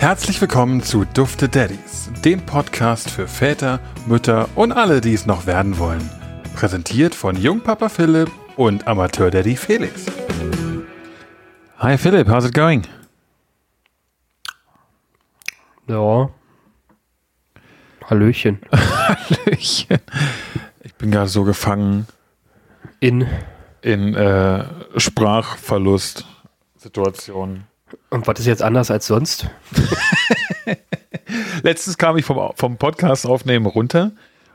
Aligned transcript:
Herzlich 0.00 0.40
willkommen 0.40 0.82
zu 0.82 1.04
Dufte 1.04 1.48
Daddies, 1.48 2.10
dem 2.24 2.40
Podcast 2.44 3.10
für 3.10 3.28
Väter, 3.28 3.80
Mütter 4.06 4.48
und 4.56 4.72
alle, 4.72 5.00
die 5.00 5.12
es 5.12 5.26
noch 5.26 5.46
werden 5.46 5.78
wollen. 5.78 6.08
Präsentiert 6.56 7.14
von 7.14 7.36
Jungpapa 7.36 7.88
Philipp 7.88 8.30
und 8.56 8.88
Amateur 8.88 9.30
Daddy 9.30 9.56
Felix. 9.56 10.06
Hi 11.78 11.96
Philipp, 11.96 12.28
how's 12.28 12.46
it 12.46 12.54
going? 12.54 12.86
Ja. 15.86 16.30
Hallöchen. 18.08 18.58
Hallöchen. 18.72 19.98
Ich 21.00 21.02
bin 21.02 21.12
gerade 21.12 21.30
so 21.30 21.44
gefangen 21.44 22.06
In. 23.00 23.26
in 23.80 24.14
äh, 24.14 24.64
Sprachverlust-Situationen. 24.98 27.64
Und 28.10 28.26
was 28.26 28.38
ist 28.38 28.44
jetzt 28.44 28.62
anders 28.62 28.90
als 28.90 29.06
sonst? 29.06 29.48
Letztens 31.62 31.96
kam 31.96 32.18
ich 32.18 32.26
vom, 32.26 32.52
vom 32.54 32.76
Podcast 32.76 33.24
aufnehmen 33.24 33.64
runter 33.64 34.12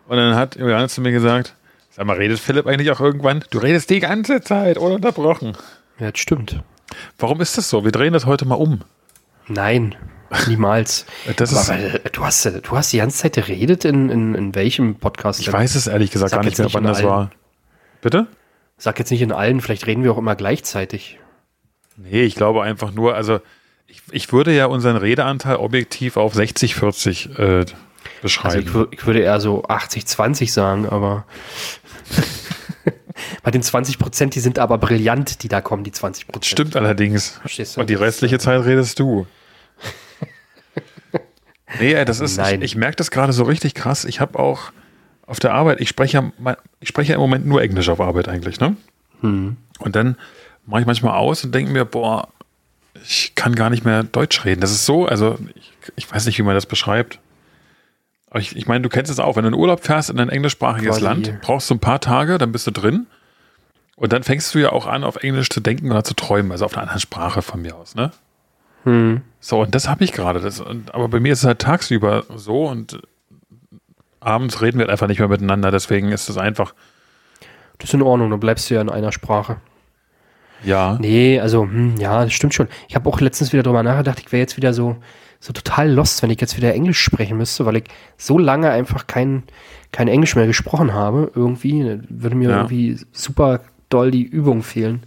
und 0.08 0.18
dann 0.18 0.36
hat 0.36 0.56
Juliane 0.56 0.88
zu 0.88 1.02
mir 1.02 1.12
gesagt, 1.12 1.56
sag 1.90 2.06
mal, 2.06 2.18
redet 2.18 2.38
Philipp 2.38 2.68
eigentlich 2.68 2.92
auch 2.92 3.02
irgendwann? 3.02 3.44
Du 3.50 3.58
redest 3.58 3.90
die 3.90 4.02
ganze 4.02 4.42
Zeit 4.42 4.78
ununterbrochen. 4.78 5.58
Ja, 5.98 6.12
das 6.12 6.20
stimmt. 6.20 6.62
Warum 7.18 7.42
ist 7.42 7.58
das 7.58 7.72
so? 7.72 7.86
Wir 7.86 7.92
drehen 7.92 8.14
das 8.14 8.28
heute 8.28 8.46
mal 8.46 8.54
um. 8.54 8.82
Nein, 9.48 9.96
niemals. 10.48 11.06
Das 11.38 11.52
ist, 11.52 11.70
Aber, 11.70 11.80
äh, 11.80 12.00
du, 12.12 12.24
hast, 12.26 12.46
äh, 12.46 12.62
du 12.62 12.72
hast 12.72 12.92
die 12.94 12.98
ganze 12.98 13.18
Zeit 13.18 13.34
geredet 13.34 13.86
in, 13.86 14.10
in, 14.10 14.36
in 14.36 14.56
welchem 14.56 14.96
Podcast? 14.96 15.40
ich 15.40 15.52
weiß 15.52 15.76
es 15.76 15.88
ehrlich 15.88 16.12
gesagt 16.12 16.32
Sag 16.32 16.40
gar 16.42 16.46
nicht 16.46 16.58
mehr, 16.58 16.66
nicht 16.66 16.74
wann 16.76 16.84
das 16.84 16.98
allen. 17.00 17.08
war. 17.08 17.32
Bitte? 18.02 18.28
Sag 18.78 19.00
jetzt 19.00 19.12
nicht 19.12 19.22
in 19.22 19.32
allen, 19.32 19.62
vielleicht 19.62 19.88
reden 19.88 20.04
wir 20.04 20.12
auch 20.12 20.18
immer 20.18 20.36
gleichzeitig. 20.36 21.18
Nee, 21.98 22.24
ich 22.24 22.36
glaube 22.36 22.62
einfach 22.64 22.92
nur, 22.92 23.16
also 23.16 23.40
ich, 23.88 24.02
ich 24.12 24.34
würde 24.34 24.54
ja 24.54 24.66
unseren 24.66 24.98
Redeanteil 24.98 25.56
objektiv 25.58 26.18
auf 26.18 26.36
60-40 26.36 27.38
äh, 27.40 27.60
Also 27.60 27.74
beschreiben. 28.22 28.62
ich, 28.62 28.70
wür- 28.74 28.88
ich 28.92 29.06
würde 29.06 29.20
eher 29.22 29.40
so 29.40 29.64
80-20 29.64 30.52
sagen, 30.52 30.88
aber 30.90 31.26
bei 33.44 33.52
den 33.52 33.62
20 33.64 33.98
Prozent, 33.98 34.36
die 34.36 34.40
sind 34.40 34.60
aber 34.60 34.78
brillant, 34.78 35.44
die 35.44 35.48
da 35.48 35.62
kommen, 35.62 35.84
die 35.84 35.92
20 35.92 36.28
Prozent. 36.28 36.46
Stimmt 36.46 36.76
allerdings. 36.76 37.38
Verstehst 37.42 37.78
du? 37.78 37.82
Und 37.82 37.90
die 37.90 37.94
restliche 37.96 38.40
Zeit 38.40 38.66
redest 38.66 39.00
du. 39.00 39.26
Nee, 41.80 42.06
das 42.06 42.20
ist, 42.20 42.34
ich, 42.34 42.38
Nein. 42.38 42.62
ich 42.62 42.76
merke 42.76 42.96
das 42.96 43.12
gerade 43.12 43.34
so 43.34 43.44
richtig 43.44 43.74
krass. 43.74 44.06
Ich 44.06 44.20
habe 44.20 44.38
auch 44.38 44.72
auf 45.26 45.40
der 45.40 45.54
Arbeit, 45.54 45.82
ich 45.82 45.90
spreche, 45.90 46.32
ich 46.80 46.90
spreche 46.90 47.12
ja 47.12 47.16
im 47.16 47.22
Moment 47.22 47.46
nur 47.46 47.62
Englisch 47.62 47.90
auf 47.90 48.00
Arbeit 48.00 48.28
eigentlich, 48.28 48.60
ne? 48.60 48.78
Hm. 49.22 49.58
Und 49.80 49.96
dann 49.96 50.18
mache 50.66 50.82
ich 50.82 50.88
manchmal 50.88 51.18
aus 51.18 51.44
und 51.44 51.54
denke 51.54 51.72
mir, 51.72 51.86
boah, 51.86 52.30
ich 53.04 53.34
kann 53.36 53.56
gar 53.56 53.70
nicht 53.70 53.86
mehr 53.86 54.04
Deutsch 54.04 54.46
reden. 54.46 54.62
Das 54.62 54.72
ist 54.72 54.86
so, 54.86 55.06
also 55.06 55.38
ich, 55.56 55.74
ich 55.96 56.12
weiß 56.12 56.26
nicht, 56.26 56.38
wie 56.38 56.44
man 56.44 56.56
das 56.56 56.66
beschreibt. 56.66 57.20
Aber 58.30 58.40
ich, 58.40 58.56
ich 58.56 58.68
meine, 58.68 58.82
du 58.82 58.90
kennst 58.90 59.12
es 59.12 59.20
auch, 59.20 59.36
wenn 59.36 59.44
du 59.44 59.50
in 59.50 59.54
Urlaub 59.54 59.84
fährst 59.84 60.10
in 60.10 60.20
ein 60.20 60.30
englischsprachiges 60.30 60.98
Quasi. 60.98 61.04
Land, 61.04 61.42
brauchst 61.42 61.70
du 61.70 61.76
ein 61.76 61.80
paar 61.80 62.00
Tage, 62.00 62.38
dann 62.38 62.52
bist 62.52 62.68
du 62.68 62.72
drin. 62.72 63.08
Und 63.96 64.12
dann 64.12 64.24
fängst 64.24 64.54
du 64.54 64.60
ja 64.60 64.72
auch 64.72 64.88
an, 64.88 65.04
auf 65.04 65.18
Englisch 65.18 65.50
zu 65.50 65.62
denken 65.62 65.90
oder 65.90 66.04
zu 66.04 66.14
träumen, 66.14 66.52
also 66.52 66.66
auf 66.66 66.74
einer 66.74 66.82
anderen 66.82 67.00
Sprache 67.00 67.42
von 67.42 67.62
mir 67.62 67.76
aus, 67.76 67.96
ne? 67.96 68.12
Hm. 68.86 69.22
So, 69.40 69.62
und 69.62 69.76
das 69.76 69.88
habe 69.90 70.04
ich 70.04 70.12
gerade. 70.14 70.40
Das- 70.40 70.62
und- 70.62 70.94
Aber 70.96 71.08
bei 71.10 71.20
mir 71.20 71.34
ist 71.34 71.40
es 71.40 71.46
halt 71.46 71.60
tagsüber 71.60 72.24
so 72.36 72.66
und 72.68 73.00
abends 74.20 74.62
reden 74.62 74.78
wir 74.78 74.84
halt 74.86 74.92
einfach 74.92 75.08
nicht 75.08 75.20
mehr 75.20 75.28
miteinander. 75.28 75.70
Deswegen 75.72 76.12
ist 76.12 76.30
es 76.30 76.38
einfach, 76.38 76.74
Das 77.78 77.90
ist 77.90 77.94
in 77.94 78.02
Ordnung, 78.02 78.30
dann 78.32 78.40
bleibst 78.40 78.70
du 78.70 78.76
ja 78.76 78.82
in 78.82 78.90
einer 78.90 79.12
Sprache. 79.12 79.58
ja. 80.64 80.98
Nee, 81.02 81.40
also, 81.40 81.64
hm, 81.64 81.96
ja, 81.98 82.24
das 82.24 82.34
stimmt 82.34 82.54
schon. 82.54 82.68
Ich 82.88 82.96
habe 82.96 83.08
auch 83.10 83.20
letztens 83.20 83.52
wieder 83.54 83.64
drüber 83.64 83.84
nachgedacht, 83.84 84.20
ich 84.20 84.32
wäre 84.32 84.40
jetzt 84.40 84.56
wieder 84.58 84.74
so, 84.74 84.96
so 85.42 85.52
total 85.54 85.92
lost, 85.92 86.24
wenn 86.24 86.30
ich 86.32 86.40
jetzt 86.42 86.58
wieder 86.58 86.74
Englisch 86.74 87.00
sprechen 87.00 87.38
müsste, 87.38 87.66
weil 87.66 87.76
ich 87.78 87.84
so 88.18 88.40
lange 88.40 88.72
einfach 88.72 89.06
kein, 89.08 89.44
kein 89.92 90.08
Englisch 90.08 90.36
mehr 90.36 90.48
gesprochen 90.48 90.94
habe. 90.94 91.32
Irgendwie 91.36 92.00
würde 92.10 92.36
mir 92.36 92.50
Ja. 92.50 92.56
irgendwie 92.62 92.98
super 93.12 93.60
doll 93.90 94.10
die 94.10 94.24
Übung 94.24 94.64
fehlen. 94.64 95.04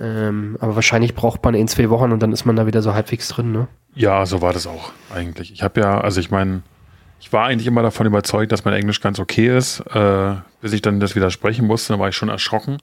Ähm, 0.00 0.56
aber 0.60 0.74
wahrscheinlich 0.74 1.14
braucht 1.14 1.44
man 1.44 1.54
in 1.54 1.68
zwei 1.68 1.90
Wochen 1.90 2.12
und 2.12 2.20
dann 2.20 2.32
ist 2.32 2.44
man 2.44 2.56
da 2.56 2.66
wieder 2.66 2.82
so 2.82 2.94
halbwegs 2.94 3.28
drin, 3.28 3.52
ne? 3.52 3.68
Ja, 3.94 4.24
so 4.24 4.40
war 4.40 4.52
das 4.52 4.66
auch 4.66 4.92
eigentlich. 5.14 5.52
Ich 5.52 5.62
habe 5.62 5.80
ja, 5.80 6.00
also 6.00 6.18
ich 6.18 6.30
meine, 6.30 6.62
ich 7.20 7.32
war 7.32 7.44
eigentlich 7.44 7.66
immer 7.66 7.82
davon 7.82 8.06
überzeugt, 8.06 8.52
dass 8.52 8.64
mein 8.64 8.74
Englisch 8.74 9.00
ganz 9.00 9.18
okay 9.18 9.54
ist, 9.56 9.80
äh, 9.94 10.34
bis 10.60 10.72
ich 10.72 10.82
dann 10.82 10.98
das 10.98 11.14
wieder 11.14 11.30
sprechen 11.30 11.66
musste. 11.66 11.92
Dann 11.92 12.00
war 12.00 12.08
ich 12.08 12.16
schon 12.16 12.30
erschrocken 12.30 12.78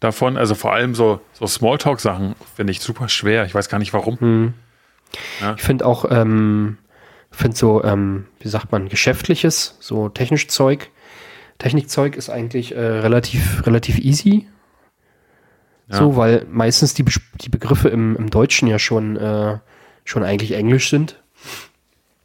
davon. 0.00 0.36
Also 0.36 0.54
vor 0.54 0.72
allem 0.72 0.94
so, 0.94 1.20
so 1.32 1.46
Smalltalk-Sachen 1.46 2.36
finde 2.54 2.70
ich 2.70 2.80
super 2.80 3.08
schwer. 3.08 3.44
Ich 3.44 3.54
weiß 3.54 3.68
gar 3.68 3.78
nicht 3.78 3.92
warum. 3.92 4.54
Ich 5.56 5.62
finde 5.62 5.84
auch, 5.86 6.06
ähm, 6.10 6.78
finde 7.30 7.56
so, 7.56 7.84
ähm, 7.84 8.26
wie 8.40 8.48
sagt 8.48 8.72
man, 8.72 8.88
geschäftliches, 8.88 9.76
so 9.80 10.08
technisch 10.08 10.48
Zeug. 10.48 10.90
Technikzeug 11.58 12.16
ist 12.16 12.28
eigentlich 12.28 12.74
äh, 12.74 12.80
relativ, 12.80 13.66
relativ 13.66 13.98
easy. 13.98 14.46
Ja. 15.88 15.98
So, 15.98 16.16
weil 16.16 16.46
meistens 16.50 16.94
die, 16.94 17.04
die 17.40 17.48
Begriffe 17.48 17.88
im, 17.88 18.16
im 18.16 18.30
Deutschen 18.30 18.66
ja 18.68 18.78
schon, 18.78 19.16
äh, 19.16 19.58
schon 20.04 20.24
eigentlich 20.24 20.52
Englisch 20.52 20.90
sind. 20.90 21.20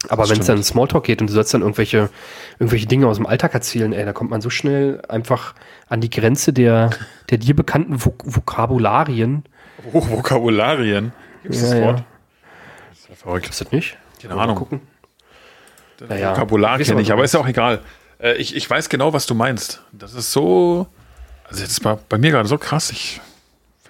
Aber 0.10 0.28
wenn 0.30 0.40
es 0.40 0.48
dann 0.48 0.58
in 0.58 0.64
Smalltalk 0.64 1.04
geht 1.04 1.22
und 1.22 1.28
du 1.30 1.34
sollst 1.34 1.54
dann 1.54 1.62
irgendwelche, 1.62 2.10
irgendwelche 2.60 2.88
Dinge 2.88 3.06
aus 3.08 3.18
dem 3.18 3.28
Alltag 3.28 3.54
erzählen, 3.54 3.94
ey, 3.94 4.04
da 4.04 4.14
kommt 4.14 4.32
man 4.32 4.42
so 4.42 4.50
schnell 4.50 5.02
einfach 5.08 5.54
an 5.90 6.02
die 6.02 6.10
Grenze 6.10 6.54
der, 6.54 6.90
der 7.30 7.38
dir 7.38 7.56
bekannten 7.56 8.04
Vok 8.04 8.24
Vokabularien. 8.26 9.44
Hoch 9.94 10.10
Vokabularien. 10.10 11.14
Gibt 11.44 11.54
es 11.56 11.62
das 11.62 11.72
Ja, 11.74 11.78
ja. 11.78 11.86
Wort? 11.86 12.04
Das 12.90 13.00
ist 13.00 13.10
ja 13.10 13.16
verrückt. 13.16 13.50
Ist 13.50 13.62
das 13.62 13.72
nicht? 13.72 13.98
Keine 14.22 14.36
Mal 14.36 14.44
Ahnung. 14.44 14.56
gucken. 14.56 14.82
Naja, 16.08 16.32
Vokabular 16.32 16.80
weiß 16.80 16.88
kenne 16.88 17.14
aber 17.14 17.24
ist 17.24 17.34
ja 17.36 17.40
auch 17.40 17.48
egal. 17.48 17.82
Äh, 18.20 18.34
ich, 18.38 18.56
ich 18.56 18.68
weiß 18.68 18.90
genau, 18.90 19.14
was 19.14 19.28
du 19.28 19.36
meinst. 19.36 19.84
Das 19.92 20.16
ist 20.16 20.32
so. 20.32 20.88
Also, 21.48 21.62
jetzt 21.62 21.84
war 21.86 22.00
bei 22.10 22.18
mir 22.18 22.32
gerade 22.32 22.48
so 22.48 22.58
krass. 22.58 22.92
Ich 22.92 23.22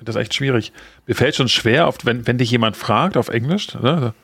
finde 0.02 0.14
das 0.14 0.22
echt 0.22 0.34
schwierig. 0.34 0.74
Mir 1.06 1.14
fällt 1.14 1.36
schon 1.36 1.48
schwer, 1.48 1.88
oft, 1.88 2.08
wenn, 2.08 2.26
wenn 2.26 2.40
dich 2.40 2.50
jemand 2.50 2.76
fragt 2.76 3.18
auf 3.18 3.30
Englisch, 3.30 3.76
ne? 3.76 4.16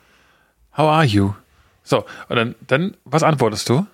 How 0.76 0.90
are 0.90 1.04
you? 1.04 1.36
So, 1.84 2.04
und 2.30 2.36
dann, 2.36 2.56
dann, 2.66 2.98
was 3.06 3.22
antwortest 3.22 3.70
du? 3.70 3.86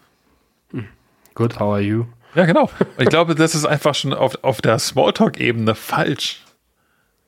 Good, 1.35 1.59
how 1.59 1.73
are 1.73 1.81
you? 1.81 2.05
Ja, 2.35 2.45
genau. 2.45 2.69
Und 2.79 3.03
ich 3.03 3.09
glaube, 3.09 3.35
das 3.35 3.53
ist 3.53 3.65
einfach 3.65 3.95
schon 3.95 4.13
auf, 4.13 4.41
auf 4.43 4.61
der 4.61 4.79
Smalltalk-Ebene 4.79 5.75
falsch. 5.75 6.43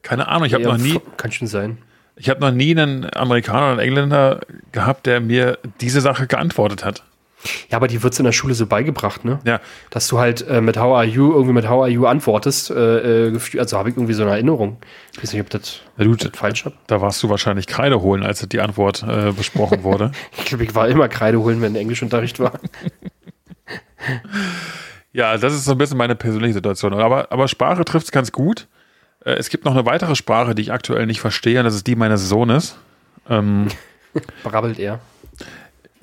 Keine 0.04 0.30
Ahnung, 0.30 0.46
ich 0.46 0.54
habe 0.54 0.64
Ja, 0.64 0.70
noch 0.70 0.78
nie. 0.78 1.02
Kann 1.18 1.32
schon 1.34 1.48
sein. 1.48 1.80
Ich 2.16 2.30
habe 2.30 2.40
noch 2.40 2.52
nie 2.52 2.72
einen 2.72 3.14
Amerikaner 3.14 3.64
oder 3.64 3.72
einen 3.72 3.80
Engländer 3.80 4.40
gehabt, 4.72 5.06
der 5.06 5.20
mir 5.20 5.60
diese 5.82 6.00
Sache 6.00 6.28
geantwortet 6.28 6.86
hat. 6.86 7.04
Ja, 7.70 7.78
aber 7.78 7.88
die 7.88 8.02
wird's 8.04 8.18
in 8.20 8.26
der 8.26 8.32
Schule 8.32 8.54
so 8.54 8.66
beigebracht, 8.66 9.26
ne? 9.26 9.40
Ja, 9.46 9.60
Dass 9.90 10.08
du 10.08 10.20
halt 10.20 10.48
äh, 10.48 10.62
mit 10.62 10.78
How 10.78 10.96
are 10.96 11.06
you 11.06 11.32
irgendwie 11.34 11.54
mit 11.54 11.68
How 11.70 11.82
are 11.84 11.90
you 11.90 12.06
antwortest. 12.06 12.72
Äh, 12.72 13.28
äh, 13.30 13.40
also 13.60 13.78
habe 13.78 13.90
ich 13.90 13.96
irgendwie 13.96 14.14
so 14.14 14.24
eine 14.24 14.32
Erinnerung. 14.32 14.78
Ich 15.14 15.24
weiß 15.24 15.34
nicht, 15.34 15.42
ob 15.42 15.50
das, 15.50 15.82
Ja, 15.98 16.04
du, 16.06 16.16
das 16.16 16.32
falsch 16.34 16.66
habe. 16.66 16.76
da 16.88 17.02
warst 17.02 17.22
du 17.24 17.30
wahrscheinlich 17.30 17.68
Kreide 17.68 18.02
holen, 18.02 18.24
als 18.24 18.46
die 18.48 18.60
Antwort 18.60 19.04
äh, 19.04 19.32
besprochen 19.32 19.84
wurde. 19.84 20.12
Ich 20.38 20.46
glaube, 20.46 20.64
ich 20.64 20.76
war 20.76 20.88
immer 20.88 21.08
Kreide 21.08 21.40
holen, 21.40 21.62
wenn 21.62 21.76
Englischunterricht 21.76 22.40
war. 22.40 22.60
ja, 25.14 25.38
das 25.38 25.54
ist 25.54 25.66
so 25.66 25.72
ein 25.72 25.78
bisschen 25.78 25.98
meine 25.98 26.16
persönliche 26.16 26.54
Situation. 26.54 26.94
Aber, 26.94 27.32
aber 27.32 27.48
Sprache 27.48 27.84
trifft 27.86 28.06
es 28.06 28.12
ganz 28.12 28.32
gut. 28.32 28.68
Äh, 29.24 29.34
es 29.34 29.50
gibt 29.50 29.66
noch 29.66 29.74
eine 29.74 29.86
weitere 29.86 30.16
Sprache, 30.16 30.56
die 30.56 30.62
ich 30.62 30.72
aktuell 30.72 31.06
nicht 31.06 31.20
verstehe, 31.22 31.60
und 31.60 31.66
das 31.66 31.76
ist 31.76 31.88
die 31.88 31.96
meines 31.96 32.28
Sohnes. 32.28 32.78
Ähm, 33.30 33.68
Brabbelt 34.44 34.80
er. 34.80 35.00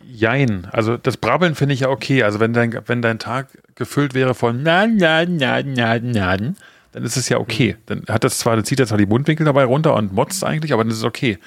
Jein. 0.04 0.66
Also 0.70 0.96
das 0.96 1.16
Brabbeln 1.16 1.54
finde 1.54 1.74
ich 1.74 1.80
ja 1.80 1.88
okay. 1.88 2.22
Also 2.22 2.40
wenn 2.40 2.52
dein, 2.52 2.78
wenn 2.86 3.02
dein 3.02 3.18
Tag 3.18 3.48
gefüllt 3.74 4.14
wäre 4.14 4.34
von 4.34 4.62
Naden, 4.62 4.96
Naden, 4.96 5.36
Naden, 5.36 5.72
Naden, 5.72 6.10
Naden, 6.10 6.56
dann 6.92 7.04
ist 7.04 7.16
es 7.16 7.28
ja 7.28 7.38
okay. 7.38 7.76
Dann 7.86 8.04
hat 8.08 8.24
das 8.24 8.38
zwar, 8.38 8.56
dann 8.56 8.64
zieht 8.64 8.80
er 8.80 8.86
zwar 8.86 8.98
die 8.98 9.06
Mundwinkel 9.06 9.46
dabei 9.46 9.64
runter 9.64 9.94
und 9.94 10.12
motzt 10.12 10.44
eigentlich, 10.44 10.72
aber 10.72 10.84
dann 10.84 10.90
ist 10.90 10.98
es 10.98 11.04
okay. 11.04 11.38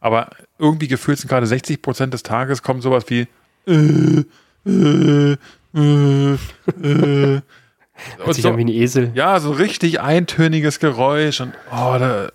Aber 0.00 0.30
irgendwie 0.58 0.88
gefühlt 0.88 1.18
sind 1.18 1.28
gerade 1.28 1.46
60 1.46 1.82
Prozent 1.82 2.14
des 2.14 2.22
Tages 2.22 2.62
kommt 2.62 2.82
sowas 2.82 3.04
wie 3.08 3.26
äh, 3.66 4.24
äh, 4.66 5.36
äh, 5.74 6.36
äh. 6.82 7.40
Und 8.24 8.32
Sich 8.34 8.42
so, 8.42 8.56
wie 8.56 8.64
ein 8.64 8.68
Esel. 8.68 9.10
ja, 9.14 9.38
so 9.40 9.50
richtig 9.52 10.00
eintöniges 10.00 10.80
Geräusch 10.80 11.40
und 11.42 11.52
oh, 11.70 11.96
da, 11.98 12.30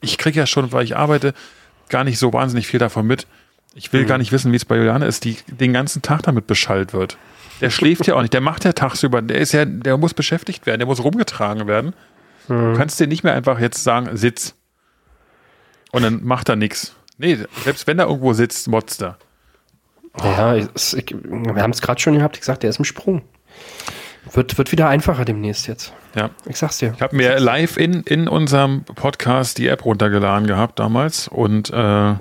ich 0.00 0.18
kriege 0.18 0.40
ja 0.40 0.46
schon, 0.46 0.72
weil 0.72 0.84
ich 0.84 0.96
arbeite, 0.96 1.34
gar 1.88 2.04
nicht 2.04 2.18
so 2.18 2.32
wahnsinnig 2.32 2.66
viel 2.66 2.80
davon 2.80 3.06
mit. 3.06 3.26
Ich 3.74 3.92
will 3.92 4.04
gar 4.04 4.18
nicht 4.18 4.32
wissen, 4.32 4.52
wie 4.52 4.56
es 4.56 4.64
bei 4.64 4.76
Juliane 4.76 5.06
ist, 5.06 5.24
die 5.24 5.36
den 5.46 5.72
ganzen 5.72 6.02
Tag 6.02 6.22
damit 6.22 6.46
beschallt 6.46 6.92
wird. 6.92 7.16
Der 7.60 7.70
schläft 7.70 8.06
ja 8.06 8.14
auch 8.14 8.20
nicht, 8.22 8.34
der 8.34 8.40
macht 8.40 8.64
ja 8.64 8.72
tagsüber, 8.72 9.22
der 9.22 9.38
ist 9.38 9.52
ja, 9.52 9.64
der 9.64 9.96
muss 9.96 10.14
beschäftigt 10.14 10.66
werden, 10.66 10.78
der 10.80 10.86
muss 10.86 11.02
rumgetragen 11.02 11.66
werden. 11.66 11.94
Du 12.48 12.74
kannst 12.76 12.98
dir 13.00 13.06
nicht 13.06 13.22
mehr 13.24 13.34
einfach 13.34 13.60
jetzt 13.60 13.82
sagen, 13.84 14.16
sitz. 14.16 14.54
Und 15.92 16.02
dann 16.02 16.24
macht 16.24 16.48
er 16.48 16.56
nichts. 16.56 16.94
Nee, 17.16 17.38
selbst 17.64 17.86
wenn 17.86 17.98
er 17.98 18.06
irgendwo 18.06 18.32
sitzt, 18.32 18.66
motzt 18.68 19.00
er. 19.02 19.16
Ja, 20.22 20.56
es- 20.56 20.92
ich, 20.94 21.14
wir 21.22 21.62
haben 21.62 21.70
es 21.70 21.80
gerade 21.80 22.00
schon 22.00 22.14
gehabt. 22.18 22.36
Ich 22.36 22.40
gesagt, 22.40 22.62
der 22.64 22.70
ist 22.70 22.78
im 22.78 22.84
Sprung. 22.84 23.22
wird, 24.32 24.58
wird 24.58 24.72
wieder 24.72 24.88
einfacher 24.88 25.24
demnächst 25.24 25.66
jetzt. 25.68 25.92
Ja. 26.14 26.30
Ich 26.46 26.56
sag's 26.56 26.78
dir. 26.78 26.92
Ich 26.96 27.00
habe 27.02 27.14
mir 27.16 27.38
live 27.38 27.76
in, 27.76 28.02
in 28.02 28.28
unserem 28.28 28.84
Podcast 28.84 29.58
die 29.58 29.68
App 29.68 29.84
runtergeladen 29.84 30.46
gehabt 30.46 30.78
damals 30.80 31.28
und 31.28 31.70
äh, 31.70 32.14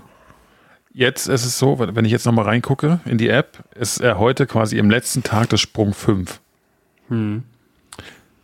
jetzt 0.94 1.28
ist 1.28 1.46
es 1.46 1.58
so, 1.58 1.80
wenn 1.80 2.06
ich 2.06 2.12
jetzt 2.12 2.26
nochmal 2.26 2.46
reingucke 2.46 3.00
in 3.06 3.18
die 3.18 3.30
App, 3.30 3.64
ist 3.76 4.00
er 4.00 4.20
heute 4.20 4.46
quasi 4.48 4.78
im 4.78 4.90
letzten 4.90 5.24
Tag 5.24 5.50
des 5.50 5.62
Sprung 5.62 5.94
5. 5.94 6.40
Hm. 7.10 7.44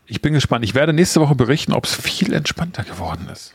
Ich 0.06 0.22
bin 0.22 0.34
gespannt. 0.34 0.64
Ich 0.64 0.74
werde 0.74 0.94
nächste 0.94 1.20
Woche 1.20 1.36
berichten, 1.36 1.74
ob 1.74 1.86
es 1.86 1.94
viel 1.94 2.32
entspannter 2.34 2.84
geworden 2.84 3.28
ist. 3.32 3.54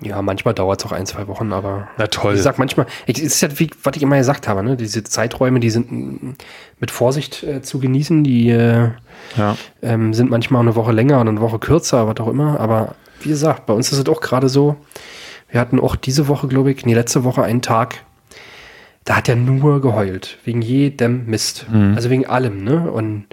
Ja, 0.00 0.20
manchmal 0.22 0.54
dauert 0.54 0.80
es 0.80 0.86
auch 0.86 0.92
ein, 0.92 1.06
zwei 1.06 1.28
Wochen, 1.28 1.52
aber. 1.52 1.88
Na 1.98 2.06
toll. 2.08 2.34
Ich 2.34 2.42
sag 2.42 2.58
manchmal, 2.58 2.86
es 3.06 3.18
ist 3.20 3.40
ja 3.40 3.58
wie, 3.58 3.70
was 3.82 3.94
ich 3.96 4.02
immer 4.02 4.16
gesagt 4.18 4.48
habe, 4.48 4.62
ne? 4.62 4.76
Diese 4.76 5.04
Zeiträume, 5.04 5.60
die 5.60 5.70
sind 5.70 5.92
mm, 5.92 6.32
mit 6.80 6.90
Vorsicht 6.90 7.42
äh, 7.44 7.62
zu 7.62 7.78
genießen, 7.78 8.24
die 8.24 8.50
äh, 8.50 8.90
Ja. 9.36 9.56
ähm, 9.82 10.12
sind 10.12 10.30
manchmal 10.30 10.62
eine 10.62 10.74
Woche 10.74 10.90
länger 10.92 11.20
und 11.20 11.28
eine 11.28 11.40
Woche 11.40 11.58
kürzer, 11.58 12.08
was 12.08 12.16
auch 12.18 12.28
immer. 12.28 12.58
Aber 12.58 12.96
wie 13.20 13.28
gesagt, 13.28 13.66
bei 13.66 13.72
uns 13.72 13.92
ist 13.92 13.98
es 13.98 14.06
auch 14.08 14.20
gerade 14.20 14.48
so. 14.48 14.76
Wir 15.50 15.60
hatten 15.60 15.78
auch 15.78 15.94
diese 15.94 16.26
Woche, 16.26 16.48
glaube 16.48 16.72
ich, 16.72 16.84
nee, 16.84 16.94
letzte 16.94 17.22
Woche 17.22 17.44
einen 17.44 17.62
Tag, 17.62 18.04
da 19.04 19.16
hat 19.16 19.28
er 19.28 19.36
nur 19.36 19.80
geheult. 19.80 20.38
Wegen 20.44 20.62
jedem 20.62 21.26
Mist. 21.26 21.66
Also 21.94 22.10
wegen 22.10 22.26
allem, 22.26 22.64
ne? 22.64 22.90
Und 22.90 23.26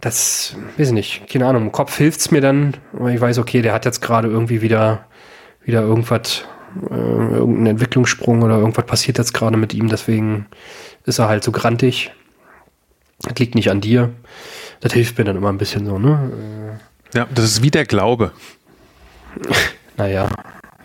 das, 0.00 0.56
weiß 0.76 0.88
ich 0.88 0.92
nicht, 0.92 1.28
keine 1.28 1.46
Ahnung, 1.46 1.62
im 1.62 1.72
Kopf 1.72 1.96
hilft's 1.96 2.32
mir 2.32 2.40
dann, 2.40 2.74
weil 2.92 3.14
ich 3.14 3.20
weiß, 3.20 3.38
okay, 3.38 3.62
der 3.62 3.72
hat 3.72 3.84
jetzt 3.84 4.00
gerade 4.00 4.28
irgendwie 4.28 4.60
wieder, 4.60 5.06
wieder 5.64 5.82
irgendwas, 5.82 6.44
äh, 6.90 6.94
irgendeinen 6.94 7.66
Entwicklungssprung 7.66 8.42
oder 8.42 8.58
irgendwas 8.58 8.84
passiert 8.84 9.18
jetzt 9.18 9.32
gerade 9.32 9.56
mit 9.56 9.72
ihm, 9.74 9.88
deswegen 9.88 10.46
ist 11.04 11.20
er 11.20 11.28
halt 11.28 11.44
so 11.44 11.52
grantig. 11.52 12.10
Das 13.20 13.38
liegt 13.38 13.54
nicht 13.54 13.70
an 13.70 13.80
dir. 13.80 14.10
Das 14.80 14.92
hilft 14.92 15.16
mir 15.18 15.24
dann 15.24 15.36
immer 15.36 15.52
ein 15.52 15.58
bisschen 15.58 15.86
so, 15.86 16.00
ne? 16.00 16.80
Ja, 17.14 17.28
das 17.32 17.44
ist 17.44 17.62
wie 17.62 17.70
der 17.70 17.86
Glaube. 17.86 18.32
Naja, 19.98 20.30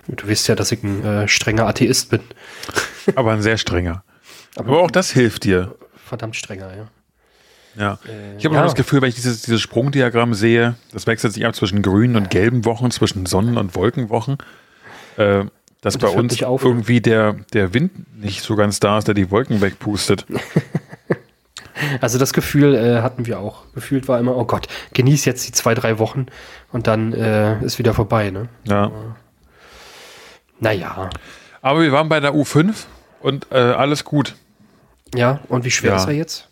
du 0.10 0.28
weißt 0.28 0.50
ja, 0.50 0.56
dass 0.56 0.74
ich 0.74 0.84
ein 0.84 1.04
äh, 1.04 1.28
strenger 1.30 1.66
Atheist 1.66 2.10
bin. 2.10 2.20
Aber 3.15 3.33
ein 3.33 3.42
sehr 3.42 3.57
strenger. 3.57 4.04
Aber 4.56 4.81
auch 4.81 4.92
das 4.92 5.12
hilft 5.12 5.44
dir. 5.44 5.75
Verdammt 5.95 6.36
strenger, 6.36 6.75
ja. 6.75 6.88
Ja. 7.77 8.00
Ich 8.38 8.45
habe 8.45 8.56
ja. 8.56 8.62
immer 8.62 8.63
das 8.63 8.75
Gefühl, 8.75 9.01
wenn 9.01 9.09
ich 9.09 9.15
dieses, 9.15 9.44
dieses 9.44 9.62
Sprungdiagramm 9.62 10.33
sehe, 10.33 10.75
das 10.94 11.06
wechselt 11.06 11.33
sich 11.33 11.45
ab 11.45 11.56
zwischen 11.56 11.83
grünen 11.83 12.15
und 12.15 12.31
gelben 12.31 12.65
Wochen, 12.65 12.89
zwischen 12.89 13.27
Sonnen- 13.27 13.57
und 13.57 13.75
Wolkenwochen, 13.75 14.38
äh, 15.18 15.45
dass 15.81 15.98
bei 15.98 16.07
das 16.07 16.15
hört 16.15 16.18
uns 16.18 16.42
irgendwie 16.42 17.01
der, 17.01 17.36
der 17.54 17.75
Wind 17.75 17.92
nicht 18.19 18.42
so 18.42 18.56
ganz 18.56 18.80
da 18.80 18.98
ist, 18.98 19.07
der 19.07 19.13
die 19.13 19.30
Wolken 19.31 19.62
wegpustet. 19.62 20.25
Also 22.01 22.18
das 22.18 22.33
Gefühl 22.33 22.74
äh, 22.74 23.01
hatten 23.01 23.27
wir 23.27 23.39
auch. 23.39 23.63
Gefühlt 23.75 24.07
war 24.07 24.19
immer, 24.19 24.36
oh 24.36 24.45
Gott, 24.45 24.68
genieß 24.94 25.25
jetzt 25.25 25.48
die 25.48 25.51
zwei, 25.51 25.75
drei 25.75 26.00
Wochen 26.00 26.25
und 26.71 26.88
dann 26.88 27.13
äh, 27.13 27.63
ist 27.63 27.77
wieder 27.77 27.94
vorbei, 27.94 28.31
ne? 28.31 28.50
Ja. 28.63 28.92
Naja. 30.59 31.12
Aber 31.62 31.81
wir 31.81 31.92
waren 31.92 32.09
bei 32.09 32.19
der 32.19 32.33
U5 32.33 32.74
und 33.22 33.48
äh, 33.52 33.56
alles 33.58 34.04
gut. 34.04 34.36
Ja, 35.16 35.40
und 35.50 35.64
wie 35.66 35.72
schwer 35.72 35.92
Ja. 35.92 35.98
ist 35.98 36.06
er 36.08 36.14
jetzt? 36.14 36.48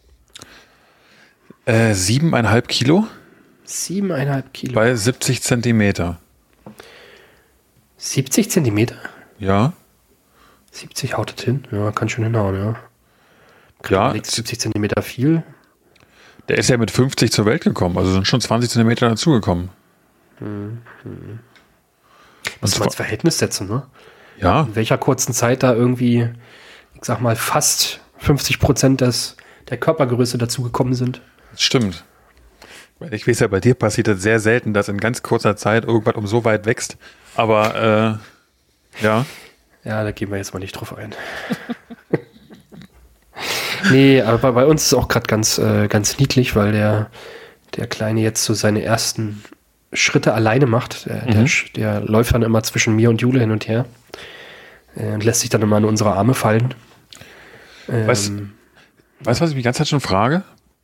Äh, 1.65 1.93
siebeneinhalb 1.93 2.67
Kilo 2.67 3.07
Siebeneinhalb 3.63 4.53
Kilo. 4.53 4.73
bei 4.75 4.93
70 4.95 5.41
Zentimeter. 5.41 6.19
70 7.97 8.51
Zentimeter? 8.51 8.97
Ja. 9.39 9.73
70 10.71 11.17
haut 11.17 11.33
das 11.35 11.43
hin? 11.43 11.63
Ja, 11.71 11.91
kann 11.91 12.07
schon 12.09 12.23
hinhauen, 12.25 12.55
ja. 12.55 12.75
Ja, 13.89 14.11
Liegt 14.11 14.25
70 14.27 14.59
Zentimeter 14.59 15.01
viel? 15.01 15.43
der 16.47 16.59
ist 16.59 16.69
ja 16.69 16.77
mit 16.77 16.91
50 16.91 17.31
zur 17.31 17.45
Welt 17.47 17.63
gekommen, 17.63 17.97
also 17.97 18.11
sind 18.11 18.27
schon 18.27 18.39
20 18.39 18.69
Zentimeter 18.69 19.09
dazugekommen. 19.09 19.69
Muss 20.39 20.43
Und 20.43 20.79
man 21.03 22.61
ins 22.61 22.71
zwar- 22.71 22.91
Verhältnis 22.91 23.39
setzen, 23.39 23.67
ne? 23.67 23.83
Ja, 24.37 24.61
In 24.61 24.75
welcher 24.75 24.97
kurzen 24.99 25.33
Zeit 25.33 25.63
da 25.63 25.73
irgendwie, 25.73 26.29
sag 27.05 27.21
mal, 27.21 27.35
fast 27.35 27.99
50 28.17 28.59
Prozent 28.59 29.01
des, 29.01 29.37
der 29.69 29.77
Körpergröße 29.77 30.37
dazugekommen 30.37 30.93
sind. 30.93 31.21
das 31.51 31.61
stimmt. 31.61 32.03
Ich 33.11 33.27
weiß 33.27 33.41
ja, 33.41 33.47
bei 33.47 33.59
dir 33.59 33.75
passiert 33.75 34.07
das 34.07 34.21
sehr 34.21 34.39
selten, 34.39 34.73
dass 34.73 34.87
in 34.87 34.97
ganz 34.99 35.21
kurzer 35.21 35.57
Zeit 35.57 35.83
irgendwas 35.85 36.15
um 36.15 36.27
so 36.27 36.45
weit 36.45 36.65
wächst. 36.65 36.97
Aber 37.35 38.19
äh, 39.01 39.03
ja, 39.03 39.25
Ja, 39.83 40.03
da 40.03 40.11
gehen 40.11 40.31
wir 40.31 40.37
jetzt 40.37 40.53
mal 40.53 40.59
nicht 40.61 40.71
drauf 40.71 40.97
ein. 40.97 41.13
nee, 43.91 44.21
aber 44.21 44.53
bei 44.53 44.65
uns 44.65 44.83
ist 44.83 44.87
es 44.87 44.93
auch 44.93 45.07
gerade 45.07 45.27
ganz, 45.27 45.57
äh, 45.57 45.87
ganz 45.87 46.17
niedlich, 46.17 46.55
weil 46.55 46.71
der, 46.71 47.09
der 47.75 47.87
Kleine 47.87 48.21
jetzt 48.21 48.43
so 48.43 48.53
seine 48.53 48.81
ersten 48.81 49.43
Schritte 49.93 50.33
alleine 50.33 50.65
macht. 50.65 51.05
Der, 51.07 51.25
der, 51.25 51.41
Mhm. 51.41 51.45
sch- 51.45 51.73
der 51.73 52.01
läuft 52.01 52.33
dann 52.33 52.43
immer 52.43 52.63
zwischen 52.63 52.95
mir 52.95 53.09
und 53.09 53.21
Jule 53.21 53.39
hin 53.41 53.51
und 53.51 53.67
her 53.67 53.85
äh, 54.95 55.13
und 55.13 55.23
lässt 55.23 55.41
sich 55.41 55.49
dann 55.49 55.61
immer 55.61 55.77
in 55.77 55.85
unsere 55.85 56.13
Arme 56.13 56.33
fallen. 56.33 56.73
Ähm, 57.89 58.07
Weißt- 58.09 58.29
du, 58.37 58.47
was 59.23 59.37
ich 59.37 59.41
mich 59.47 59.55
die 59.55 59.61
ganze 59.63 59.79
Zeit 59.79 59.87
schon 59.89 59.99
frage? 60.01 60.43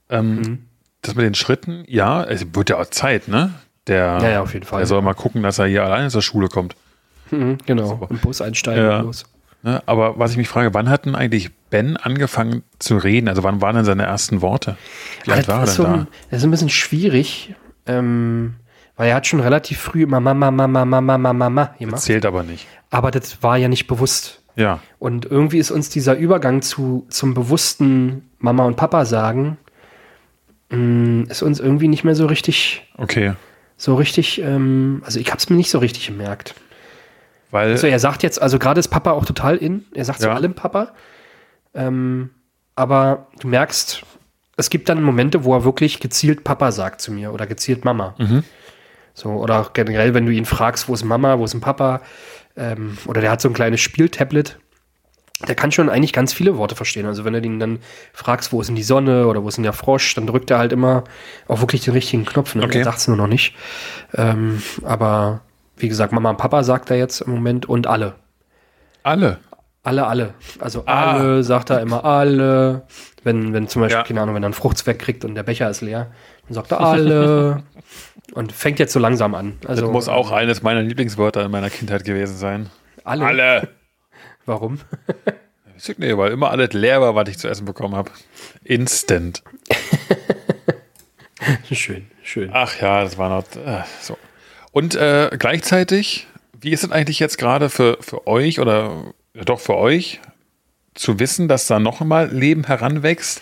Ähm, 0.10 0.36
Mhm. 0.36 0.60
Das 1.04 1.16
mit 1.16 1.26
den 1.26 1.34
Schritten, 1.34 1.84
ja, 1.88 2.24
es 2.24 2.46
wird 2.54 2.70
ja 2.70 2.78
auch 2.78 2.86
Zeit, 2.86 3.28
ne? 3.28 3.52
Der, 3.88 4.20
Ja, 4.22 4.30
ja, 4.30 4.42
auf 4.42 4.54
jeden 4.54 4.66
Fall. 4.68 4.80
der 4.82 4.86
soll 4.88 5.02
mal 5.02 5.16
gucken, 5.16 5.42
dass 5.42 5.58
er 5.58 5.66
hier 5.66 5.84
alleine 5.84 6.10
zur 6.10 6.22
Schule 6.22 6.48
kommt. 6.48 6.76
mhm, 7.32 7.58
genau, 7.66 7.88
So. 7.88 8.08
im 8.10 8.18
Bus 8.20 8.42
einsteigen 8.42 8.84
Ja. 8.84 9.00
los. 9.02 9.24
Ne? 9.64 9.82
Aber 9.88 10.20
was 10.20 10.32
ich 10.32 10.38
mich 10.38 10.48
frage, 10.50 10.74
wann 10.74 10.90
hat 10.90 11.06
denn 11.06 11.16
eigentlich 11.16 11.50
Ben 11.70 11.96
angefangen 11.98 12.62
zu 12.78 12.98
reden? 12.98 13.28
Also 13.30 13.42
wann 13.44 13.62
waren 13.62 13.76
denn 13.76 13.86
seine 13.86 14.04
ersten 14.04 14.42
Worte? 14.42 14.76
Wie 15.24 15.32
alt 15.32 15.42
Das 15.42 15.48
war 15.48 15.60
er 15.62 15.66
denn 15.66 15.74
so 15.74 15.84
da? 15.84 15.94
ein, 15.94 16.08
das 16.30 16.40
ist 16.40 16.44
ein 16.44 16.52
bisschen 16.52 16.70
schwierig, 16.70 17.56
ähm, 17.88 18.56
weil 18.98 19.10
er 19.10 19.16
hat 19.16 19.26
schon 19.28 19.40
relativ 19.40 19.80
früh 19.80 20.04
immer 20.04 20.20
Mama, 20.20 20.52
Mama, 20.52 20.84
Mama, 20.86 21.02
Mama, 21.02 21.34
Mama 21.34 21.76
gemacht. 21.80 22.02
Zählt 22.02 22.26
aber 22.26 22.44
nicht. 22.44 22.68
Aber 22.90 23.10
das 23.12 23.42
war 23.42 23.58
ja 23.58 23.68
nicht 23.68 23.88
bewusst. 23.88 24.41
Ja. 24.56 24.80
Und 25.00 25.26
irgendwie 25.26 25.60
ist 25.60 25.72
uns 25.72 25.90
dieser 25.90 26.16
Übergang 26.18 26.62
zu, 26.62 27.06
zum 27.10 27.34
bewussten 27.34 28.30
Mama 28.40 28.66
und 28.66 28.76
Papa 28.76 29.06
sagen, 29.06 29.58
mh, 30.70 31.30
ist 31.30 31.42
uns 31.42 31.60
irgendwie 31.60 31.88
nicht 31.88 32.04
mehr 32.04 32.16
so 32.16 32.26
richtig, 32.26 32.88
Okay. 32.98 33.34
so 33.78 33.96
richtig, 33.96 34.42
ähm, 34.42 35.02
also 35.06 35.20
ich 35.20 35.28
habe 35.30 35.38
es 35.38 35.50
mir 35.50 35.56
nicht 35.56 35.70
so 35.72 35.80
richtig 35.80 36.08
gemerkt. 36.08 36.56
Weil, 37.52 37.72
Also 37.72 37.88
er 37.88 38.00
sagt 38.00 38.24
jetzt, 38.24 38.42
also 38.42 38.60
gerade 38.60 38.80
ist 38.80 38.88
Papa 38.88 39.12
auch 39.12 39.26
total 39.26 39.58
in, 39.58 39.86
er 39.94 40.06
sagt 40.06 40.22
zu 40.22 40.28
Ja. 40.28 40.34
allem 40.36 40.54
Papa, 40.54 40.94
ähm, 41.74 42.30
aber 42.76 43.28
du 43.40 43.48
merkst, 43.48 44.04
es 44.58 44.70
gibt 44.70 44.90
dann 44.90 45.02
Momente, 45.02 45.44
wo 45.44 45.54
er 45.54 45.64
wirklich 45.64 46.00
gezielt 46.00 46.44
Papa 46.44 46.72
sagt 46.72 47.02
zu 47.02 47.12
mir 47.12 47.34
oder 47.34 47.48
gezielt 47.48 47.84
Mama. 47.86 48.16
Mhm. 48.18 48.44
So, 49.14 49.30
oder 49.30 49.60
auch 49.62 49.74
generell, 49.74 50.14
wenn 50.14 50.26
du 50.26 50.32
ihn 50.32 50.46
fragst, 50.46 50.88
wo 50.88 50.94
ist 50.94 51.04
Mama, 51.04 51.38
wo 51.40 51.46
ist 51.46 51.54
ein 51.54 51.62
Papa, 51.62 52.02
ähm, 52.58 52.98
oder 53.06 53.22
der 53.22 53.32
hat 53.32 53.42
so 53.42 53.50
ein 53.50 53.54
kleines 53.54 53.82
Spieltablet, 53.82 54.58
der 55.48 55.56
kann 55.56 55.72
schon 55.72 55.90
eigentlich 55.90 56.14
ganz 56.14 56.34
viele 56.34 56.58
Worte 56.58 56.76
verstehen. 56.76 57.06
Also 57.08 57.26
wenn 57.26 57.34
du 57.34 57.40
ihn 57.42 57.60
dann 57.60 57.80
fragst, 58.14 58.52
wo 58.54 58.62
ist 58.62 58.68
denn 58.68 58.76
die 58.76 58.84
Sonne 58.84 59.26
oder 59.28 59.44
wo 59.44 59.48
ist 59.48 59.56
denn 59.58 59.64
der 59.64 59.74
Frosch, 59.74 60.14
dann 60.16 60.28
drückt 60.28 60.52
er 60.52 60.60
halt 60.60 60.72
immer 60.72 61.04
auch 61.48 61.62
wirklich 61.62 61.84
den 61.84 61.94
richtigen 61.94 62.26
Knopf. 62.26 62.54
Ne? 62.56 62.64
Okay. 62.64 62.80
Er 62.80 62.84
sagt 62.86 63.00
es 63.00 63.08
nur 63.08 63.18
noch 63.18 63.28
nicht. 63.28 63.56
Ähm, 64.14 64.62
aber 64.84 65.42
wie 65.78 65.88
gesagt, 65.90 66.14
Mama 66.14 66.30
und 66.30 66.38
Papa 66.38 66.64
sagt 66.64 66.92
er 66.92 66.98
jetzt 66.98 67.22
im 67.22 67.32
Moment 67.32 67.68
und 67.68 67.88
alle. 67.88 68.14
alle. 69.04 69.40
Alle, 69.84 70.06
alle. 70.06 70.34
Also 70.60 70.84
Ah. 70.86 71.14
alle, 71.14 71.44
sagt 71.44 71.72
er 71.72 71.80
immer 71.82 72.06
alle. 72.06 72.84
Wenn, 73.24 73.52
wenn 73.52 73.68
zum 73.68 73.82
Beispiel, 73.82 73.98
Ja. 73.98 74.04
keine 74.04 74.22
Ahnung, 74.22 74.36
wenn 74.36 74.44
er 74.44 74.48
einen 74.48 74.54
Fruchtzweck 74.54 75.00
kriegt 75.00 75.26
und 75.26 75.34
der 75.34 75.42
Becher 75.42 75.68
ist 75.72 75.82
leer, 75.82 76.12
dann 76.48 76.56
sagt 76.56 76.72
er 76.72 76.82
alle. 76.82 77.64
und 78.34 78.52
fängt 78.52 78.80
jetzt 78.80 78.94
so 78.94 79.00
langsam 79.00 79.36
an. 79.36 79.58
Also 79.66 79.84
Das 79.84 79.92
muss 79.92 80.08
auch 80.08 80.32
eines 80.32 80.62
meiner 80.62 80.82
Lieblingswörter 80.82 81.46
in 81.46 81.52
meiner 81.52 81.70
Kindheit 81.70 82.04
gewesen 82.04 82.38
sein. 82.38 82.70
alle. 83.04 83.26
Alle. 83.26 83.68
Warum? 84.46 84.80
Ich 85.78 85.98
nicht, 85.98 86.18
weil 86.18 86.32
immer 86.32 86.52
alles 86.52 86.74
leer 86.74 87.02
war, 87.02 87.16
was 87.16 87.30
ich 87.30 87.40
zu 87.40 87.48
essen 87.48 87.66
bekommen 87.66 87.96
habe. 87.96 88.12
Instant. 88.64 89.44
schön, 91.72 92.08
schön. 92.24 92.50
Ach 92.54 92.80
ja, 92.80 93.04
das 93.04 93.18
war 93.18 93.30
noch 93.30 93.44
äh, 93.56 93.84
so. 94.00 94.18
Und 94.72 94.96
äh, 94.96 95.30
gleichzeitig, 95.38 96.28
wie 96.60 96.72
ist 96.72 96.84
es 96.84 96.92
eigentlich 96.92 97.20
jetzt 97.20 97.38
gerade 97.38 97.70
für, 97.70 97.98
für 98.00 98.28
euch 98.28 98.60
oder 98.60 99.14
ja, 99.34 99.44
doch 99.44 99.60
für 99.60 99.76
euch 99.76 100.20
zu 100.94 101.20
wissen, 101.20 101.48
dass 101.48 101.68
da 101.68 101.80
noch 101.80 102.02
mal 102.02 102.32
Leben 102.32 102.66
heranwächst 102.66 103.42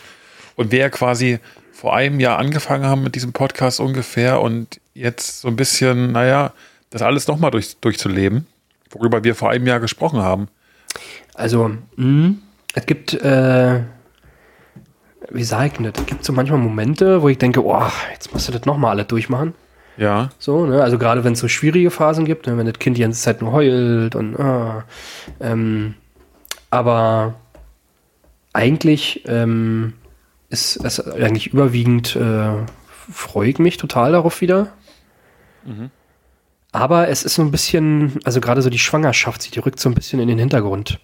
und 0.56 0.72
ja 0.72 0.90
quasi 0.90 1.40
vor 1.80 1.96
einem 1.96 2.20
Jahr 2.20 2.38
angefangen 2.40 2.86
haben 2.86 3.04
mit 3.04 3.16
diesem 3.16 3.32
Podcast 3.32 3.80
ungefähr 3.80 4.42
und 4.42 4.82
jetzt 4.94 5.40
so 5.40 5.48
ein 5.48 5.56
bisschen, 5.56 6.12
naja, 6.12 6.52
das 6.90 7.02
alles 7.02 7.30
noch 7.30 7.40
mal 7.40 7.52
durch, 7.52 7.78
durchzuleben, 7.80 8.46
worüber 8.90 9.24
wir 9.24 9.34
vor 9.34 9.50
einem 9.50 9.66
Jahr 9.66 9.80
gesprochen 9.80 10.22
haben. 10.22 10.50
Also, 11.36 11.72
mh, 11.96 12.32
es 12.76 12.86
gibt, 12.86 13.14
äh, 13.14 13.80
wie 15.30 15.44
sag 15.46 15.68
ich 15.68 15.74
denn 15.74 15.86
das? 15.86 16.02
Es 16.02 16.06
gibt 16.06 16.26
so 16.26 16.34
manchmal 16.34 16.60
Momente, 16.60 17.22
wo 17.22 17.30
ich 17.30 17.38
denke, 17.38 17.64
oh, 17.64 17.88
jetzt 18.12 18.34
musst 18.34 18.50
du 18.50 18.52
das 18.52 18.66
nochmal 18.66 18.92
alle 18.92 19.06
durchmachen. 19.06 19.54
Ja, 19.96 20.32
So, 20.38 20.66
ne? 20.66 20.84
Also 20.84 20.98
gerade 20.98 21.24
wenn 21.24 21.32
es 21.34 21.40
so 21.40 21.48
schwierige 21.48 21.92
Phasen 21.92 22.26
gibt, 22.26 22.46
ne? 22.46 22.58
wenn 22.58 22.66
das 22.66 22.80
Kind 22.80 22.98
die 22.98 23.02
ganze 23.04 23.22
Zeit 23.22 23.42
nur 23.42 23.54
heult 23.54 24.16
und 24.16 24.38
ah, 24.38 24.84
ähm, 25.40 25.94
aber 26.72 27.36
eigentlich 28.52 29.24
ähm, 29.28 29.94
ist 30.50 30.84
es 30.84 31.00
eigentlich 31.00 31.48
überwiegend 31.48 32.16
äh, 32.16 32.52
freue 33.12 33.50
ich 33.50 33.60
mich 33.60 33.78
total 33.78 34.12
darauf 34.14 34.42
wieder. 34.42 34.74
Mhm. 35.66 35.92
Aber 36.72 37.08
es 37.08 37.24
ist 37.24 37.36
so 37.36 37.42
ein 37.42 37.52
bisschen, 37.52 38.20
also 38.24 38.42
gerade 38.42 38.62
so 38.62 38.70
die 38.70 38.80
Schwangerschaft, 38.80 39.42
sie 39.42 39.52
die 39.52 39.60
rückt 39.60 39.80
so 39.80 39.90
ein 39.90 39.96
bisschen 39.96 40.20
in 40.20 40.28
den 40.28 40.38
Hintergrund. 40.38 41.00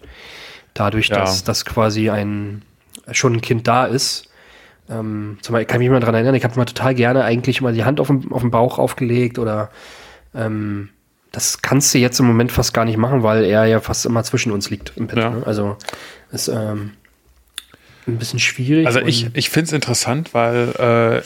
Dadurch, 0.74 1.08
ja. 1.08 1.18
dass, 1.18 1.42
dass 1.42 1.64
quasi 1.64 2.10
ein 2.10 2.62
schon 3.10 3.34
ein 3.34 3.40
Kind 3.40 3.66
da 3.66 3.86
ist. 3.86 4.28
Ähm, 4.88 5.38
zum 5.42 5.52
Beispiel 5.52 5.66
kann 5.66 5.80
ich 5.80 5.88
mich 5.88 5.92
mal 5.92 6.00
daran 6.00 6.14
erinnern, 6.14 6.34
ich 6.34 6.44
habe 6.44 6.56
mal 6.56 6.64
total 6.64 6.94
gerne 6.94 7.24
eigentlich 7.24 7.60
mal 7.60 7.72
die 7.72 7.84
Hand 7.84 8.00
auf 8.00 8.06
den, 8.06 8.30
auf 8.30 8.42
den 8.42 8.50
Bauch 8.50 8.78
aufgelegt 8.78 9.38
oder 9.38 9.70
ähm, 10.34 10.90
das 11.32 11.60
kannst 11.60 11.92
du 11.92 11.98
jetzt 11.98 12.20
im 12.20 12.26
Moment 12.26 12.52
fast 12.52 12.72
gar 12.72 12.84
nicht 12.84 12.96
machen, 12.96 13.22
weil 13.22 13.44
er 13.44 13.66
ja 13.66 13.80
fast 13.80 14.06
immer 14.06 14.22
zwischen 14.22 14.52
uns 14.52 14.70
liegt 14.70 14.92
im 14.96 15.08
Bett. 15.08 15.18
Ja. 15.18 15.30
Ne? 15.30 15.42
Also 15.44 15.76
ist 16.30 16.48
ähm, 16.48 16.92
ein 18.06 18.18
bisschen 18.18 18.38
schwierig. 18.38 18.86
Also 18.86 19.00
ich, 19.00 19.28
ich 19.34 19.50
finde 19.50 19.66
es 19.66 19.72
interessant, 19.72 20.34
weil 20.34 20.68
äh, 20.78 21.22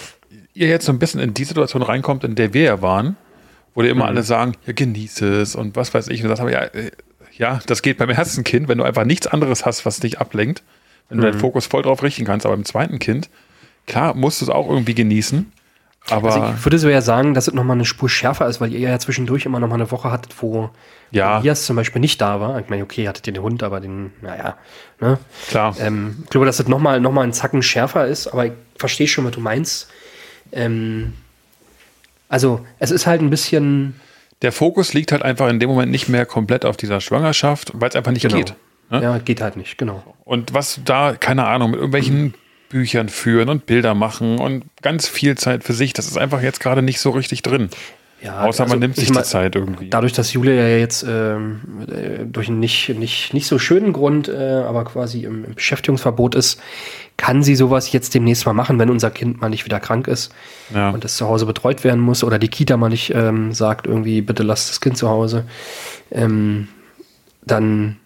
ihr 0.58 0.68
jetzt 0.68 0.86
so 0.86 0.92
ein 0.92 0.98
bisschen 0.98 1.20
in 1.20 1.34
die 1.34 1.44
Situation 1.44 1.82
reinkommt, 1.82 2.24
in 2.24 2.34
der 2.34 2.54
wir 2.54 2.62
ja 2.62 2.82
waren, 2.82 3.16
wo 3.74 3.82
dir 3.82 3.90
immer 3.90 4.04
mhm. 4.04 4.10
alle 4.10 4.22
sagen, 4.22 4.54
ja, 4.66 4.72
genieße 4.72 5.40
es 5.40 5.54
und 5.54 5.76
was 5.76 5.92
weiß 5.94 6.08
ich. 6.08 6.22
Und 6.22 6.24
du 6.24 6.28
sagst 6.28 6.40
aber, 6.40 6.52
ja, 6.52 6.62
äh, 6.64 6.90
ja, 7.36 7.60
das 7.66 7.82
geht 7.82 7.98
beim 7.98 8.10
ersten 8.10 8.44
Kind, 8.44 8.68
wenn 8.68 8.78
du 8.78 8.84
einfach 8.84 9.04
nichts 9.04 9.26
anderes 9.26 9.64
hast, 9.64 9.86
was 9.86 10.00
dich 10.00 10.18
ablenkt, 10.18 10.62
wenn 11.08 11.18
du 11.18 11.26
mhm. 11.26 11.32
deinen 11.32 11.40
Fokus 11.40 11.66
voll 11.66 11.82
drauf 11.82 12.02
richten 12.02 12.24
kannst. 12.24 12.46
Aber 12.46 12.56
beim 12.56 12.64
zweiten 12.64 12.98
Kind, 12.98 13.30
klar, 13.86 14.14
musst 14.14 14.40
du 14.40 14.46
es 14.46 14.50
auch 14.50 14.68
irgendwie 14.68 14.94
genießen. 14.94 15.50
Aber 16.08 16.32
also 16.32 16.54
ich 16.56 16.64
würde 16.64 16.78
so 16.78 16.88
ja 16.88 17.02
sagen, 17.02 17.34
dass 17.34 17.46
es 17.46 17.54
nochmal 17.54 17.76
eine 17.76 17.84
Spur 17.84 18.08
schärfer 18.08 18.46
ist, 18.48 18.60
weil 18.60 18.72
ihr 18.72 18.80
ja 18.88 18.98
zwischendurch 18.98 19.44
immer 19.44 19.60
nochmal 19.60 19.80
eine 19.80 19.90
Woche 19.90 20.10
hattet, 20.10 20.34
wo 20.42 20.70
ja. 21.10 21.38
Elias 21.38 21.66
zum 21.66 21.76
Beispiel 21.76 22.00
nicht 22.00 22.20
da 22.20 22.40
war. 22.40 22.58
Ich 22.58 22.68
meine, 22.68 22.82
okay, 22.82 23.06
hattet 23.06 23.26
ihr 23.26 23.32
den 23.32 23.42
Hund, 23.42 23.62
aber 23.62 23.80
den, 23.80 24.12
naja. 24.22 24.56
Ne? 25.00 25.18
Klar. 25.48 25.76
Ähm, 25.78 26.20
ich 26.24 26.30
glaube, 26.30 26.46
dass 26.46 26.56
das 26.56 26.68
nochmal 26.68 27.00
noch 27.00 27.12
mal 27.12 27.22
einen 27.22 27.32
Zacken 27.32 27.62
schärfer 27.62 28.06
ist, 28.06 28.28
aber 28.28 28.46
ich 28.46 28.52
verstehe 28.76 29.08
schon, 29.08 29.24
was 29.24 29.32
du 29.32 29.40
meinst. 29.40 29.88
Ähm, 30.52 31.12
also, 32.28 32.64
es 32.78 32.90
ist 32.90 33.06
halt 33.06 33.20
ein 33.20 33.30
bisschen. 33.30 34.00
Der 34.42 34.52
Fokus 34.52 34.94
liegt 34.94 35.12
halt 35.12 35.22
einfach 35.22 35.48
in 35.48 35.60
dem 35.60 35.68
Moment 35.68 35.92
nicht 35.92 36.08
mehr 36.08 36.24
komplett 36.24 36.64
auf 36.64 36.76
dieser 36.76 37.00
Schwangerschaft, 37.00 37.72
weil 37.74 37.90
es 37.90 37.96
einfach 37.96 38.12
nicht 38.12 38.22
genau. 38.22 38.36
geht. 38.36 38.54
Ne? 38.88 39.02
Ja, 39.02 39.18
geht 39.18 39.40
halt 39.40 39.56
nicht, 39.56 39.78
genau. 39.78 40.02
Und 40.24 40.54
was 40.54 40.80
da, 40.84 41.14
keine 41.14 41.46
Ahnung, 41.46 41.72
mit 41.72 41.78
irgendwelchen 41.78 42.34
Büchern 42.70 43.10
führen 43.10 43.50
und 43.50 43.66
Bilder 43.66 43.94
machen 43.94 44.38
und 44.38 44.64
ganz 44.80 45.06
viel 45.06 45.36
Zeit 45.36 45.64
für 45.64 45.74
sich, 45.74 45.92
das 45.92 46.06
ist 46.06 46.16
einfach 46.16 46.40
jetzt 46.40 46.60
gerade 46.60 46.80
nicht 46.80 47.00
so 47.00 47.10
richtig 47.10 47.42
drin. 47.42 47.68
Ja, 48.22 48.42
Außer 48.44 48.64
also 48.64 48.74
man 48.74 48.80
nimmt 48.80 48.96
sich 48.96 49.10
die 49.10 49.22
Zeit 49.22 49.56
irgendwie. 49.56 49.88
Dadurch, 49.88 50.12
dass 50.12 50.32
Julia 50.32 50.52
ja 50.52 50.76
jetzt 50.76 51.04
ähm, 51.08 51.60
äh, 51.88 52.24
durch 52.26 52.48
einen 52.48 52.60
nicht, 52.60 52.90
nicht, 52.90 53.32
nicht 53.32 53.46
so 53.46 53.58
schönen 53.58 53.92
Grund, 53.94 54.28
äh, 54.28 54.62
aber 54.66 54.84
quasi 54.84 55.24
im, 55.24 55.44
im, 55.44 55.54
Beschäftigungsverbot 55.54 56.34
ist, 56.34 56.60
kann 57.16 57.42
sie 57.42 57.56
sowas 57.56 57.92
jetzt 57.92 58.14
demnächst 58.14 58.44
mal 58.44 58.52
machen, 58.52 58.78
wenn 58.78 58.90
unser 58.90 59.10
Kind 59.10 59.40
mal 59.40 59.48
nicht 59.48 59.64
wieder 59.64 59.80
krank 59.80 60.06
ist 60.06 60.32
ja. 60.74 60.90
und 60.90 61.04
es 61.04 61.16
zu 61.16 61.26
Hause 61.26 61.46
betreut 61.46 61.82
werden 61.82 62.00
muss 62.00 62.22
oder 62.22 62.38
die 62.38 62.48
Kita 62.48 62.76
mal 62.76 62.90
nicht 62.90 63.14
ähm, 63.14 63.52
sagt, 63.52 63.86
irgendwie, 63.86 64.20
bitte 64.20 64.42
lasst 64.42 64.68
das 64.68 64.80
Kind 64.82 64.98
zu 64.98 65.08
Hause. 65.08 65.44
Ähm, 66.10 66.68
dann 67.42 67.96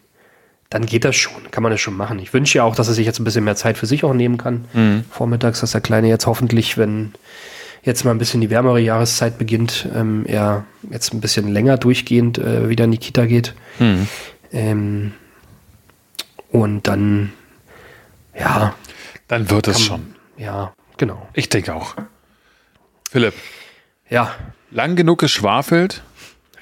dann 0.74 0.86
geht 0.86 1.04
das 1.04 1.14
schon, 1.14 1.52
kann 1.52 1.62
man 1.62 1.70
das 1.70 1.80
schon 1.80 1.96
machen. 1.96 2.18
Ich 2.18 2.32
wünsche 2.32 2.58
ja 2.58 2.64
auch, 2.64 2.74
dass 2.74 2.88
er 2.88 2.94
sich 2.94 3.06
jetzt 3.06 3.20
ein 3.20 3.24
bisschen 3.24 3.44
mehr 3.44 3.54
Zeit 3.54 3.78
für 3.78 3.86
sich 3.86 4.02
auch 4.02 4.12
nehmen 4.12 4.38
kann. 4.38 4.64
Mhm. 4.72 5.04
Vormittags, 5.08 5.60
dass 5.60 5.70
der 5.70 5.80
Kleine 5.80 6.08
jetzt 6.08 6.26
hoffentlich, 6.26 6.76
wenn 6.76 7.12
jetzt 7.84 8.04
mal 8.04 8.10
ein 8.10 8.18
bisschen 8.18 8.40
die 8.40 8.50
wärmere 8.50 8.80
Jahreszeit 8.80 9.38
beginnt, 9.38 9.88
ähm, 9.94 10.24
er 10.26 10.64
jetzt 10.90 11.14
ein 11.14 11.20
bisschen 11.20 11.46
länger 11.46 11.78
durchgehend 11.78 12.38
äh, 12.38 12.68
wieder 12.68 12.86
in 12.86 12.90
die 12.90 12.98
Kita 12.98 13.26
geht. 13.26 13.54
Mhm. 13.78 14.08
Ähm, 14.50 15.12
und 16.50 16.88
dann, 16.88 17.32
ja. 18.36 18.74
Dann 19.28 19.50
wird 19.50 19.68
es 19.68 19.80
schon. 19.80 20.16
Ja, 20.36 20.72
genau. 20.96 21.28
Ich 21.34 21.48
denke 21.50 21.72
auch. 21.72 21.94
Philipp. 23.08 23.34
Ja. 24.10 24.34
Lang 24.72 24.96
genug 24.96 25.20
geschwafelt. 25.20 26.02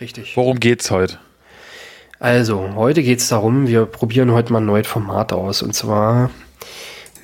Richtig. 0.02 0.36
Worum 0.36 0.60
geht's 0.60 0.90
heute? 0.90 1.18
Also, 2.22 2.76
heute 2.76 3.02
geht 3.02 3.18
es 3.18 3.26
darum, 3.26 3.66
wir 3.66 3.84
probieren 3.84 4.30
heute 4.30 4.52
mal 4.52 4.60
ein 4.60 4.66
neues 4.66 4.86
Format 4.86 5.32
aus. 5.32 5.60
Und 5.60 5.74
zwar, 5.74 6.30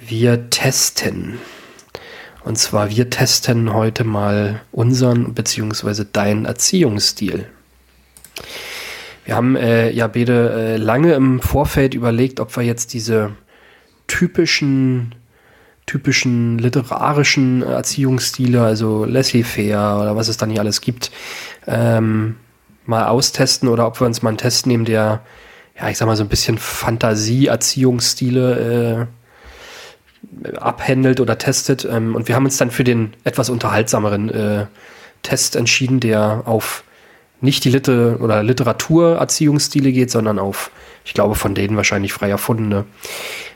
wir 0.05 0.51
testen. 0.51 1.39
Und 2.45 2.59
zwar, 2.59 2.91
wir 2.91 3.09
testen 3.09 3.73
heute 3.73 4.03
mal 4.03 4.61
unseren 4.73 5.35
bzw. 5.35 6.05
deinen 6.13 6.47
Erziehungsstil. 6.47 7.47
Wir 9.25 9.37
haben 9.37 9.55
äh, 9.55 9.89
ja 9.93 10.09
beide 10.09 10.51
äh, 10.51 10.77
lange 10.79 11.13
im 11.13 11.39
Vorfeld 11.39 11.95
überlegt, 11.95 12.41
ob 12.41 12.57
wir 12.57 12.65
jetzt 12.65 12.93
diese 12.93 13.37
typischen 14.09 15.15
typischen 15.87 16.59
literarischen 16.59 17.63
Erziehungsstile, 17.63 18.63
also 18.63 19.05
laissez-faire 19.05 20.01
oder 20.01 20.17
was 20.17 20.27
es 20.27 20.39
dann 20.39 20.51
hier 20.51 20.61
alles 20.61 20.81
gibt, 20.81 21.13
ähm, 21.69 22.35
mal 22.89 23.07
austesten 23.07 23.69
oder 23.69 23.87
ob 23.87 24.01
wir 24.01 24.07
uns 24.07 24.23
mal 24.23 24.31
einen 24.31 24.39
Test 24.39 24.67
nehmen, 24.67 24.87
der, 24.87 25.21
ja, 25.79 25.91
ich 25.91 25.99
sag 25.99 26.07
mal, 26.07 26.17
so 26.17 26.25
ein 26.25 26.29
bisschen 26.29 26.57
Fantasie-Erziehungsstile 26.59 29.09
äh, 30.43 30.57
abhändelt 30.57 31.21
oder 31.21 31.37
testet. 31.39 31.85
Ähm, 31.85 32.15
und 32.15 32.29
wir 32.29 32.35
haben 32.35 32.47
uns 32.47 32.57
dann 32.57 32.71
für 32.71 32.85
den 32.85 33.13
etwas 33.25 33.51
unterhaltsameren 33.51 34.31
äh, 34.31 34.65
Test 35.23 35.57
entschieden, 35.57 36.01
der 36.01 36.45
auf 36.47 36.85
nicht 37.41 37.65
die 37.65 37.71
Liter 37.71 38.21
oder 38.21 38.43
Literaturerziehungsstile 38.43 39.93
geht, 39.93 40.11
sondern 40.11 40.39
auf, 40.39 40.71
ich 41.05 41.13
glaube, 41.15 41.35
von 41.35 41.55
denen 41.55 41.77
wahrscheinlich 41.77 42.15
frei 42.15 42.31
erfundene. 42.31 42.87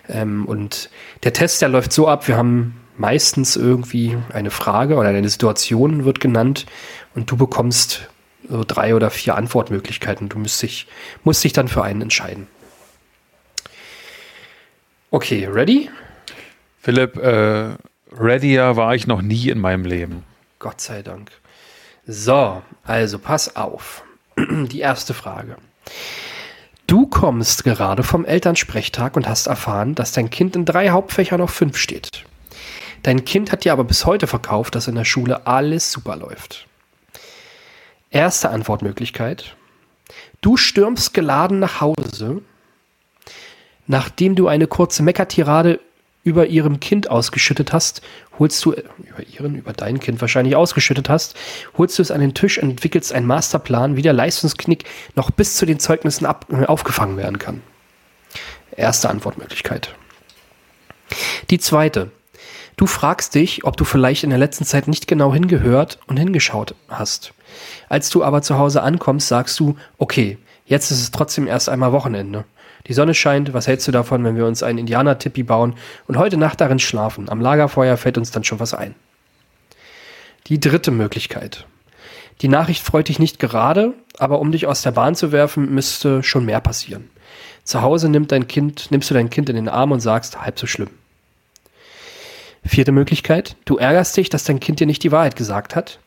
Ähm, 0.09 0.45
und 0.45 0.91
der 1.25 1.33
Test, 1.33 1.63
der 1.63 1.71
läuft 1.71 1.93
so 1.93 2.07
ab, 2.07 2.29
wir 2.29 2.37
haben 2.37 2.77
meistens 2.99 3.57
irgendwie 3.57 4.19
eine 4.33 4.51
Frage 4.51 4.97
oder 4.97 5.09
eine 5.09 5.29
Situation 5.29 6.05
wird 6.05 6.21
genannt 6.21 6.67
und 7.15 7.31
du 7.31 7.37
bekommst 7.37 8.09
so 8.53 8.65
drei 8.67 8.95
oder 8.95 9.11
vier 9.11 9.35
Antwortmöglichkeiten. 9.37 10.29
Du 10.29 10.39
musst 10.39 10.63
dich, 10.63 10.87
musst 11.25 11.43
dich 11.43 11.53
dann 11.53 11.69
für 11.69 11.83
einen 11.83 12.03
entscheiden. 12.03 12.47
Okay, 15.11 15.47
ready? 15.47 15.91
Philipp, 16.81 17.17
äh, 17.17 17.77
readier 18.13 18.77
war 18.77 18.95
ich 18.95 19.07
noch 19.07 19.23
nie 19.23 19.49
in 19.49 19.59
meinem 19.59 19.85
Leben. 19.85 20.25
Gott 20.59 20.81
sei 20.81 21.03
Dank. 21.03 21.31
So, 22.07 22.63
also 22.85 23.19
pass 23.19 23.57
auf. 23.57 24.03
Die 24.39 24.81
erste 24.81 25.15
Frage. 25.15 25.57
Du 26.87 27.07
kommst 27.07 27.65
gerade 27.65 28.03
vom 28.03 28.25
Elternsprechtag 28.25 29.17
und 29.17 29.29
hast 29.29 29.47
erfahren, 29.47 29.95
dass 29.95 30.13
dein 30.13 30.29
Kind 30.29 30.57
in 30.57 30.67
drei 30.67 30.91
Hauptfächern 30.91 31.41
auf 31.41 31.51
fünf 31.53 31.79
steht. 31.79 32.25
Dein 33.03 33.25
Kind 33.25 33.51
hat 33.51 33.65
dir 33.65 33.73
aber 33.73 33.85
bis 33.85 34.05
heute 34.05 34.27
verkauft, 34.27 34.75
dass 34.75 34.89
in 34.89 34.95
der 34.95 35.05
Schule 35.05 35.47
alles 35.47 35.91
super 35.91 36.17
läuft. 36.17 36.67
Erste 38.13 38.51
Antwortmöglichkeit. 38.51 39.57
Du 40.43 40.59
stürmst 40.59 41.15
geladen 41.15 41.61
nach 41.61 41.81
Hause, 41.81 42.43
nachdem 43.87 44.35
du 44.35 44.49
eine 44.49 44.67
kurze 44.67 45.03
Meckertirade 45.03 45.81
über 46.23 46.47
ihrem 46.47 46.79
Kind 46.79 47.09
ausgeschüttet 47.11 47.73
hast, 47.73 48.03
holst 48.39 48.63
du, 48.67 48.73
über 48.73 49.27
ihren, 49.27 49.57
über 49.57 49.73
dein 49.73 49.99
Kind 49.99 50.21
wahrscheinlich 50.21 50.55
ausgeschüttet 50.55 51.09
hast, 51.09 51.35
holst 51.79 51.99
du 51.99 52.03
es 52.03 52.11
an 52.11 52.21
den 52.21 52.35
Tisch 52.35 52.63
und 52.63 52.69
entwickelst 52.69 53.15
einen 53.15 53.27
Masterplan, 53.27 53.97
wie 53.97 54.03
der 54.03 54.13
Leistungsknick 54.13 54.85
noch 55.17 55.31
bis 55.31 55.57
zu 55.57 55.65
den 55.65 55.81
Zeugnissen 55.81 56.27
ab, 56.27 56.47
äh, 56.51 56.67
aufgefangen 56.67 57.17
werden 57.17 57.39
kann. 57.39 57.63
Erste 58.77 59.09
Antwortmöglichkeit. 59.09 59.95
Die 61.51 61.59
zweite. 61.59 62.11
Du 62.77 62.87
fragst 62.87 63.35
dich, 63.35 63.65
ob 63.65 63.77
du 63.79 63.85
vielleicht 63.85 64.23
in 64.23 64.31
der 64.31 64.39
letzten 64.39 64.65
Zeit 64.65 64.87
nicht 64.87 65.07
genau 65.07 65.33
hingehört 65.33 65.99
und 66.07 66.19
hingeschaut 66.19 66.75
hast. 66.89 67.33
Als 67.89 68.11
du 68.11 68.25
aber 68.25 68.43
zu 68.43 68.59
Hause 68.59 68.83
ankommst, 68.83 69.29
sagst 69.29 69.59
du, 69.61 69.77
okay, 69.99 70.39
jetzt 70.67 70.91
ist 70.91 71.01
es 71.01 71.11
trotzdem 71.11 71.47
erst 71.47 71.69
einmal 71.69 71.93
Wochenende. 71.93 72.45
Die 72.87 72.95
Sonne 72.95 73.15
scheint, 73.15 73.53
was 73.53 73.67
hältst 73.67 73.87
du 73.87 73.93
davon, 73.93 74.25
wenn 74.25 74.37
wir 74.37 74.47
uns 74.47 74.63
einen 74.63 74.79
Indianer-Tippi 74.79 75.45
bauen 75.45 75.75
und 76.09 76.19
heute 76.19 76.37
Nacht 76.37 76.61
darin 76.61 76.79
schlafen? 76.79 77.29
Am 77.29 77.41
Lagerfeuer 77.41 77.97
fällt 77.97 78.19
uns 78.19 78.31
dann 78.31 78.45
schon 78.45 78.61
was 78.61 78.75
ein. 78.75 78.95
Die 80.49 80.59
dritte 80.59 80.91
Möglichkeit. 80.91 81.67
Die 82.41 82.49
Nachricht 82.49 82.83
freut 82.83 83.09
dich 83.09 83.21
nicht 83.21 83.39
gerade, 83.39 83.95
aber 84.19 84.41
um 84.41 84.51
dich 84.51 84.67
aus 84.67 84.83
der 84.83 84.91
Bahn 84.91 85.15
zu 85.15 85.31
werfen, 85.31 85.73
müsste 85.73 86.25
schon 86.25 86.45
mehr 86.45 86.61
passieren. 86.61 87.09
Zu 87.63 87.83
Hause 87.83 88.09
nimmt 88.09 88.33
dein 88.33 88.49
kind, 88.49 88.91
nimmst 88.91 89.09
du 89.11 89.15
dein 89.15 89.31
Kind 89.31 89.49
in 89.49 89.55
den 89.55 89.69
Arm 89.69 89.93
und 89.93 90.01
sagst, 90.01 90.43
halb 90.43 90.59
so 90.59 90.67
schlimm. 90.67 90.91
Vierte 92.65 92.93
Möglichkeit. 92.93 93.57
Du 93.65 93.77
ärgerst 93.77 94.17
dich, 94.17 94.29
dass 94.29 94.45
dein 94.45 94.61
Kind 94.61 94.81
dir 94.81 94.87
nicht 94.87 95.03
die 95.05 95.13
Wahrheit 95.13 95.37
gesagt 95.37 95.77
hat. 95.77 96.01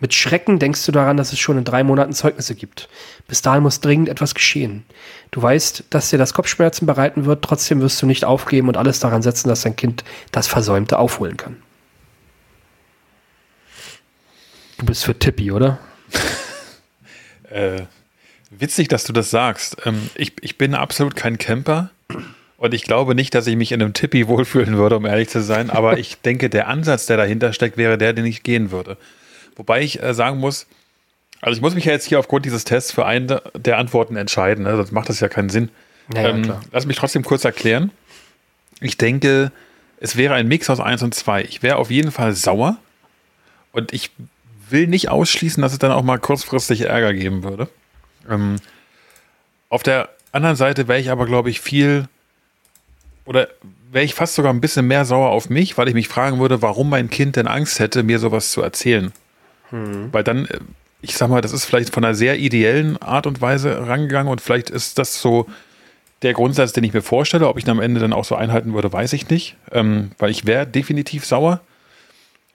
Mit 0.00 0.14
Schrecken 0.14 0.58
denkst 0.58 0.86
du 0.86 0.92
daran, 0.92 1.16
dass 1.16 1.32
es 1.32 1.40
schon 1.40 1.58
in 1.58 1.64
drei 1.64 1.82
Monaten 1.82 2.12
Zeugnisse 2.12 2.54
gibt. 2.54 2.88
Bis 3.26 3.42
dahin 3.42 3.64
muss 3.64 3.80
dringend 3.80 4.08
etwas 4.08 4.34
geschehen. 4.34 4.84
Du 5.32 5.42
weißt, 5.42 5.84
dass 5.90 6.10
dir 6.10 6.18
das 6.18 6.34
Kopfschmerzen 6.34 6.86
bereiten 6.86 7.24
wird, 7.24 7.44
trotzdem 7.44 7.80
wirst 7.80 8.00
du 8.00 8.06
nicht 8.06 8.24
aufgeben 8.24 8.68
und 8.68 8.76
alles 8.76 9.00
daran 9.00 9.22
setzen, 9.22 9.48
dass 9.48 9.62
dein 9.62 9.74
Kind 9.74 10.04
das 10.30 10.46
Versäumte 10.46 10.98
aufholen 10.98 11.36
kann. 11.36 11.56
Du 14.78 14.86
bist 14.86 15.04
für 15.04 15.18
Tippi, 15.18 15.50
oder? 15.50 15.80
äh, 17.50 17.82
witzig, 18.50 18.86
dass 18.86 19.02
du 19.02 19.12
das 19.12 19.30
sagst. 19.30 19.78
Ähm, 19.84 20.10
ich, 20.14 20.34
ich 20.40 20.56
bin 20.56 20.74
absolut 20.74 21.16
kein 21.16 21.38
Camper 21.38 21.90
Und 22.58 22.74
ich 22.74 22.82
glaube 22.82 23.14
nicht, 23.14 23.34
dass 23.34 23.46
ich 23.46 23.56
mich 23.56 23.72
in 23.72 23.80
einem 23.80 23.94
Tippi 23.94 24.26
wohlfühlen 24.26 24.76
würde, 24.76 24.96
um 24.96 25.06
ehrlich 25.06 25.28
zu 25.28 25.42
sein. 25.42 25.70
Aber 25.70 25.98
ich 25.98 26.20
denke, 26.20 26.50
der 26.50 26.68
Ansatz, 26.68 27.06
der 27.06 27.16
dahinter 27.16 27.52
steckt, 27.52 27.76
wäre 27.76 27.96
der, 27.96 28.12
den 28.12 28.26
ich 28.26 28.42
gehen 28.42 28.70
würde. 28.70 28.96
Wobei 29.58 29.82
ich 29.82 30.02
äh, 30.02 30.14
sagen 30.14 30.38
muss, 30.38 30.66
also 31.42 31.54
ich 31.54 31.60
muss 31.60 31.74
mich 31.74 31.84
ja 31.84 31.92
jetzt 31.92 32.06
hier 32.06 32.18
aufgrund 32.18 32.46
dieses 32.46 32.64
Tests 32.64 32.92
für 32.92 33.04
eine 33.04 33.42
der 33.54 33.76
Antworten 33.76 34.16
entscheiden, 34.16 34.64
ne? 34.64 34.76
sonst 34.76 34.92
macht 34.92 35.10
das 35.10 35.20
ja 35.20 35.28
keinen 35.28 35.50
Sinn. 35.50 35.70
Ja, 36.14 36.28
ähm, 36.28 36.54
lass 36.72 36.86
mich 36.86 36.96
trotzdem 36.96 37.22
kurz 37.22 37.44
erklären. 37.44 37.90
Ich 38.80 38.96
denke, 38.96 39.52
es 40.00 40.16
wäre 40.16 40.34
ein 40.34 40.48
Mix 40.48 40.70
aus 40.70 40.80
1 40.80 41.02
und 41.02 41.14
2. 41.14 41.42
Ich 41.42 41.62
wäre 41.62 41.76
auf 41.76 41.90
jeden 41.90 42.12
Fall 42.12 42.32
sauer 42.34 42.78
und 43.72 43.92
ich 43.92 44.10
will 44.70 44.86
nicht 44.86 45.10
ausschließen, 45.10 45.60
dass 45.60 45.72
es 45.72 45.78
dann 45.78 45.92
auch 45.92 46.02
mal 46.02 46.18
kurzfristig 46.18 46.82
Ärger 46.82 47.12
geben 47.12 47.42
würde. 47.42 47.68
Ähm, 48.28 48.56
auf 49.68 49.82
der 49.82 50.08
anderen 50.32 50.56
Seite 50.56 50.88
wäre 50.88 51.00
ich 51.00 51.10
aber, 51.10 51.26
glaube 51.26 51.50
ich, 51.50 51.60
viel 51.60 52.08
oder 53.24 53.48
wäre 53.90 54.04
ich 54.04 54.14
fast 54.14 54.34
sogar 54.34 54.52
ein 54.52 54.60
bisschen 54.60 54.86
mehr 54.86 55.04
sauer 55.04 55.30
auf 55.30 55.50
mich, 55.50 55.76
weil 55.76 55.88
ich 55.88 55.94
mich 55.94 56.08
fragen 56.08 56.38
würde, 56.38 56.62
warum 56.62 56.90
mein 56.90 57.10
Kind 57.10 57.36
denn 57.36 57.46
Angst 57.46 57.78
hätte, 57.80 58.02
mir 58.02 58.18
sowas 58.18 58.50
zu 58.50 58.62
erzählen. 58.62 59.12
Hm. 59.70 60.08
Weil 60.12 60.24
dann, 60.24 60.46
äh, 60.46 60.58
ich 61.00 61.16
sag 61.16 61.28
mal, 61.28 61.40
das 61.40 61.52
ist 61.52 61.64
vielleicht 61.64 61.92
von 61.94 62.04
einer 62.04 62.14
sehr 62.14 62.38
ideellen 62.38 62.96
Art 63.00 63.26
und 63.26 63.40
Weise 63.40 63.86
rangegangen 63.86 64.30
und 64.30 64.40
vielleicht 64.40 64.70
ist 64.70 64.98
das 64.98 65.20
so 65.20 65.46
der 66.22 66.32
Grundsatz, 66.32 66.72
den 66.72 66.84
ich 66.84 66.92
mir 66.92 67.02
vorstelle. 67.02 67.48
Ob 67.48 67.58
ich 67.58 67.64
ihn 67.64 67.70
am 67.70 67.80
Ende 67.80 68.00
dann 68.00 68.12
auch 68.12 68.24
so 68.24 68.34
einhalten 68.34 68.74
würde, 68.74 68.92
weiß 68.92 69.12
ich 69.12 69.28
nicht, 69.28 69.56
ähm, 69.72 70.10
weil 70.18 70.30
ich 70.30 70.46
wäre 70.46 70.66
definitiv 70.66 71.24
sauer. 71.24 71.60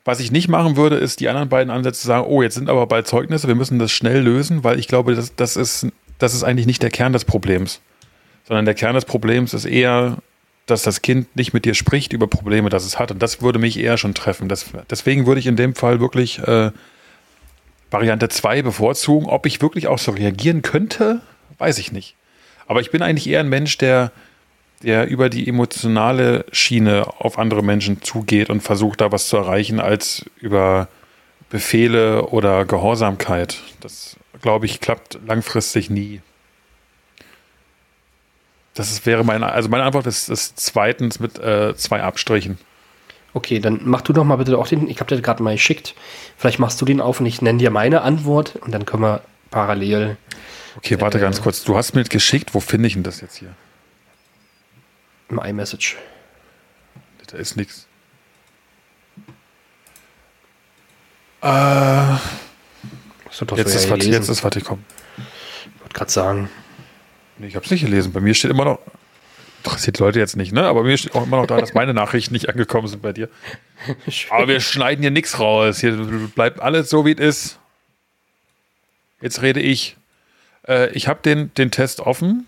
Was 0.05 0.19
ich 0.19 0.31
nicht 0.31 0.49
machen 0.49 0.75
würde, 0.75 0.97
ist 0.97 1.21
die 1.21 1.29
anderen 1.29 1.47
beiden 1.47 1.71
Ansätze 1.71 2.05
sagen, 2.05 2.27
oh, 2.27 2.41
jetzt 2.41 2.55
sind 2.55 2.69
aber 2.69 2.87
bald 2.87 3.07
Zeugnisse, 3.07 3.47
wir 3.47 3.55
müssen 3.55 3.79
das 3.79 3.93
schnell 3.93 4.19
lösen, 4.19 4.65
weil 4.65 4.77
ich 4.77 4.89
glaube, 4.89 5.15
das, 5.15 5.33
das, 5.35 5.55
ist, 5.55 5.87
das 6.17 6.33
ist 6.33 6.43
eigentlich 6.43 6.67
nicht 6.67 6.83
der 6.83 6.89
Kern 6.89 7.13
des 7.13 7.23
Problems. 7.23 7.79
Sondern 8.45 8.65
der 8.65 8.73
Kern 8.73 8.95
des 8.95 9.05
Problems 9.05 9.53
ist 9.53 9.63
eher, 9.63 10.17
dass 10.65 10.83
das 10.83 11.01
Kind 11.01 11.33
nicht 11.37 11.53
mit 11.53 11.63
dir 11.63 11.73
spricht 11.73 12.11
über 12.11 12.27
Probleme, 12.27 12.69
das 12.69 12.85
es 12.85 12.99
hat. 12.99 13.11
Und 13.11 13.23
das 13.23 13.41
würde 13.41 13.59
mich 13.59 13.79
eher 13.79 13.97
schon 13.97 14.13
treffen. 14.13 14.49
Das, 14.49 14.65
deswegen 14.89 15.25
würde 15.25 15.39
ich 15.39 15.47
in 15.47 15.55
dem 15.55 15.73
Fall 15.73 16.01
wirklich 16.01 16.39
äh, 16.39 16.71
Variante 17.93 18.27
2 18.27 18.61
bevorzugen. 18.61 19.27
Ob 19.27 19.45
ich 19.45 19.61
wirklich 19.61 19.87
auch 19.87 19.99
so 19.99 20.11
reagieren 20.11 20.61
könnte, 20.61 21.21
weiß 21.59 21.77
ich 21.77 21.91
nicht. 21.91 22.15
Aber 22.67 22.81
ich 22.81 22.91
bin 22.91 23.01
eigentlich 23.01 23.27
eher 23.27 23.39
ein 23.39 23.49
Mensch, 23.49 23.77
der 23.77 24.11
der 24.83 25.07
über 25.07 25.29
die 25.29 25.47
emotionale 25.47 26.45
Schiene 26.51 27.07
auf 27.19 27.39
andere 27.39 27.63
Menschen 27.63 28.01
zugeht 28.01 28.49
und 28.49 28.61
versucht, 28.61 29.01
da 29.01 29.11
was 29.11 29.27
zu 29.27 29.37
erreichen, 29.37 29.79
als 29.79 30.25
über 30.39 30.89
Befehle 31.49 32.27
oder 32.27 32.65
Gehorsamkeit. 32.65 33.59
Das, 33.79 34.17
glaube 34.41 34.65
ich, 34.65 34.81
klappt 34.81 35.19
langfristig 35.25 35.89
nie. 35.89 36.21
Das 38.73 39.05
wäre 39.05 39.23
meine, 39.23 39.51
also 39.51 39.69
meine 39.69 39.83
Antwort 39.83 40.07
ist, 40.07 40.29
ist 40.29 40.59
zweitens 40.59 41.19
mit 41.19 41.39
äh, 41.39 41.75
zwei 41.75 42.01
Abstrichen. 42.01 42.57
Okay, 43.33 43.59
dann 43.59 43.81
mach 43.83 44.01
du 44.01 44.13
doch 44.13 44.23
mal 44.23 44.35
bitte 44.35 44.57
auch 44.57 44.67
den, 44.67 44.87
ich 44.87 44.99
habe 44.99 45.15
dir 45.15 45.21
gerade 45.21 45.41
mal 45.41 45.53
geschickt. 45.53 45.95
Vielleicht 46.37 46.59
machst 46.59 46.79
du 46.81 46.85
den 46.85 47.01
auf 47.01 47.19
und 47.19 47.25
ich 47.25 47.41
nenne 47.41 47.57
dir 47.57 47.71
meine 47.71 48.01
Antwort 48.01 48.55
und 48.57 48.71
dann 48.71 48.85
können 48.85 49.03
wir 49.03 49.21
parallel. 49.49 50.17
Okay, 50.77 50.99
warte 51.01 51.17
äh, 51.17 51.21
ganz 51.21 51.41
kurz. 51.41 51.63
Du 51.63 51.75
hast 51.75 51.93
mir 51.93 52.03
geschickt, 52.03 52.53
wo 52.53 52.59
finde 52.59 52.87
ich 52.87 52.93
denn 52.93 53.03
das 53.03 53.21
jetzt 53.21 53.37
hier? 53.37 53.53
Im 55.29 55.39
iMessage. 55.39 55.97
Da 57.27 57.39
ist 57.39 57.57
nichts. 57.57 57.87
Äh, 61.41 62.13
jetzt, 63.55 63.75
ist, 63.75 63.89
warte, 63.89 64.07
jetzt 64.07 64.29
ist, 64.29 64.43
warte, 64.43 64.61
komm. 64.61 64.83
Ich 65.17 65.81
wollte 65.81 65.93
gerade 65.95 66.11
sagen. 66.11 66.49
Nee, 67.39 67.47
ich 67.47 67.55
habe 67.55 67.65
es 67.65 67.71
nicht 67.71 67.81
gelesen. 67.81 68.13
Bei 68.13 68.19
mir 68.19 68.35
steht 68.35 68.51
immer 68.51 68.65
noch, 68.65 68.79
interessiert 69.73 69.99
Leute 69.99 70.19
jetzt 70.19 70.37
nicht, 70.37 70.53
ne? 70.53 70.63
Aber 70.63 70.83
mir 70.83 70.97
steht 70.97 71.15
auch 71.15 71.25
immer 71.25 71.37
noch 71.37 71.47
da, 71.47 71.57
dass 71.57 71.73
meine 71.73 71.93
Nachrichten 71.93 72.33
nicht 72.33 72.49
angekommen 72.49 72.87
sind 72.87 73.01
bei 73.01 73.13
dir. 73.13 73.29
Aber 74.29 74.47
wir 74.47 74.59
schneiden 74.59 75.01
hier 75.01 75.11
nichts 75.11 75.39
raus. 75.39 75.79
Hier 75.79 75.93
bleibt 76.35 76.59
alles 76.61 76.89
so, 76.89 77.05
wie 77.05 77.13
es 77.13 77.19
ist. 77.19 77.59
Jetzt 79.21 79.41
rede 79.41 79.59
ich. 79.59 79.97
Äh, 80.67 80.91
ich 80.91 81.07
habe 81.07 81.19
den, 81.23 81.53
den 81.55 81.71
Test 81.71 81.99
offen. 81.99 82.45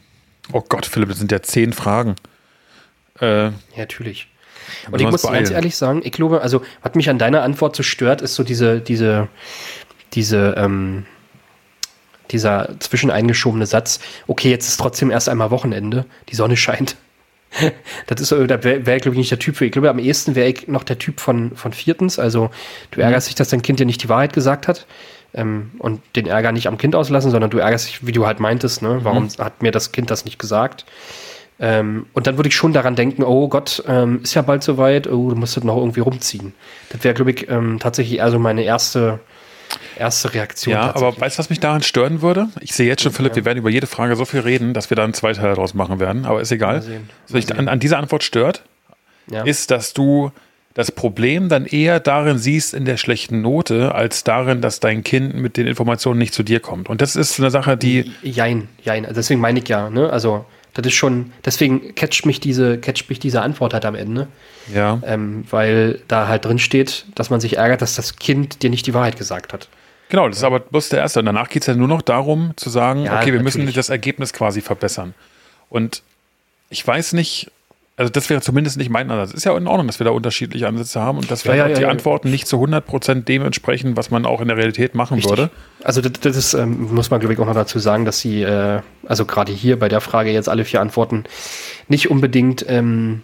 Oh 0.51 0.61
Gott, 0.61 0.85
Philipp, 0.85 1.09
das 1.09 1.19
sind 1.19 1.31
ja 1.31 1.41
zehn 1.41 1.73
Fragen. 1.73 2.15
Äh, 3.19 3.45
ja, 3.45 3.53
natürlich. 3.77 4.27
Und 4.91 4.99
ich 4.99 5.07
muss 5.07 5.21
beeilen. 5.21 5.43
ganz 5.43 5.51
ehrlich 5.51 5.75
sagen, 5.75 6.01
ich 6.03 6.11
glaube, 6.11 6.41
also 6.41 6.63
was 6.81 6.95
mich 6.95 7.09
an 7.09 7.19
deiner 7.19 7.43
Antwort 7.43 7.75
so 7.75 7.83
stört, 7.83 8.21
ist 8.21 8.35
so 8.35 8.43
diese, 8.43 8.81
diese, 8.81 9.27
diese, 10.13 10.55
ähm, 10.57 11.05
dieser 12.31 12.79
zwischeneingeschobene 12.79 13.65
Satz, 13.65 13.99
okay, 14.27 14.49
jetzt 14.49 14.67
ist 14.67 14.77
trotzdem 14.77 15.11
erst 15.11 15.29
einmal 15.29 15.51
Wochenende, 15.51 16.05
die 16.29 16.35
Sonne 16.35 16.57
scheint. 16.57 16.97
das 18.07 18.21
ist, 18.21 18.31
da 18.31 18.63
wäre, 18.63 18.85
wär, 18.85 18.99
glaube 18.99 19.15
ich, 19.15 19.19
nicht 19.19 19.31
der 19.31 19.39
Typ 19.39 19.55
für. 19.55 19.65
Ich 19.65 19.71
glaube, 19.71 19.89
am 19.89 19.99
ehesten 19.99 20.35
wäre 20.35 20.49
ich 20.49 20.67
noch 20.67 20.83
der 20.83 20.97
Typ 20.97 21.19
von, 21.19 21.55
von 21.55 21.73
viertens. 21.73 22.19
Also, 22.19 22.49
du 22.91 23.01
ärgerst 23.01 23.27
mhm. 23.27 23.29
dich, 23.29 23.35
dass 23.35 23.49
dein 23.49 23.61
Kind 23.61 23.79
dir 23.79 23.85
nicht 23.85 24.03
die 24.03 24.09
Wahrheit 24.09 24.33
gesagt 24.33 24.67
hat. 24.67 24.85
Ähm, 25.33 25.71
und 25.79 26.01
den 26.15 26.27
Ärger 26.27 26.51
nicht 26.51 26.67
am 26.67 26.77
Kind 26.77 26.95
auslassen, 26.95 27.29
sondern 27.29 27.49
du 27.49 27.57
ärgerst 27.57 27.87
dich, 27.87 28.07
wie 28.07 28.13
du 28.13 28.25
halt 28.25 28.39
meintest, 28.39 28.81
ne? 28.81 28.99
Warum 29.03 29.25
mhm. 29.25 29.43
hat 29.43 29.61
mir 29.61 29.71
das 29.71 29.91
Kind 29.91 30.09
das 30.09 30.23
nicht 30.23 30.39
gesagt? 30.39 30.85
Ähm, 31.59 32.05
und 32.13 32.27
dann 32.27 32.37
würde 32.37 32.49
ich 32.49 32.55
schon 32.55 32.73
daran 32.73 32.95
denken, 32.95 33.23
oh 33.23 33.47
Gott, 33.47 33.83
ähm, 33.87 34.21
ist 34.23 34.33
ja 34.33 34.41
bald 34.41 34.63
soweit, 34.63 35.07
oh, 35.07 35.29
du 35.29 35.35
musst 35.35 35.55
das 35.55 35.63
noch 35.63 35.77
irgendwie 35.77 36.01
rumziehen. 36.01 36.53
Das 36.89 37.03
wäre, 37.03 37.13
glaube 37.13 37.31
ich, 37.31 37.49
ähm, 37.49 37.79
tatsächlich 37.79 38.19
eher 38.19 38.31
so 38.31 38.39
meine 38.39 38.63
erste, 38.63 39.19
erste 39.97 40.33
Reaktion. 40.33 40.73
Ja, 40.73 40.95
aber 40.95 41.19
weißt 41.19 41.37
du, 41.37 41.39
was 41.39 41.49
mich 41.49 41.59
daran 41.59 41.83
stören 41.83 42.21
würde? 42.21 42.49
Ich 42.61 42.73
sehe 42.73 42.87
jetzt 42.87 43.03
schon, 43.03 43.11
Philipp, 43.11 43.33
ja. 43.33 43.37
wir 43.37 43.45
werden 43.45 43.59
über 43.59 43.69
jede 43.69 43.87
Frage 43.87 44.15
so 44.15 44.25
viel 44.25 44.41
reden, 44.41 44.73
dass 44.73 44.89
wir 44.89 44.97
da 44.97 45.03
einen 45.03 45.13
Zweiteil 45.13 45.49
daraus 45.49 45.73
machen 45.73 45.99
werden, 45.99 46.25
aber 46.25 46.41
ist 46.41 46.51
egal. 46.51 46.83
Was 47.23 47.33
mich 47.33 47.57
an, 47.57 47.67
an 47.67 47.79
dieser 47.79 47.97
Antwort 47.97 48.23
stört, 48.23 48.63
ja. 49.31 49.43
ist, 49.43 49.71
dass 49.71 49.93
du 49.93 50.31
das 50.75 50.91
Problem 50.91 51.47
dann 51.47 51.65
eher 51.65 52.01
darin 52.01 52.37
siehst 52.37 52.73
in 52.73 52.83
der 52.83 52.97
schlechten 52.97 53.41
Note, 53.41 53.95
als 53.95 54.25
darin, 54.25 54.61
dass 54.61 54.81
dein 54.81 55.03
Kind 55.03 55.33
mit 55.33 55.55
den 55.55 55.67
Informationen 55.67 56.19
nicht 56.19 56.33
zu 56.33 56.43
dir 56.43 56.59
kommt. 56.59 56.89
Und 56.89 57.01
das 57.01 57.15
ist 57.15 57.39
eine 57.39 57.49
Sache, 57.49 57.77
die. 57.77 58.11
Jein, 58.21 58.67
jein. 58.83 59.07
Deswegen 59.09 59.39
meine 59.39 59.59
ich 59.59 59.69
ja, 59.69 59.89
ne? 59.89 60.09
Also 60.09 60.45
das 60.73 60.85
ist 60.87 60.93
schon, 60.93 61.31
deswegen 61.45 61.95
catcht 61.95 62.25
mich 62.25 62.41
diese, 62.41 62.77
catcht 62.77 63.09
mich 63.09 63.19
diese 63.19 63.41
Antwort 63.41 63.73
halt 63.73 63.85
am 63.85 63.95
Ende. 63.95 64.27
Ja. 64.73 65.01
Ähm, 65.05 65.45
weil 65.49 66.01
da 66.09 66.27
halt 66.27 66.43
drin 66.43 66.59
steht, 66.59 67.05
dass 67.15 67.29
man 67.29 67.39
sich 67.39 67.57
ärgert, 67.57 67.81
dass 67.81 67.95
das 67.95 68.17
Kind 68.17 68.61
dir 68.61 68.69
nicht 68.69 68.85
die 68.85 68.93
Wahrheit 68.93 69.17
gesagt 69.17 69.53
hat. 69.53 69.69
Genau, 70.09 70.27
das 70.27 70.37
ist 70.37 70.43
aber 70.43 70.59
bloß 70.59 70.89
der 70.89 70.99
erste. 70.99 71.19
Und 71.19 71.25
danach 71.25 71.49
geht 71.49 71.63
es 71.63 71.67
ja 71.67 71.75
nur 71.75 71.87
noch 71.87 72.01
darum, 72.01 72.53
zu 72.55 72.69
sagen, 72.69 73.03
ja, 73.03 73.17
okay, 73.17 73.27
wir 73.27 73.33
natürlich. 73.41 73.65
müssen 73.65 73.73
das 73.73 73.89
Ergebnis 73.89 74.33
quasi 74.33 74.61
verbessern. 74.61 75.13
Und 75.69 76.03
ich 76.69 76.85
weiß 76.85 77.13
nicht, 77.13 77.51
also 77.97 78.11
das 78.11 78.29
wäre 78.29 78.41
zumindest 78.41 78.77
nicht 78.77 78.89
mein 78.89 79.09
Ansatz. 79.09 79.33
Ist 79.33 79.45
ja 79.45 79.55
in 79.55 79.67
Ordnung, 79.67 79.87
dass 79.87 79.99
wir 79.99 80.03
da 80.03 80.11
unterschiedliche 80.11 80.67
Ansätze 80.67 80.99
haben 80.99 81.17
und 81.17 81.31
dass 81.31 81.43
vielleicht 81.43 81.59
ja, 81.59 81.67
ja, 81.67 81.75
die 81.75 81.81
ja, 81.83 81.89
Antworten 81.89 82.29
nicht 82.29 82.45
zu 82.45 82.57
100% 82.61 83.23
dem 83.23 83.45
entsprechen, 83.45 83.95
was 83.95 84.11
man 84.11 84.25
auch 84.25 84.41
in 84.41 84.49
der 84.49 84.57
Realität 84.57 84.95
machen 84.95 85.15
Richtig. 85.15 85.31
würde. 85.31 85.49
Also 85.81 86.01
das, 86.01 86.11
das 86.19 86.35
ist, 86.35 86.53
ähm, 86.55 86.93
muss 86.93 87.09
man 87.09 87.21
glaube 87.21 87.33
ich 87.33 87.39
auch 87.39 87.45
noch 87.45 87.53
dazu 87.53 87.79
sagen, 87.79 88.03
dass 88.03 88.19
sie, 88.19 88.43
äh, 88.43 88.81
also 89.05 89.25
gerade 89.25 89.53
hier 89.53 89.79
bei 89.79 89.87
der 89.87 90.01
Frage 90.01 90.31
jetzt 90.31 90.49
alle 90.49 90.65
vier 90.65 90.81
Antworten 90.81 91.23
nicht 91.87 92.11
unbedingt 92.11 92.65
ähm, 92.67 93.21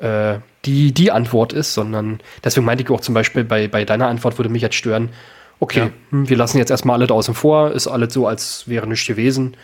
äh, 0.00 0.36
die, 0.64 0.92
die 0.92 1.10
Antwort 1.10 1.52
ist, 1.52 1.74
sondern 1.74 2.20
deswegen 2.42 2.64
meinte 2.64 2.84
ich 2.84 2.90
auch 2.90 3.02
zum 3.02 3.14
Beispiel 3.14 3.44
bei, 3.44 3.68
bei 3.68 3.84
deiner 3.84 4.08
Antwort 4.08 4.38
würde 4.38 4.48
mich 4.48 4.62
jetzt 4.62 4.76
stören, 4.76 5.10
okay, 5.60 5.90
hm, 6.10 6.28
wir 6.28 6.36
lassen 6.36 6.58
jetzt 6.58 6.70
erstmal 6.70 6.96
alles 6.96 7.10
außen 7.10 7.34
vor, 7.34 7.72
ist 7.72 7.86
alles 7.86 8.14
so, 8.14 8.26
als 8.26 8.68
wäre 8.68 8.86
nichts 8.86 9.06
gewesen. 9.06 9.56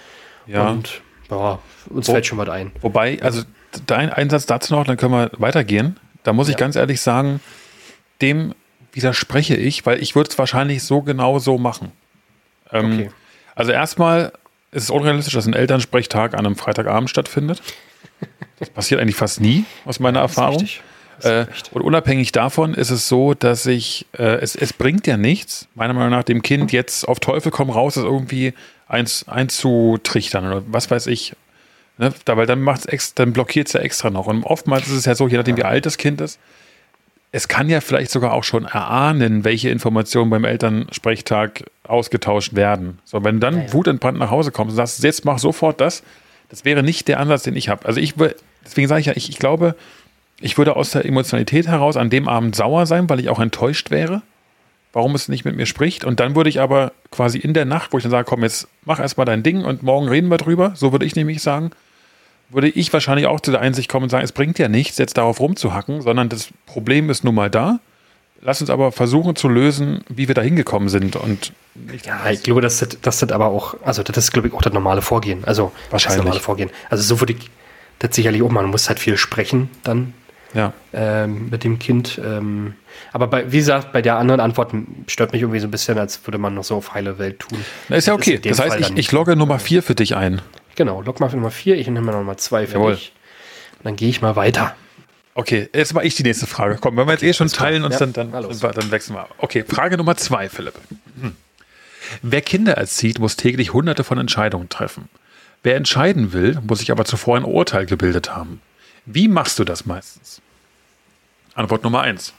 Ja. 0.46 0.68
Und 0.68 1.02
ja, 1.30 1.58
uns 1.90 2.08
Wo, 2.08 2.12
fällt 2.12 2.26
schon 2.26 2.38
was 2.38 2.48
ein. 2.48 2.72
Wobei, 2.80 3.20
also 3.22 3.42
dein 3.86 4.10
Einsatz 4.10 4.46
dazu 4.46 4.74
noch, 4.74 4.84
dann 4.84 4.96
können 4.96 5.12
wir 5.12 5.30
weitergehen. 5.38 5.98
Da 6.22 6.32
muss 6.32 6.48
ich 6.48 6.56
ganz 6.56 6.76
ehrlich 6.76 7.00
sagen, 7.00 7.40
dem 8.22 8.54
widerspreche 8.92 9.56
ich, 9.56 9.84
weil 9.86 10.02
ich 10.02 10.14
würde 10.14 10.30
es 10.30 10.38
wahrscheinlich 10.38 10.82
so 10.82 11.02
genau 11.02 11.38
so 11.38 11.58
machen. 11.58 11.92
Ähm, 12.72 12.92
okay. 12.94 13.10
Also 13.54 13.72
erstmal 13.72 14.32
ist 14.70 14.84
es 14.84 14.90
unrealistisch, 14.90 15.34
dass 15.34 15.46
ein 15.46 15.54
Elternsprechtag 15.54 16.34
an 16.34 16.46
einem 16.46 16.56
Freitagabend 16.56 17.10
stattfindet. 17.10 17.62
Das 18.58 18.70
passiert 18.70 19.00
eigentlich 19.00 19.16
fast 19.16 19.40
nie, 19.40 19.64
aus 19.84 20.00
meiner 20.00 20.20
ja, 20.20 20.24
Erfahrung. 20.24 20.66
Äh, 21.24 21.46
und 21.72 21.82
unabhängig 21.82 22.32
davon 22.32 22.74
ist 22.74 22.90
es 22.90 23.08
so, 23.08 23.34
dass 23.34 23.66
ich, 23.66 24.06
äh, 24.16 24.36
es, 24.40 24.54
es 24.54 24.72
bringt 24.72 25.06
ja 25.06 25.16
nichts, 25.16 25.68
meiner 25.74 25.94
Meinung 25.94 26.10
nach, 26.10 26.24
dem 26.24 26.42
Kind 26.42 26.72
jetzt 26.72 27.06
auf 27.06 27.20
Teufel 27.20 27.50
komm 27.50 27.70
raus, 27.70 27.94
das 27.94 28.04
irgendwie 28.04 28.54
eins, 28.88 29.26
einzutrichtern 29.28 30.46
oder 30.46 30.62
was 30.66 30.90
weiß 30.90 31.06
ich. 31.08 31.34
Ne? 31.98 32.12
Da, 32.24 32.36
weil 32.36 32.46
dann 32.46 32.60
macht's 32.60 33.14
dann 33.14 33.32
blockiert 33.32 33.68
es 33.68 33.72
ja 33.72 33.80
extra 33.80 34.10
noch. 34.10 34.26
Und 34.26 34.44
oftmals 34.44 34.86
ist 34.88 34.94
es 34.94 35.04
ja 35.04 35.14
so, 35.14 35.28
je 35.28 35.36
nachdem, 35.36 35.56
wie 35.56 35.64
alt 35.64 35.86
das 35.86 35.98
Kind 35.98 36.20
ist, 36.20 36.38
es 37.32 37.48
kann 37.48 37.68
ja 37.68 37.80
vielleicht 37.80 38.12
sogar 38.12 38.32
auch 38.32 38.44
schon 38.44 38.64
erahnen, 38.64 39.42
welche 39.42 39.68
Informationen 39.68 40.30
beim 40.30 40.44
Elternsprechtag 40.44 41.64
ausgetauscht 41.82 42.54
werden. 42.54 42.98
So, 43.04 43.24
wenn 43.24 43.40
dann 43.40 43.56
ja, 43.56 43.62
ja. 43.64 43.72
wutentbrannt 43.72 44.18
nach 44.18 44.30
Hause 44.30 44.52
kommst 44.52 44.70
und 44.72 44.76
sagst, 44.76 45.02
jetzt 45.02 45.24
mach 45.24 45.40
sofort 45.40 45.80
das, 45.80 46.04
das 46.48 46.64
wäre 46.64 46.84
nicht 46.84 47.08
der 47.08 47.18
Ansatz, 47.18 47.42
den 47.42 47.56
ich 47.56 47.68
habe. 47.68 47.86
Also 47.86 48.00
ich 48.00 48.14
deswegen 48.64 48.86
sage 48.86 49.00
ich 49.00 49.06
ja, 49.06 49.14
ich, 49.16 49.28
ich 49.28 49.38
glaube, 49.38 49.74
ich 50.40 50.58
würde 50.58 50.76
aus 50.76 50.90
der 50.90 51.04
Emotionalität 51.04 51.66
heraus 51.68 51.96
an 51.96 52.10
dem 52.10 52.28
Abend 52.28 52.56
sauer 52.56 52.86
sein, 52.86 53.08
weil 53.08 53.20
ich 53.20 53.28
auch 53.28 53.40
enttäuscht 53.40 53.90
wäre, 53.90 54.22
warum 54.92 55.14
es 55.14 55.28
nicht 55.28 55.44
mit 55.44 55.56
mir 55.56 55.66
spricht. 55.66 56.04
Und 56.04 56.20
dann 56.20 56.34
würde 56.36 56.50
ich 56.50 56.60
aber 56.60 56.92
quasi 57.10 57.38
in 57.38 57.54
der 57.54 57.64
Nacht, 57.64 57.92
wo 57.92 57.98
ich 57.98 58.04
dann 58.04 58.10
sage, 58.10 58.26
komm, 58.28 58.42
jetzt 58.42 58.68
mach 58.84 59.00
erstmal 59.00 59.26
dein 59.26 59.42
Ding 59.42 59.64
und 59.64 59.82
morgen 59.82 60.08
reden 60.08 60.28
wir 60.28 60.38
drüber, 60.38 60.72
so 60.74 60.92
würde 60.92 61.06
ich 61.06 61.16
nämlich 61.16 61.42
sagen, 61.42 61.70
würde 62.50 62.68
ich 62.68 62.92
wahrscheinlich 62.92 63.26
auch 63.26 63.40
zu 63.40 63.50
der 63.50 63.60
Einsicht 63.60 63.88
kommen 63.88 64.04
und 64.04 64.10
sagen, 64.10 64.24
es 64.24 64.32
bringt 64.32 64.58
ja 64.58 64.68
nichts, 64.68 64.98
jetzt 64.98 65.16
darauf 65.16 65.40
rumzuhacken, 65.40 66.02
sondern 66.02 66.28
das 66.28 66.50
Problem 66.66 67.10
ist 67.10 67.24
nun 67.24 67.34
mal 67.34 67.50
da. 67.50 67.80
Lass 68.42 68.60
uns 68.60 68.68
aber 68.68 68.92
versuchen 68.92 69.36
zu 69.36 69.48
lösen, 69.48 70.04
wie 70.08 70.28
wir 70.28 70.34
da 70.34 70.42
hingekommen 70.42 70.90
sind 70.90 71.16
und 71.16 71.52
Ja, 72.04 72.30
ich 72.30 72.42
glaube, 72.42 72.60
dass 72.60 72.78
das, 72.78 72.98
das 73.00 73.22
aber 73.32 73.46
auch, 73.46 73.74
also 73.82 74.02
das 74.02 74.16
ist, 74.18 74.32
glaube 74.32 74.48
ich, 74.48 74.54
auch 74.54 74.60
das 74.60 74.72
normale 74.72 75.00
Vorgehen. 75.00 75.44
Also 75.44 75.72
wahrscheinlich. 75.90 76.18
Das 76.18 76.24
normale 76.24 76.40
Vorgehen. 76.40 76.70
Also 76.90 77.02
so 77.02 77.20
würde 77.20 77.32
ich 77.32 77.50
das 78.00 78.14
sicherlich 78.14 78.42
auch. 78.42 78.50
Man 78.50 78.66
muss 78.66 78.88
halt 78.88 78.98
viel 78.98 79.16
sprechen 79.16 79.70
dann 79.82 80.12
ja. 80.54 80.72
ähm, 80.92 81.50
mit 81.50 81.64
dem 81.64 81.78
Kind. 81.78 82.20
Ähm, 82.24 82.74
aber 83.12 83.26
bei, 83.26 83.52
wie 83.52 83.58
gesagt, 83.58 83.92
bei 83.92 84.02
der 84.02 84.16
anderen 84.16 84.40
Antwort 84.40 84.72
stört 85.08 85.32
mich 85.32 85.42
irgendwie 85.42 85.60
so 85.60 85.66
ein 85.66 85.70
bisschen, 85.70 85.98
als 85.98 86.26
würde 86.26 86.38
man 86.38 86.54
noch 86.54 86.64
so 86.64 86.76
auf 86.76 86.94
heile 86.94 87.18
Welt 87.18 87.40
tun. 87.40 87.58
Na, 87.88 87.96
ist 87.96 88.06
ja 88.06 88.14
okay. 88.14 88.34
Ist 88.34 88.46
das 88.46 88.60
heißt, 88.60 88.80
ich, 88.80 88.96
ich, 88.96 89.12
logge 89.12 89.36
Nummer 89.36 89.58
4 89.58 89.82
für 89.82 89.94
dich 89.94 90.16
ein. 90.16 90.40
Genau, 90.76 91.02
log 91.02 91.20
mal 91.20 91.28
für 91.28 91.36
Nummer 91.36 91.50
4, 91.50 91.76
ich 91.76 91.86
nehme 91.88 92.12
Nummer 92.12 92.36
2 92.36 92.66
für 92.66 92.74
Jawohl. 92.74 92.94
dich. 92.94 93.12
Und 93.78 93.84
dann 93.84 93.96
gehe 93.96 94.08
ich 94.08 94.22
mal 94.22 94.36
weiter. 94.36 94.74
Okay, 95.34 95.68
jetzt 95.74 95.94
mal 95.94 96.06
ich 96.06 96.14
die 96.14 96.22
nächste 96.22 96.46
Frage. 96.46 96.78
Komm, 96.80 96.96
wenn 96.96 97.06
wir 97.06 97.12
jetzt 97.12 97.22
okay, 97.22 97.30
eh 97.30 97.34
schon 97.34 97.48
teilen 97.48 97.84
uns 97.84 97.94
ja, 97.94 98.06
dann, 98.06 98.12
dann, 98.12 98.30
dann, 98.30 98.72
dann, 98.72 98.90
wechseln 98.90 99.16
wir. 99.16 99.28
Okay, 99.38 99.64
Frage 99.66 99.96
Nummer 99.96 100.16
2, 100.16 100.48
Philipp. 100.48 100.74
Hm. 101.20 101.34
Wer 102.22 102.42
Kinder 102.42 102.74
erzieht, 102.74 103.18
muss 103.18 103.36
täglich 103.36 103.72
hunderte 103.72 104.04
von 104.04 104.18
Entscheidungen 104.18 104.68
treffen. 104.68 105.08
Wer 105.62 105.76
entscheiden 105.76 106.32
will, 106.32 106.58
muss 106.66 106.80
sich 106.80 106.90
aber 106.90 107.04
zuvor 107.04 107.36
ein 107.36 107.44
Urteil 107.44 107.86
gebildet 107.86 108.34
haben. 108.34 108.60
Wie 109.06 109.28
machst 109.28 109.58
du 109.58 109.64
das 109.64 109.86
meistens? 109.86 110.40
Antwort 111.54 111.84
Nummer 111.84 112.02
1. 112.02 112.34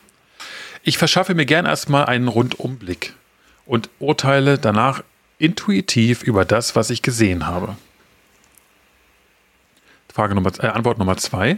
Ich 0.84 0.98
verschaffe 0.98 1.36
mir 1.36 1.46
gern 1.46 1.66
erstmal 1.66 2.06
einen 2.06 2.28
Rundumblick 2.28 3.14
und 3.66 3.90
urteile 4.00 4.58
danach 4.58 5.04
intuitiv 5.38 6.24
über 6.24 6.46
das, 6.46 6.76
was 6.76 6.90
ich 6.90 7.02
gesehen 7.02 7.48
habe. 7.48 7.76
Frage 10.16 10.34
Nummer, 10.34 10.52
äh, 10.62 10.68
Antwort 10.68 10.98
Nummer 10.98 11.18
zwei. 11.18 11.58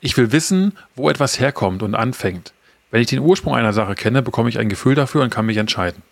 Ich 0.00 0.16
will 0.16 0.32
wissen, 0.32 0.72
wo 0.94 1.10
etwas 1.10 1.38
herkommt 1.38 1.82
und 1.82 1.94
anfängt. 1.94 2.54
Wenn 2.90 3.02
ich 3.02 3.08
den 3.08 3.18
Ursprung 3.18 3.54
einer 3.54 3.74
Sache 3.74 3.94
kenne, 3.94 4.22
bekomme 4.22 4.48
ich 4.48 4.58
ein 4.58 4.70
Gefühl 4.70 4.94
dafür 4.94 5.22
und 5.22 5.28
kann 5.28 5.44
mich 5.44 5.58
entscheiden. 5.58 6.02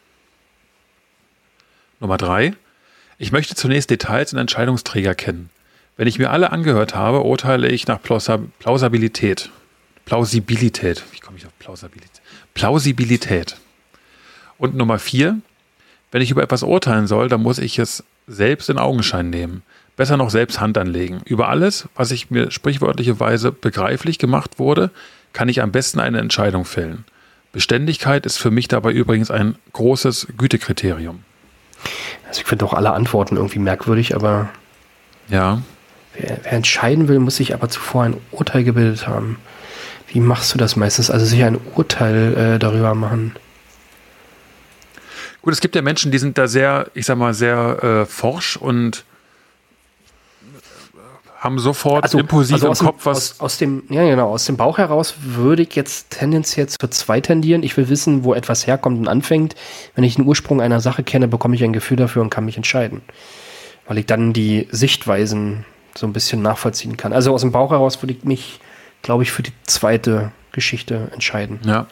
Nummer 1.98 2.18
drei. 2.18 2.52
Ich 3.16 3.32
möchte 3.32 3.54
zunächst 3.54 3.90
Details 3.90 4.34
und 4.34 4.38
Entscheidungsträger 4.38 5.14
kennen. 5.14 5.48
Wenn 5.96 6.06
ich 6.06 6.18
mir 6.18 6.30
alle 6.30 6.52
angehört 6.52 6.94
habe, 6.94 7.22
urteile 7.22 7.68
ich 7.68 7.86
nach 7.86 8.00
Plausibilität. 8.02 9.50
Plausibilität. 10.08 11.04
Wie 11.12 11.18
komme 11.18 11.36
ich 11.36 11.44
auf 11.44 11.52
Plausibilität? 11.58 12.22
Plausibilität. 12.54 13.56
Und 14.56 14.74
Nummer 14.74 14.98
vier. 14.98 15.38
Wenn 16.10 16.22
ich 16.22 16.30
über 16.30 16.42
etwas 16.42 16.62
urteilen 16.62 17.06
soll, 17.06 17.28
dann 17.28 17.42
muss 17.42 17.58
ich 17.58 17.78
es 17.78 18.02
selbst 18.26 18.70
in 18.70 18.78
Augenschein 18.78 19.28
nehmen. 19.28 19.62
Besser 19.96 20.16
noch 20.16 20.30
selbst 20.30 20.60
Hand 20.60 20.78
anlegen. 20.78 21.20
Über 21.26 21.50
alles, 21.50 21.90
was 21.94 22.10
ich 22.10 22.30
mir 22.30 22.50
sprichwörtlicherweise 22.50 23.52
begreiflich 23.52 24.18
gemacht 24.18 24.58
wurde, 24.58 24.90
kann 25.34 25.50
ich 25.50 25.60
am 25.60 25.72
besten 25.72 26.00
eine 26.00 26.20
Entscheidung 26.20 26.64
fällen. 26.64 27.04
Beständigkeit 27.52 28.24
ist 28.24 28.38
für 28.38 28.50
mich 28.50 28.66
dabei 28.66 28.92
übrigens 28.92 29.30
ein 29.30 29.56
großes 29.74 30.28
Gütekriterium. 30.38 31.22
Also 32.26 32.40
ich 32.40 32.46
finde 32.46 32.64
auch 32.64 32.72
alle 32.72 32.92
Antworten 32.92 33.36
irgendwie 33.36 33.58
merkwürdig, 33.58 34.14
aber 34.14 34.48
ja. 35.28 35.60
Wer, 36.14 36.38
wer, 36.44 36.52
entscheiden 36.54 37.08
will, 37.08 37.18
muss 37.18 37.36
sich 37.36 37.52
aber 37.52 37.68
zuvor 37.68 38.04
ein 38.04 38.16
Urteil 38.30 38.64
gebildet 38.64 39.06
haben. 39.06 39.36
Wie 40.08 40.20
machst 40.20 40.54
du 40.54 40.58
das 40.58 40.76
meistens? 40.76 41.10
Also 41.10 41.26
sich 41.26 41.42
ein 41.44 41.58
Urteil 41.74 42.36
äh, 42.36 42.58
darüber 42.58 42.94
machen. 42.94 43.36
Gut, 45.42 45.52
es 45.52 45.60
gibt 45.60 45.76
ja 45.76 45.82
Menschen, 45.82 46.10
die 46.10 46.18
sind 46.18 46.36
da 46.38 46.48
sehr, 46.48 46.90
ich 46.94 47.06
sag 47.06 47.16
mal, 47.16 47.34
sehr 47.34 47.82
äh, 47.82 48.06
forsch 48.06 48.56
und 48.56 49.04
haben 51.38 51.58
sofort 51.60 52.02
also, 52.02 52.18
impulsiv 52.18 52.54
also 52.54 52.68
im 52.68 52.74
Kopf 52.74 53.04
dem, 53.04 53.06
was. 53.06 53.32
Aus, 53.32 53.40
aus, 53.40 53.58
dem, 53.58 53.84
ja, 53.88 54.02
genau, 54.02 54.30
aus 54.30 54.44
dem 54.44 54.56
Bauch 54.56 54.78
heraus 54.78 55.14
würde 55.20 55.62
ich 55.62 55.74
jetzt 55.76 56.10
tendenziell 56.10 56.66
zu 56.66 56.88
zwei 56.88 57.20
tendieren. 57.20 57.62
Ich 57.62 57.76
will 57.76 57.88
wissen, 57.88 58.24
wo 58.24 58.34
etwas 58.34 58.66
herkommt 58.66 58.98
und 58.98 59.08
anfängt. 59.08 59.54
Wenn 59.94 60.04
ich 60.04 60.16
den 60.16 60.26
Ursprung 60.26 60.60
einer 60.60 60.80
Sache 60.80 61.04
kenne, 61.04 61.28
bekomme 61.28 61.54
ich 61.54 61.62
ein 61.62 61.72
Gefühl 61.72 61.96
dafür 61.96 62.22
und 62.22 62.30
kann 62.30 62.44
mich 62.44 62.56
entscheiden. 62.56 63.02
Weil 63.86 63.98
ich 63.98 64.06
dann 64.06 64.32
die 64.32 64.66
Sichtweisen 64.72 65.64
so 65.96 66.06
ein 66.06 66.12
bisschen 66.12 66.42
nachvollziehen 66.42 66.96
kann. 66.96 67.12
Also 67.12 67.32
aus 67.32 67.42
dem 67.42 67.52
Bauch 67.52 67.70
heraus 67.70 68.02
würde 68.02 68.14
ich 68.14 68.24
mich, 68.24 68.58
glaube 69.02 69.22
ich, 69.22 69.32
für 69.32 69.42
die 69.42 69.52
zweite 69.64 70.32
Geschichte 70.52 71.10
entscheiden. 71.12 71.60
Ja. 71.64 71.86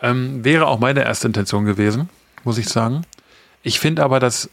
Ähm, 0.00 0.44
wäre 0.44 0.66
auch 0.66 0.78
meine 0.78 1.04
erste 1.04 1.26
Intention 1.26 1.64
gewesen, 1.64 2.08
muss 2.44 2.58
ich 2.58 2.68
sagen. 2.68 3.02
Ich 3.62 3.78
finde 3.78 4.02
aber, 4.02 4.20
dass 4.20 4.50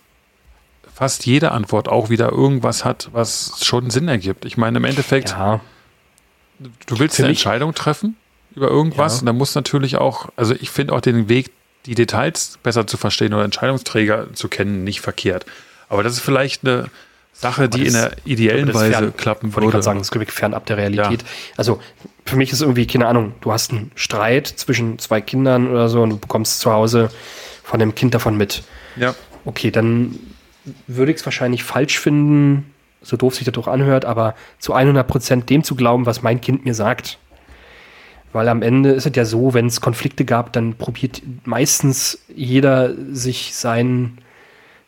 fast 0.93 1.25
jede 1.25 1.51
Antwort 1.51 1.88
auch 1.88 2.10
wieder 2.10 2.29
irgendwas 2.29 2.86
hat, 2.86 3.10
was 3.13 3.63
schon 3.65 3.89
Sinn 3.89 4.08
ergibt. 4.08 4.45
Ich 4.45 4.58
meine, 4.58 4.77
im 4.77 4.86
Endeffekt, 4.86 5.32
ja. 5.32 5.62
du 6.60 6.99
willst 6.99 7.15
Für 7.15 7.23
eine 7.23 7.29
Entscheidung 7.29 7.73
treffen 7.73 8.15
über 8.55 8.67
irgendwas 8.67 9.15
ja. 9.15 9.19
und 9.21 9.25
dann 9.27 9.38
muss 9.38 9.55
natürlich 9.55 9.97
auch, 9.97 10.29
also 10.36 10.53
ich 10.53 10.69
finde 10.69 10.93
auch 10.93 11.01
den 11.01 11.29
Weg, 11.29 11.51
die 11.86 11.95
Details 11.95 12.60
besser 12.62 12.86
zu 12.86 12.97
verstehen 12.97 13.34
oder 13.34 13.45
Entscheidungsträger 13.45 14.34
zu 14.34 14.49
kennen, 14.49 14.84
nicht 14.84 15.01
verkehrt. 15.01 15.45
Aber 15.88 16.03
das 16.03 16.13
ist 16.13 16.19
vielleicht 16.19 16.67
eine 16.67 16.89
Sache, 17.34 17.70
die 17.70 17.86
das, 17.86 17.88
in 17.88 17.94
der 17.94 18.12
ideellen 18.26 18.74
Weise 18.74 18.92
fern, 18.92 19.18
klappen 19.18 19.56
würde. 19.56 19.68
Ich 19.68 19.72
gerade 19.72 19.84
sagen, 19.84 20.00
das 20.00 20.08
ist 20.08 20.12
glaube 20.12 20.26
ich 20.26 20.32
fernab 20.32 20.65
der 20.65 20.78
Realität. 20.78 21.22
Ja. 21.22 21.28
Also 21.58 21.80
für 22.26 22.36
mich 22.36 22.52
ist 22.52 22.62
irgendwie, 22.62 22.86
keine 22.86 23.08
Ahnung, 23.08 23.34
du 23.42 23.52
hast 23.52 23.72
einen 23.72 23.92
Streit 23.96 24.48
zwischen 24.48 25.00
zwei 25.00 25.22
Kindern 25.22 25.70
oder 25.70 25.89
so 25.89 26.02
und 26.02 26.10
du 26.10 26.18
bekommst 26.18 26.60
zu 26.60 26.72
Hause 26.72 27.10
von 27.63 27.80
dem 27.80 27.96
Kind 27.96 28.13
davon 28.13 28.36
mit. 28.36 28.63
Ja. 28.98 29.15
Okay, 29.46 29.72
dann 29.72 30.20
würde 30.88 31.12
ich 31.12 31.20
es 31.20 31.26
wahrscheinlich 31.26 31.63
falsch 31.63 32.00
finden, 32.00 32.72
so 33.02 33.18
doof 33.18 33.36
sich 33.36 33.46
das 33.46 33.54
doch 33.54 33.68
anhört, 33.68 34.06
aber 34.06 34.36
zu 34.60 34.74
100 34.74 35.08
Prozent 35.08 35.50
dem 35.50 35.63
zu 35.63 35.76
glauben, 35.76 36.06
was 36.06 36.22
mein 36.22 36.42
Kind 36.42 36.65
mir 36.65 36.74
sagt. 36.74 37.18
Weil 38.32 38.48
am 38.48 38.62
Ende 38.62 38.92
ist 38.92 39.08
es 39.08 39.15
ja 39.15 39.26
so, 39.26 39.54
wenn 39.54 39.65
es 39.65 39.82
Konflikte 39.82 40.24
gab, 40.24 40.54
dann 40.54 40.76
probiert 40.76 41.22
meistens 41.46 42.20
jeder 42.36 42.94
sich 43.12 43.56
seinen, 43.56 44.20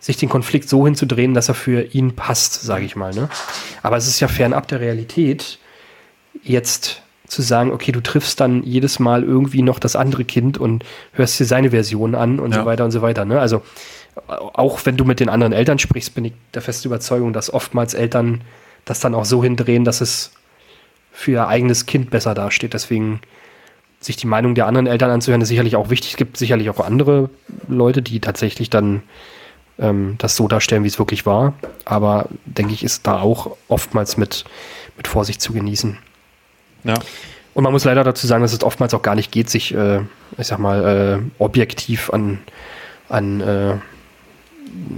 sich 0.01 0.17
den 0.17 0.27
Konflikt 0.27 0.67
so 0.67 0.83
hinzudrehen, 0.85 1.33
dass 1.33 1.47
er 1.47 1.53
für 1.53 1.83
ihn 1.93 2.15
passt, 2.15 2.61
sage 2.61 2.83
ich 2.83 2.95
mal. 2.95 3.13
Ne? 3.13 3.29
Aber 3.83 3.95
es 3.95 4.07
ist 4.07 4.19
ja 4.19 4.27
fernab 4.27 4.67
der 4.67 4.81
Realität, 4.81 5.59
jetzt 6.43 7.03
zu 7.27 7.41
sagen, 7.41 7.71
okay, 7.71 7.91
du 7.91 8.01
triffst 8.01 8.39
dann 8.41 8.63
jedes 8.63 8.99
Mal 8.99 9.23
irgendwie 9.23 9.61
noch 9.61 9.79
das 9.79 9.95
andere 9.95 10.25
Kind 10.25 10.57
und 10.57 10.83
hörst 11.13 11.39
dir 11.39 11.45
seine 11.45 11.69
Version 11.69 12.15
an 12.15 12.39
und 12.39 12.51
ja. 12.51 12.61
so 12.61 12.65
weiter 12.65 12.83
und 12.83 12.91
so 12.91 13.01
weiter. 13.01 13.23
Ne? 13.23 13.39
Also 13.39 13.61
auch 14.27 14.85
wenn 14.85 14.97
du 14.97 15.05
mit 15.05 15.19
den 15.19 15.29
anderen 15.29 15.53
Eltern 15.53 15.79
sprichst, 15.79 16.15
bin 16.15 16.25
ich 16.25 16.33
der 16.53 16.63
festen 16.63 16.89
Überzeugung, 16.89 17.31
dass 17.31 17.53
oftmals 17.53 17.93
Eltern 17.93 18.41
das 18.85 18.99
dann 18.99 19.15
auch 19.15 19.25
so 19.25 19.43
hindrehen, 19.43 19.85
dass 19.85 20.01
es 20.01 20.31
für 21.13 21.31
ihr 21.31 21.47
eigenes 21.47 21.85
Kind 21.85 22.09
besser 22.09 22.33
dasteht. 22.33 22.73
Deswegen 22.73 23.21
sich 23.99 24.17
die 24.17 24.27
Meinung 24.27 24.55
der 24.55 24.65
anderen 24.65 24.87
Eltern 24.87 25.11
anzuhören, 25.11 25.41
ist 25.41 25.49
sicherlich 25.49 25.75
auch 25.75 25.91
wichtig. 25.91 26.11
Es 26.11 26.17
gibt 26.17 26.37
sicherlich 26.37 26.69
auch 26.71 26.79
andere 26.79 27.29
Leute, 27.67 28.01
die 28.01 28.19
tatsächlich 28.19 28.71
dann 28.71 29.03
ähm, 29.79 30.15
das 30.17 30.35
so 30.35 30.47
darstellen, 30.47 30.83
wie 30.83 30.87
es 30.87 30.99
wirklich 30.99 31.25
war. 31.25 31.53
Aber 31.85 32.27
denke 32.45 32.73
ich, 32.73 32.83
ist 32.83 33.07
da 33.07 33.19
auch 33.19 33.55
oftmals 33.67 34.17
mit, 34.17 34.45
mit 34.97 35.07
Vorsicht 35.07 35.41
zu 35.41 35.53
genießen. 35.53 35.97
Ja. 36.83 36.95
Und 37.53 37.63
man 37.63 37.73
muss 37.73 37.83
leider 37.83 38.03
dazu 38.03 38.27
sagen, 38.27 38.41
dass 38.41 38.53
es 38.53 38.63
oftmals 38.63 38.93
auch 38.93 39.01
gar 39.01 39.15
nicht 39.15 39.31
geht, 39.31 39.49
sich, 39.49 39.73
äh, 39.73 39.99
ich 40.37 40.47
sag 40.47 40.59
mal, 40.59 41.19
äh, 41.19 41.43
objektiv 41.43 42.09
an, 42.11 42.39
an 43.09 43.41
äh, 43.41 43.75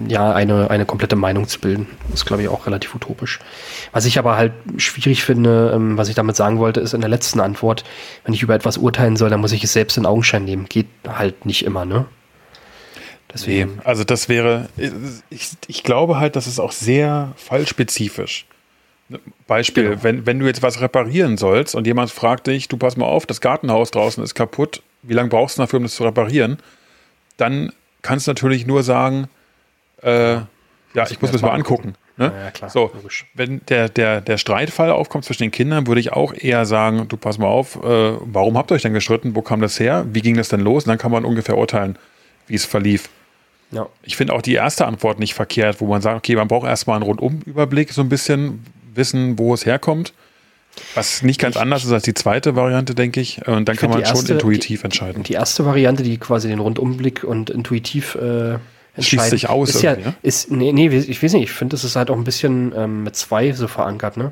ja, 0.08 0.32
eine, 0.34 0.70
eine 0.70 0.86
komplette 0.86 1.16
Meinung 1.16 1.48
zu 1.48 1.60
bilden. 1.60 1.88
Das 2.04 2.22
ist, 2.22 2.26
glaube 2.26 2.44
ich, 2.44 2.50
auch 2.50 2.68
relativ 2.68 2.94
utopisch. 2.94 3.40
Was 3.92 4.06
ich 4.06 4.20
aber 4.20 4.38
halt 4.38 4.54
schwierig 4.78 5.24
finde, 5.24 5.72
ähm, 5.74 5.98
was 5.98 6.10
ich 6.10 6.16
damit 6.16 6.36
sagen 6.36 6.60
wollte, 6.60 6.80
ist 6.80 6.94
in 6.94 7.02
der 7.02 7.10
letzten 7.10 7.40
Antwort, 7.40 7.84
wenn 8.24 8.34
ich 8.34 8.44
über 8.44 8.54
etwas 8.54 8.78
urteilen 8.78 9.18
soll, 9.18 9.30
dann 9.30 9.42
muss 9.42 9.52
ich 9.52 9.64
es 9.64 9.74
selbst 9.74 9.98
in 9.98 10.06
Augenschein 10.06 10.46
nehmen. 10.46 10.66
Geht 10.70 10.88
halt 11.08 11.46
nicht 11.46 11.66
immer, 11.66 11.86
ne? 11.86 12.06
Deswegen. 13.34 13.80
Also 13.84 14.04
das 14.04 14.30
wäre, 14.30 14.70
ich, 15.30 15.52
ich 15.68 15.84
glaube 15.84 16.20
halt, 16.20 16.36
das 16.36 16.48
ist 16.48 16.60
auch 16.60 16.72
sehr 16.72 17.34
fallspezifisch. 17.36 18.46
Beispiel, 19.48 19.90
genau. 19.90 20.04
wenn, 20.04 20.26
wenn 20.26 20.40
du 20.40 20.46
jetzt 20.46 20.62
was 20.62 20.82
reparieren 20.82 21.38
sollst 21.38 21.76
und 21.76 21.86
jemand 21.86 22.10
fragt 22.12 22.48
dich, 22.48 22.68
du 22.68 22.78
pass 22.78 22.96
mal 22.96 23.06
auf, 23.06 23.26
das 23.26 23.42
Gartenhaus 23.42 23.92
draußen 23.92 24.24
ist 24.24 24.34
kaputt, 24.34 24.82
wie 25.02 25.14
lange 25.14 25.30
brauchst 25.30 25.58
du 25.58 25.62
dafür, 25.62 25.78
um 25.78 25.84
das 25.84 25.96
zu 25.96 26.04
reparieren? 26.04 26.58
Dann 27.38 27.74
kannst 28.02 28.28
du 28.28 28.32
natürlich 28.32 28.66
nur 28.66 28.84
sagen, 28.84 29.28
äh, 30.02 30.36
ja, 30.36 30.48
ich 31.10 31.22
muss 31.22 31.32
mir 31.32 31.34
das 31.34 31.42
mal 31.42 31.52
angucken. 31.52 31.96
Ne? 32.16 32.32
Ja, 32.44 32.52
klar, 32.52 32.70
so, 32.70 32.92
logisch. 32.94 33.26
wenn 33.34 33.62
der, 33.70 33.90
der, 33.90 34.22
der 34.22 34.38
Streitfall 34.38 34.92
aufkommt 34.92 35.26
zwischen 35.26 35.44
den 35.44 35.52
Kindern, 35.52 35.88
würde 35.88 36.00
ich 36.00 36.14
auch 36.14 36.32
eher 36.34 36.66
sagen, 36.66 37.08
du 37.08 37.18
pass 37.18 37.40
mal 37.40 37.48
auf, 37.48 37.76
äh, 37.84 38.14
warum 38.20 38.58
habt 38.58 38.72
ihr 38.72 38.76
euch 38.76 38.84
denn 38.84 38.94
gestritten? 38.94 39.36
Wo 39.36 39.42
kam 39.42 39.62
das 39.62 39.80
her? 39.80 40.06
Wie 40.12 40.22
ging 40.22 40.38
das 40.38 40.50
denn 40.50 40.60
los? 40.60 40.86
Und 40.86 40.90
dann 40.90 41.00
kann 41.00 41.12
man 41.12 41.26
ungefähr 41.26 41.58
urteilen, 41.58 41.98
wie 42.48 42.56
es 42.56 42.66
verlief. 42.66 43.10
Ja. 43.74 43.88
Ich 44.04 44.16
finde 44.16 44.34
auch 44.34 44.42
die 44.42 44.54
erste 44.54 44.86
Antwort 44.86 45.20
nicht 45.20 45.34
verkehrt, 45.34 45.82
wo 45.82 45.88
man 45.88 46.02
sagt, 46.02 46.18
okay, 46.18 46.36
man 46.36 46.48
braucht 46.48 46.68
erstmal 46.68 46.98
einen 46.98 47.06
Rundumüberblick, 47.06 47.92
so 47.92 48.02
ein 48.02 48.10
bisschen 48.10 48.66
wissen, 48.94 49.40
wo 49.40 49.54
es 49.54 49.66
herkommt. 49.66 50.14
Was 50.96 51.22
nicht 51.22 51.40
ganz 51.40 51.56
ich, 51.56 51.62
anders 51.62 51.84
ist 51.84 51.92
als 51.92 52.04
die 52.04 52.14
zweite 52.14 52.56
Variante, 52.56 52.96
denke 52.96 53.20
ich. 53.20 53.46
Und 53.48 53.68
dann 53.70 53.76
kann 53.76 53.90
man 53.90 54.02
erste, 54.02 54.18
schon 54.18 54.36
intuitiv 54.36 54.84
entscheiden. 54.84 55.24
Die, 55.24 55.30
die, 55.30 55.34
erste 55.34 55.66
Variante, 55.66 56.04
die 56.04 56.18
quasi 56.18 56.48
den 56.48 56.60
Rundumblick 56.60 57.24
und 57.24 57.50
intuitiv 57.50 58.16
äh, 58.16 58.58
Schließt 59.00 59.32
sich 59.32 59.50
aus. 59.50 59.70
Ist 59.70 59.82
ja, 59.82 59.96
ne? 59.96 60.14
ist, 60.22 60.52
nee, 60.52 60.72
nee, 60.72 60.88
ich 60.88 61.24
weiß 61.24 61.34
nicht, 61.34 61.44
ich 61.44 61.52
finde, 61.52 61.76
es 61.76 61.84
ist 61.84 61.96
halt 61.96 62.12
auch 62.12 62.16
ein 62.16 62.24
bisschen 62.24 62.74
ähm, 62.76 63.04
mit 63.04 63.16
zwei 63.16 63.52
so 63.54 63.68
verankert, 63.68 64.18
ne? 64.18 64.32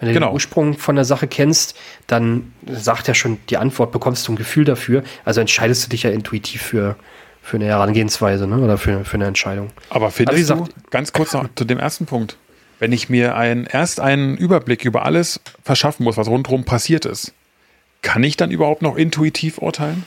Wenn 0.00 0.08
du 0.08 0.14
Genau. 0.14 0.28
den 0.28 0.34
Ursprung 0.34 0.76
von 0.76 0.96
der 0.96 1.04
Sache 1.04 1.28
kennst, 1.28 1.76
dann 2.08 2.52
sagt 2.66 3.06
ja 3.06 3.14
schon 3.14 3.38
die 3.48 3.56
Antwort, 3.56 3.92
bekommst 3.92 4.26
du 4.26 4.32
ein 4.32 4.36
Gefühl 4.36 4.64
dafür. 4.64 5.04
Also 5.24 5.40
entscheidest 5.40 5.86
du 5.86 5.90
dich 5.90 6.02
ja 6.02 6.10
intuitiv 6.10 6.62
für, 6.62 6.96
für 7.44 7.58
eine 7.58 7.66
Herangehensweise, 7.66 8.46
ne? 8.46 8.58
Oder 8.58 8.78
für, 8.78 9.04
für 9.04 9.14
eine 9.14 9.26
Entscheidung. 9.26 9.70
Aber 9.90 10.10
findest 10.10 10.50
Also 10.50 10.64
wie 10.64 10.68
du, 10.70 10.74
ganz 10.90 11.12
kurz 11.12 11.34
noch 11.34 11.46
zu 11.54 11.64
dem 11.66 11.78
ersten 11.78 12.06
Punkt, 12.06 12.38
wenn 12.78 12.90
ich 12.90 13.08
mir 13.10 13.36
ein, 13.36 13.66
erst 13.70 14.00
einen 14.00 14.36
Überblick 14.36 14.84
über 14.84 15.04
alles 15.04 15.40
verschaffen 15.62 16.04
muss, 16.04 16.16
was 16.16 16.26
rundherum 16.26 16.64
passiert 16.64 17.04
ist, 17.04 17.32
kann 18.02 18.22
ich 18.24 18.36
dann 18.38 18.50
überhaupt 18.50 18.80
noch 18.82 18.96
intuitiv 18.96 19.58
urteilen? 19.58 20.04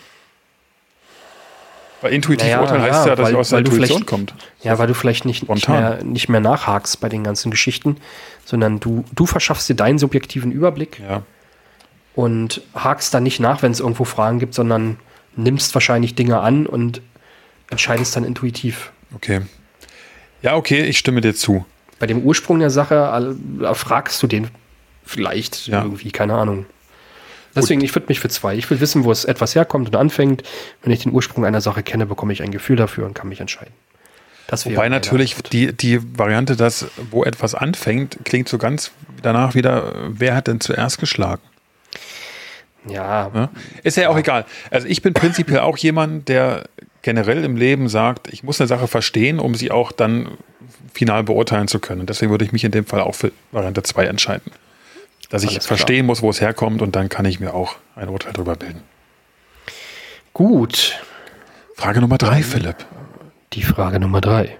Weil 2.01 2.13
intuitiv 2.13 2.45
Naja, 2.45 2.61
urteilen 2.61 2.81
heißt 2.81 3.05
ja, 3.05 3.07
ja, 3.07 3.15
dass 3.15 3.25
weil- 3.25 3.31
ich 3.33 3.37
aus 3.39 3.49
der 3.49 3.59
Intuition 3.59 4.05
kommt. 4.05 4.33
Ja, 4.61 4.77
weil 4.77 4.87
du 4.87 4.93
vielleicht 4.93 5.25
nicht, 5.25 5.47
nicht, 5.49 5.67
mehr, 5.69 6.03
nicht 6.03 6.29
mehr 6.29 6.41
nachhakst 6.41 6.99
bei 6.99 7.09
den 7.09 7.23
ganzen 7.23 7.49
Geschichten, 7.49 7.97
sondern 8.45 8.79
du, 8.79 9.03
du 9.13 9.25
verschaffst 9.25 9.67
dir 9.69 9.75
deinen 9.75 9.97
subjektiven 9.97 10.51
Überblick 10.51 10.99
Ja. 11.07 11.23
und 12.15 12.61
hakst 12.75 13.13
dann 13.13 13.23
nicht 13.23 13.39
nach, 13.39 13.61
wenn 13.63 13.71
es 13.71 13.79
irgendwo 13.79 14.05
Fragen 14.05 14.37
gibt, 14.39 14.53
sondern 14.53 14.97
nimmst 15.35 15.73
wahrscheinlich 15.75 16.13
Dinge 16.15 16.39
an 16.39 16.67
und 16.67 17.01
entscheidest 17.69 18.15
dann 18.15 18.23
intuitiv. 18.23 18.91
Okay. 19.15 19.41
Ja, 20.41 20.55
okay, 20.55 20.83
ich 20.83 20.97
stimme 20.97 21.21
dir 21.21 21.35
zu. 21.35 21.65
Bei 21.99 22.07
dem 22.07 22.21
Ursprung 22.21 22.59
der 22.59 22.69
Sache 22.69 23.35
fragst 23.73 24.21
du 24.21 24.27
den 24.27 24.49
vielleicht 25.05 25.67
Ja. 25.67 25.83
irgendwie, 25.83 26.11
keine 26.11 26.35
Ahnung. 26.35 26.65
Deswegen, 27.55 27.81
ich 27.81 27.95
würde 27.95 28.05
mich 28.09 28.19
für 28.19 28.29
zwei. 28.29 28.55
Ich 28.55 28.69
will 28.69 28.79
wissen, 28.79 29.03
wo 29.03 29.11
es 29.11 29.25
etwas 29.25 29.55
herkommt 29.55 29.87
und 29.87 29.95
anfängt. 29.95 30.43
Wenn 30.83 30.93
ich 30.93 30.99
den 31.01 31.11
Ursprung 31.11 31.43
einer 31.43 31.59
Sache 31.61 31.81
kenne, 31.81 32.05
bekomme 32.05 32.31
ich 32.33 32.43
ein 32.43 32.51
Gefühl 32.51 32.75
dafür 32.75 33.07
und 33.07 33.15
kann 33.15 33.29
mich 33.29 33.39
entscheiden. 33.39 33.73
Das 34.45 34.65
Wobei 34.65 34.87
natürlich 34.89 35.35
die, 35.51 35.73
die 35.73 35.99
Variante, 36.17 36.55
dass 36.55 36.87
wo 37.09 37.23
etwas 37.23 37.55
anfängt, 37.55 38.19
klingt 38.25 38.47
so 38.47 38.57
ganz 38.59 38.91
danach 39.23 39.55
wieder, 39.55 39.93
wer 40.09 40.35
hat 40.35 40.47
denn 40.47 40.61
zuerst 40.61 40.99
geschlagen? 40.99 41.41
Ja? 42.87 43.49
Ist 43.83 43.97
ja 43.97 44.09
auch 44.09 44.17
egal. 44.17 44.45
Also 44.71 44.87
ich 44.87 45.01
bin 45.01 45.13
prinzipiell 45.13 45.59
auch 45.59 45.77
jemand, 45.77 46.29
der 46.29 46.69
generell 47.01 47.43
im 47.43 47.55
Leben 47.57 47.89
sagt, 47.89 48.27
ich 48.33 48.43
muss 48.43 48.59
eine 48.59 48.67
Sache 48.67 48.87
verstehen, 48.87 49.39
um 49.39 49.55
sie 49.55 49.71
auch 49.71 49.91
dann 49.91 50.37
final 50.93 51.23
beurteilen 51.23 51.67
zu 51.67 51.79
können. 51.79 52.05
Deswegen 52.05 52.31
würde 52.31 52.45
ich 52.45 52.51
mich 52.51 52.63
in 52.63 52.71
dem 52.71 52.85
Fall 52.85 53.01
auch 53.01 53.15
für 53.15 53.31
Variante 53.51 53.83
2 53.83 54.05
entscheiden. 54.05 54.51
Dass 55.29 55.43
ich 55.43 55.49
Alles 55.51 55.65
klar. 55.67 55.77
verstehen 55.77 56.05
muss, 56.05 56.21
wo 56.21 56.29
es 56.29 56.41
herkommt 56.41 56.81
und 56.81 56.95
dann 56.95 57.09
kann 57.09 57.25
ich 57.25 57.39
mir 57.39 57.53
auch 57.53 57.75
ein 57.95 58.09
Urteil 58.09 58.33
darüber 58.33 58.55
bilden. 58.55 58.81
gut. 60.33 60.99
Frage 61.75 62.01
Nummer 62.01 62.17
drei, 62.17 62.41
Philipp. 62.41 62.85
Die 63.53 63.61
Frage 63.61 63.99
Nummer 63.99 64.19
drei. 64.19 64.57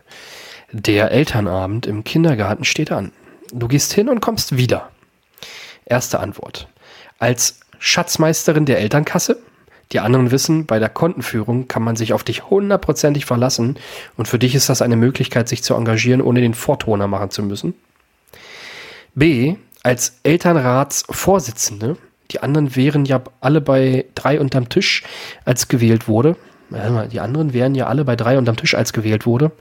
Der 0.72 1.12
Elternabend 1.12 1.88
im 1.88 2.04
Kindergarten 2.04 2.64
steht 2.64 2.92
an. 2.92 3.12
Du 3.52 3.68
gehst 3.68 3.94
hin 3.94 4.08
und 4.10 4.20
kommst 4.20 4.56
wieder. 4.58 4.92
Erste 5.86 6.20
Antwort. 6.20 6.68
Als 7.18 7.60
Schatzmeisterin 7.80 8.66
der 8.66 8.80
Elternkasse. 8.80 9.40
Die 9.92 10.00
anderen 10.00 10.32
wissen, 10.32 10.66
bei 10.66 10.80
der 10.80 10.90
Kontenführung 10.90 11.68
kann 11.68 11.84
man 11.84 11.96
sich 11.96 12.14
auf 12.14 12.24
dich 12.24 12.50
hundertprozentig 12.50 13.26
verlassen 13.26 13.78
und 14.18 14.28
für 14.28 14.40
dich 14.40 14.54
ist 14.54 14.70
das 14.70 14.82
eine 14.82 14.98
Möglichkeit, 14.98 15.48
sich 15.48 15.64
zu 15.64 15.76
engagieren, 15.76 16.22
ohne 16.22 16.42
den 16.42 16.54
Vortoner 16.54 17.08
machen 17.08 17.30
zu 17.30 17.42
müssen. 17.44 17.74
B. 19.16 19.56
Als 19.84 20.20
Elternratsvorsitzende. 20.24 21.98
Die 22.32 22.42
anderen 22.42 22.76
wären 22.76 23.06
ja 23.06 23.22
alle 23.40 23.62
bei 23.62 24.06
drei 24.16 24.42
unterm 24.42 24.68
Tisch, 24.68 25.04
als 25.46 25.70
gewählt 25.70 26.10
wurde. 26.10 26.36
Die 26.70 27.22
anderen 27.22 27.54
wären 27.54 27.74
ja 27.74 27.88
alle 27.88 28.04
bei 28.04 28.18
drei 28.18 28.38
unterm 28.38 28.58
Tisch, 28.58 28.76
als 28.76 28.92
gewählt 28.92 29.26
wurde. 29.26 29.52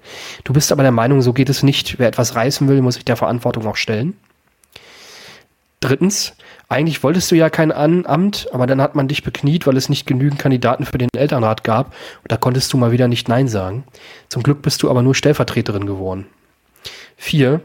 Du 0.43 0.53
bist 0.53 0.73
aber 0.73 0.83
der 0.83 0.91
Meinung, 0.91 1.23
so 1.23 1.33
geht 1.33 1.49
es 1.49 1.63
nicht. 1.63 2.01
Wer 2.01 2.09
etwas 2.09 2.35
reißen 2.35 2.67
will, 2.67 2.83
muss 2.83 2.97
sich 2.97 3.05
der 3.05 3.15
Verantwortung 3.15 3.65
auch 3.69 3.77
stellen. 3.77 4.17
Drittens, 5.79 6.35
eigentlich 6.69 7.03
wolltest 7.03 7.31
du 7.31 7.37
ja 7.37 7.49
kein 7.49 7.73
Amt, 7.73 8.49
aber 8.53 8.67
dann 8.67 8.81
hat 8.81 8.97
man 8.97 9.07
dich 9.07 9.23
bekniet, 9.23 9.67
weil 9.67 9.77
es 9.77 9.89
nicht 9.89 10.07
genügend 10.07 10.41
Kandidaten 10.41 10.85
für 10.85 10.99
den 10.99 11.09
Elternrat 11.17 11.63
gab. 11.63 11.95
Und 12.23 12.33
da 12.33 12.37
konntest 12.37 12.73
du 12.73 12.77
mal 12.77 12.91
wieder 12.91 13.07
nicht 13.07 13.29
Nein 13.29 13.47
sagen. 13.47 13.85
Zum 14.29 14.43
Glück 14.43 14.63
bist 14.63 14.83
du 14.83 14.91
aber 14.91 15.03
nur 15.03 15.15
Stellvertreterin 15.15 15.87
geworden. 15.87 16.27
Vier, 17.17 17.61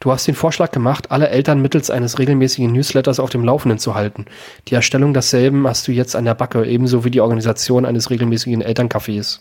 du 0.00 0.10
hast 0.10 0.26
den 0.26 0.34
Vorschlag 0.34 0.70
gemacht, 0.72 1.10
alle 1.10 1.28
Eltern 1.28 1.60
mittels 1.60 1.90
eines 1.90 2.18
regelmäßigen 2.18 2.72
Newsletters 2.72 3.20
auf 3.20 3.28
dem 3.28 3.44
Laufenden 3.44 3.78
zu 3.78 3.94
halten. 3.94 4.24
Die 4.68 4.74
Erstellung 4.74 5.12
desselben 5.12 5.66
hast 5.66 5.86
du 5.86 5.92
jetzt 5.92 6.16
an 6.16 6.24
der 6.24 6.34
Backe, 6.34 6.64
ebenso 6.64 7.04
wie 7.04 7.10
die 7.10 7.20
Organisation 7.20 7.84
eines 7.84 8.08
regelmäßigen 8.10 8.62
Elterncafés. 8.62 9.40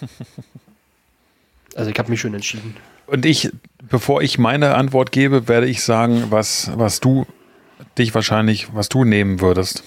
Also 1.76 1.90
ich 1.90 1.98
habe 1.98 2.08
mich 2.08 2.20
schon 2.20 2.34
entschieden. 2.34 2.76
Und 3.06 3.26
ich, 3.26 3.50
bevor 3.90 4.22
ich 4.22 4.38
meine 4.38 4.76
Antwort 4.76 5.10
gebe, 5.10 5.48
werde 5.48 5.66
ich 5.66 5.82
sagen, 5.82 6.26
was, 6.30 6.70
was 6.76 7.00
du 7.00 7.26
dich 7.98 8.14
wahrscheinlich, 8.14 8.74
was 8.74 8.88
du 8.88 9.04
nehmen 9.04 9.40
würdest. 9.40 9.82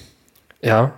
Ja. 0.61 0.93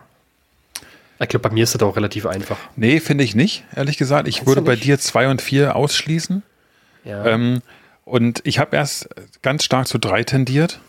Ich 1.22 1.28
glaube, 1.28 1.50
bei 1.50 1.54
mir 1.54 1.64
ist 1.64 1.76
das 1.76 1.82
auch 1.82 1.96
relativ 1.96 2.26
einfach. 2.26 2.58
Nee, 2.76 3.00
finde 3.00 3.24
ich 3.24 3.36
nicht, 3.36 3.66
ehrlich 3.76 3.98
gesagt. 3.98 4.28
Ich 4.28 4.38
Findest 4.38 4.48
würde 4.56 4.62
bei 4.62 4.76
dir 4.76 5.00
zwei 5.00 5.28
und 5.28 5.42
vier 5.42 5.76
ausschließen. 5.76 6.44
Ja. 7.04 7.26
Ähm, 7.26 7.62
und 8.06 8.42
ich 8.46 8.60
habe 8.60 8.76
erst 8.76 9.10
ganz 9.42 9.64
stark 9.64 9.88
zu 9.88 9.98
drei 9.98 10.24
tendiert. 10.24 10.80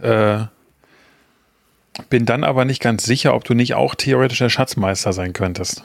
Äh, 0.00 0.40
bin 2.10 2.26
dann 2.26 2.44
aber 2.44 2.64
nicht 2.64 2.80
ganz 2.80 3.04
sicher, 3.04 3.34
ob 3.34 3.44
du 3.44 3.54
nicht 3.54 3.74
auch 3.74 3.94
theoretisch 3.94 4.38
der 4.38 4.50
Schatzmeister 4.50 5.12
sein 5.12 5.32
könntest. 5.32 5.82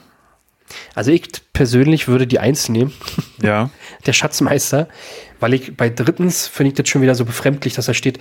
Also 0.94 1.10
ich 1.10 1.28
persönlich 1.52 2.08
würde 2.08 2.26
die 2.26 2.38
Eins 2.38 2.68
nehmen, 2.68 2.92
Ja. 3.42 3.70
der 4.06 4.12
Schatzmeister, 4.12 4.88
weil 5.40 5.54
ich 5.54 5.76
bei 5.76 5.90
drittens 5.90 6.46
finde 6.46 6.68
ich 6.68 6.74
das 6.74 6.88
schon 6.88 7.02
wieder 7.02 7.14
so 7.14 7.24
befremdlich, 7.24 7.74
dass 7.74 7.86
da 7.86 7.94
steht, 7.94 8.18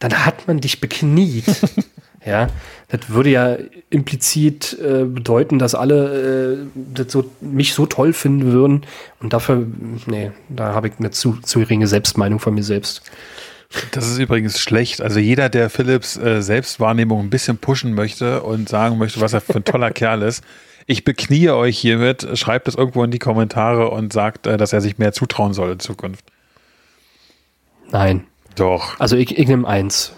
dann 0.00 0.26
hat 0.26 0.48
man 0.48 0.60
dich 0.60 0.80
bekniet. 0.80 1.44
ja, 2.26 2.48
das 2.88 3.08
würde 3.10 3.30
ja 3.30 3.56
implizit 3.90 4.76
äh, 4.80 5.04
bedeuten, 5.04 5.60
dass 5.60 5.76
alle 5.76 6.54
äh, 6.54 6.66
das 6.74 7.12
so, 7.12 7.30
mich 7.40 7.74
so 7.74 7.86
toll 7.86 8.12
finden 8.12 8.52
würden. 8.52 8.82
Und 9.20 9.32
dafür, 9.32 9.66
nee, 10.06 10.32
da 10.48 10.74
habe 10.74 10.88
ich 10.88 10.94
eine 10.98 11.12
zu, 11.12 11.34
zu 11.42 11.60
geringe 11.60 11.86
Selbstmeinung 11.86 12.40
von 12.40 12.54
mir 12.54 12.64
selbst. 12.64 13.02
Das 13.92 14.08
ist 14.08 14.18
übrigens 14.18 14.58
schlecht. 14.58 15.00
Also 15.00 15.20
jeder, 15.20 15.48
der 15.48 15.70
Philips 15.70 16.16
äh, 16.16 16.42
Selbstwahrnehmung 16.42 17.20
ein 17.20 17.30
bisschen 17.30 17.58
pushen 17.58 17.94
möchte 17.94 18.42
und 18.42 18.68
sagen 18.68 18.98
möchte, 18.98 19.20
was 19.20 19.32
er 19.32 19.40
für 19.40 19.56
ein 19.56 19.64
toller 19.64 19.90
Kerl 19.92 20.22
ist, 20.22 20.42
ich 20.86 21.04
beknie 21.04 21.50
euch 21.50 21.78
hiermit, 21.78 22.26
schreibt 22.34 22.66
es 22.66 22.74
irgendwo 22.74 23.04
in 23.04 23.12
die 23.12 23.20
Kommentare 23.20 23.90
und 23.90 24.12
sagt, 24.12 24.46
äh, 24.46 24.56
dass 24.56 24.72
er 24.72 24.80
sich 24.80 24.98
mehr 24.98 25.12
zutrauen 25.12 25.52
soll 25.52 25.72
in 25.72 25.78
Zukunft. 25.78 26.24
Nein. 27.92 28.26
Doch. 28.56 28.98
Also 29.00 29.16
ich, 29.16 29.36
ich 29.38 29.48
nehme 29.48 29.66
eins. 29.66 30.12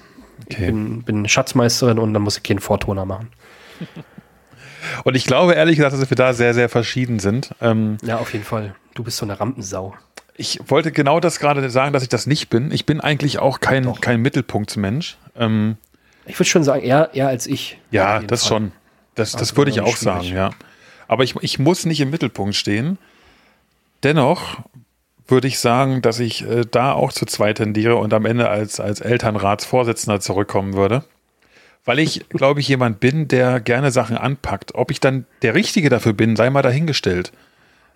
Ich 0.49 0.57
Okay. 0.57 0.66
bin, 0.66 1.03
bin 1.03 1.29
Schatzmeisterin 1.29 1.99
und 1.99 2.12
dann 2.14 2.23
muss 2.23 2.37
ich 2.37 2.42
keinen 2.42 2.59
Vortoner 2.59 3.05
machen. 3.05 3.29
Und 5.05 5.14
ich 5.14 5.25
glaube 5.25 5.55
ehrlich 5.55 5.77
gesagt, 5.77 5.95
dass 5.95 6.11
wir 6.11 6.16
da 6.16 6.33
sehr, 6.35 6.55
sehr 6.55 6.68
verschieden 6.68 7.21
sind. 7.21 7.55
Ähm, 7.61 7.99
Ja, 8.03 8.18
auf 8.18 8.33
jeden 8.33 8.45
Fall. 8.45 8.75
Du 8.95 9.05
bist 9.05 9.16
so 9.16 9.25
eine 9.25 9.38
Rampensau. 9.38 9.95
ich 10.37 10.59
wollte 10.66 10.90
genau 10.92 11.21
das 11.21 11.38
gerade 11.38 11.71
sagen, 11.71 11.92
dass 11.92 12.03
ich 12.03 12.09
das 12.09 12.27
nicht 12.27 12.51
bin. 12.51 12.73
Ich 12.73 12.85
bin 12.85 13.01
eigentlich 13.01 13.38
auch 13.38 13.61
kein, 13.61 13.92
kein 14.01 14.21
Mittelpunktsmensch. 14.21 15.16
Ähm, 15.37 15.77
Ich 16.27 16.37
würde 16.38 16.49
schon 16.51 16.64
sagen, 16.64 16.83
eher, 16.83 17.11
eher 17.14 17.29
als 17.29 17.47
ich. 17.47 17.79
Ja, 17.92 18.21
das 18.21 18.42
Fall. 18.42 18.49
schon. 18.49 18.73
Das, 19.14 19.33
das 19.33 19.40
Also 19.40 19.57
würde 19.57 19.71
ich 19.71 19.81
auch 19.81 19.97
schwierig. 19.97 20.01
sagen, 20.25 20.25
ja. 20.27 20.51
Aber 21.07 21.23
ich, 21.25 21.37
ich 21.40 21.59
muss 21.61 21.87
nicht 21.87 22.01
im 22.01 22.11
Mittelpunkt 22.11 22.55
stehen. 22.57 22.99
Dennoch 24.03 24.59
würde 25.33 25.49
ich 25.49 25.59
sagen, 25.59 26.03
dass 26.03 26.21
ich 26.21 26.49
äh, 26.49 26.64
da 26.71 26.92
auch 26.92 27.12
zu 27.12 27.27
zweit 27.27 27.57
tendiere 27.57 27.97
und 27.97 28.14
am 28.14 28.25
Ende 28.25 28.49
als, 28.49 28.79
als 28.79 29.01
Elternratsvorsitzender 29.01 30.21
zurückkommen 30.21 30.75
würde. 30.75 31.03
Weil 31.85 31.99
ich, 31.99 32.29
glaube 32.29 32.61
ich, 32.61 32.68
jemand 32.68 33.01
bin, 33.01 33.27
der 33.27 33.59
gerne 33.59 33.90
Sachen 33.90 34.16
anpackt. 34.16 34.77
Ob 34.77 34.92
ich 34.92 35.01
dann 35.01 35.27
der 35.42 35.57
Richtige 35.57 35.88
dafür 35.88 36.12
bin, 36.12 36.37
sei 36.37 36.49
mal 36.51 36.62
dahingestellt. 36.62 37.33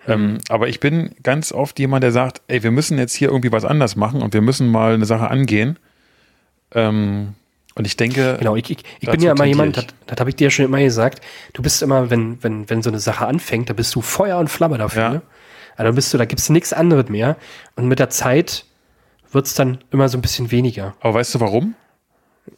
Ähm, 0.09 0.38
aber 0.49 0.68
ich 0.68 0.81
bin 0.81 1.14
ganz 1.22 1.53
oft 1.53 1.79
jemand, 1.79 2.03
der 2.03 2.12
sagt, 2.12 2.42
ey, 2.49 2.62
wir 2.62 2.72
müssen 2.72 2.99
jetzt 2.99 3.14
hier 3.14 3.29
irgendwie 3.29 3.53
was 3.53 3.64
anders 3.64 3.94
machen 3.94 4.22
und 4.22 4.35
wir 4.35 4.40
müssen 4.40 4.68
mal 4.68 4.94
eine 4.94 5.07
Sache 5.07 5.31
angehen. 5.31 5.79
Ähm, 6.75 7.35
und 7.75 7.87
ich 7.87 7.96
denke, 7.96 8.37
Genau, 8.38 8.57
ich, 8.57 8.70
ich, 8.70 8.79
ich 9.01 9.11
bin 9.11 9.20
ja 9.20 9.33
immer 9.33 9.44
jemand, 9.44 9.77
das, 9.77 9.87
das 10.07 10.18
habe 10.18 10.31
ich 10.31 10.37
dir 10.37 10.44
ja 10.44 10.51
schon 10.51 10.64
immer 10.64 10.81
gesagt, 10.81 11.20
du 11.53 11.62
bist 11.62 11.83
immer, 11.83 12.09
wenn, 12.11 12.42
wenn, 12.42 12.68
wenn 12.70 12.83
so 12.83 12.90
eine 12.90 13.01
Sache 13.01 13.27
anfängt, 13.27 13.68
da 13.68 13.75
bist 13.75 13.94
du 13.94 14.01
Feuer 14.01 14.38
und 14.38 14.49
Flamme 14.49 14.79
dafür. 14.79 15.03
Ja. 15.03 15.22
Also 15.76 15.92
bist 15.92 16.12
du, 16.12 16.18
da 16.18 16.24
gibt's 16.24 16.48
nichts 16.48 16.72
anderes 16.72 17.08
mehr. 17.08 17.36
Und 17.74 17.88
mit 17.88 17.98
der 17.98 18.10
Zeit 18.10 18.64
wird's 19.32 19.54
dann 19.54 19.78
immer 19.90 20.08
so 20.08 20.18
ein 20.18 20.22
bisschen 20.22 20.50
weniger. 20.50 20.94
aber 21.00 21.14
weißt 21.14 21.34
du 21.34 21.40
warum? 21.40 21.74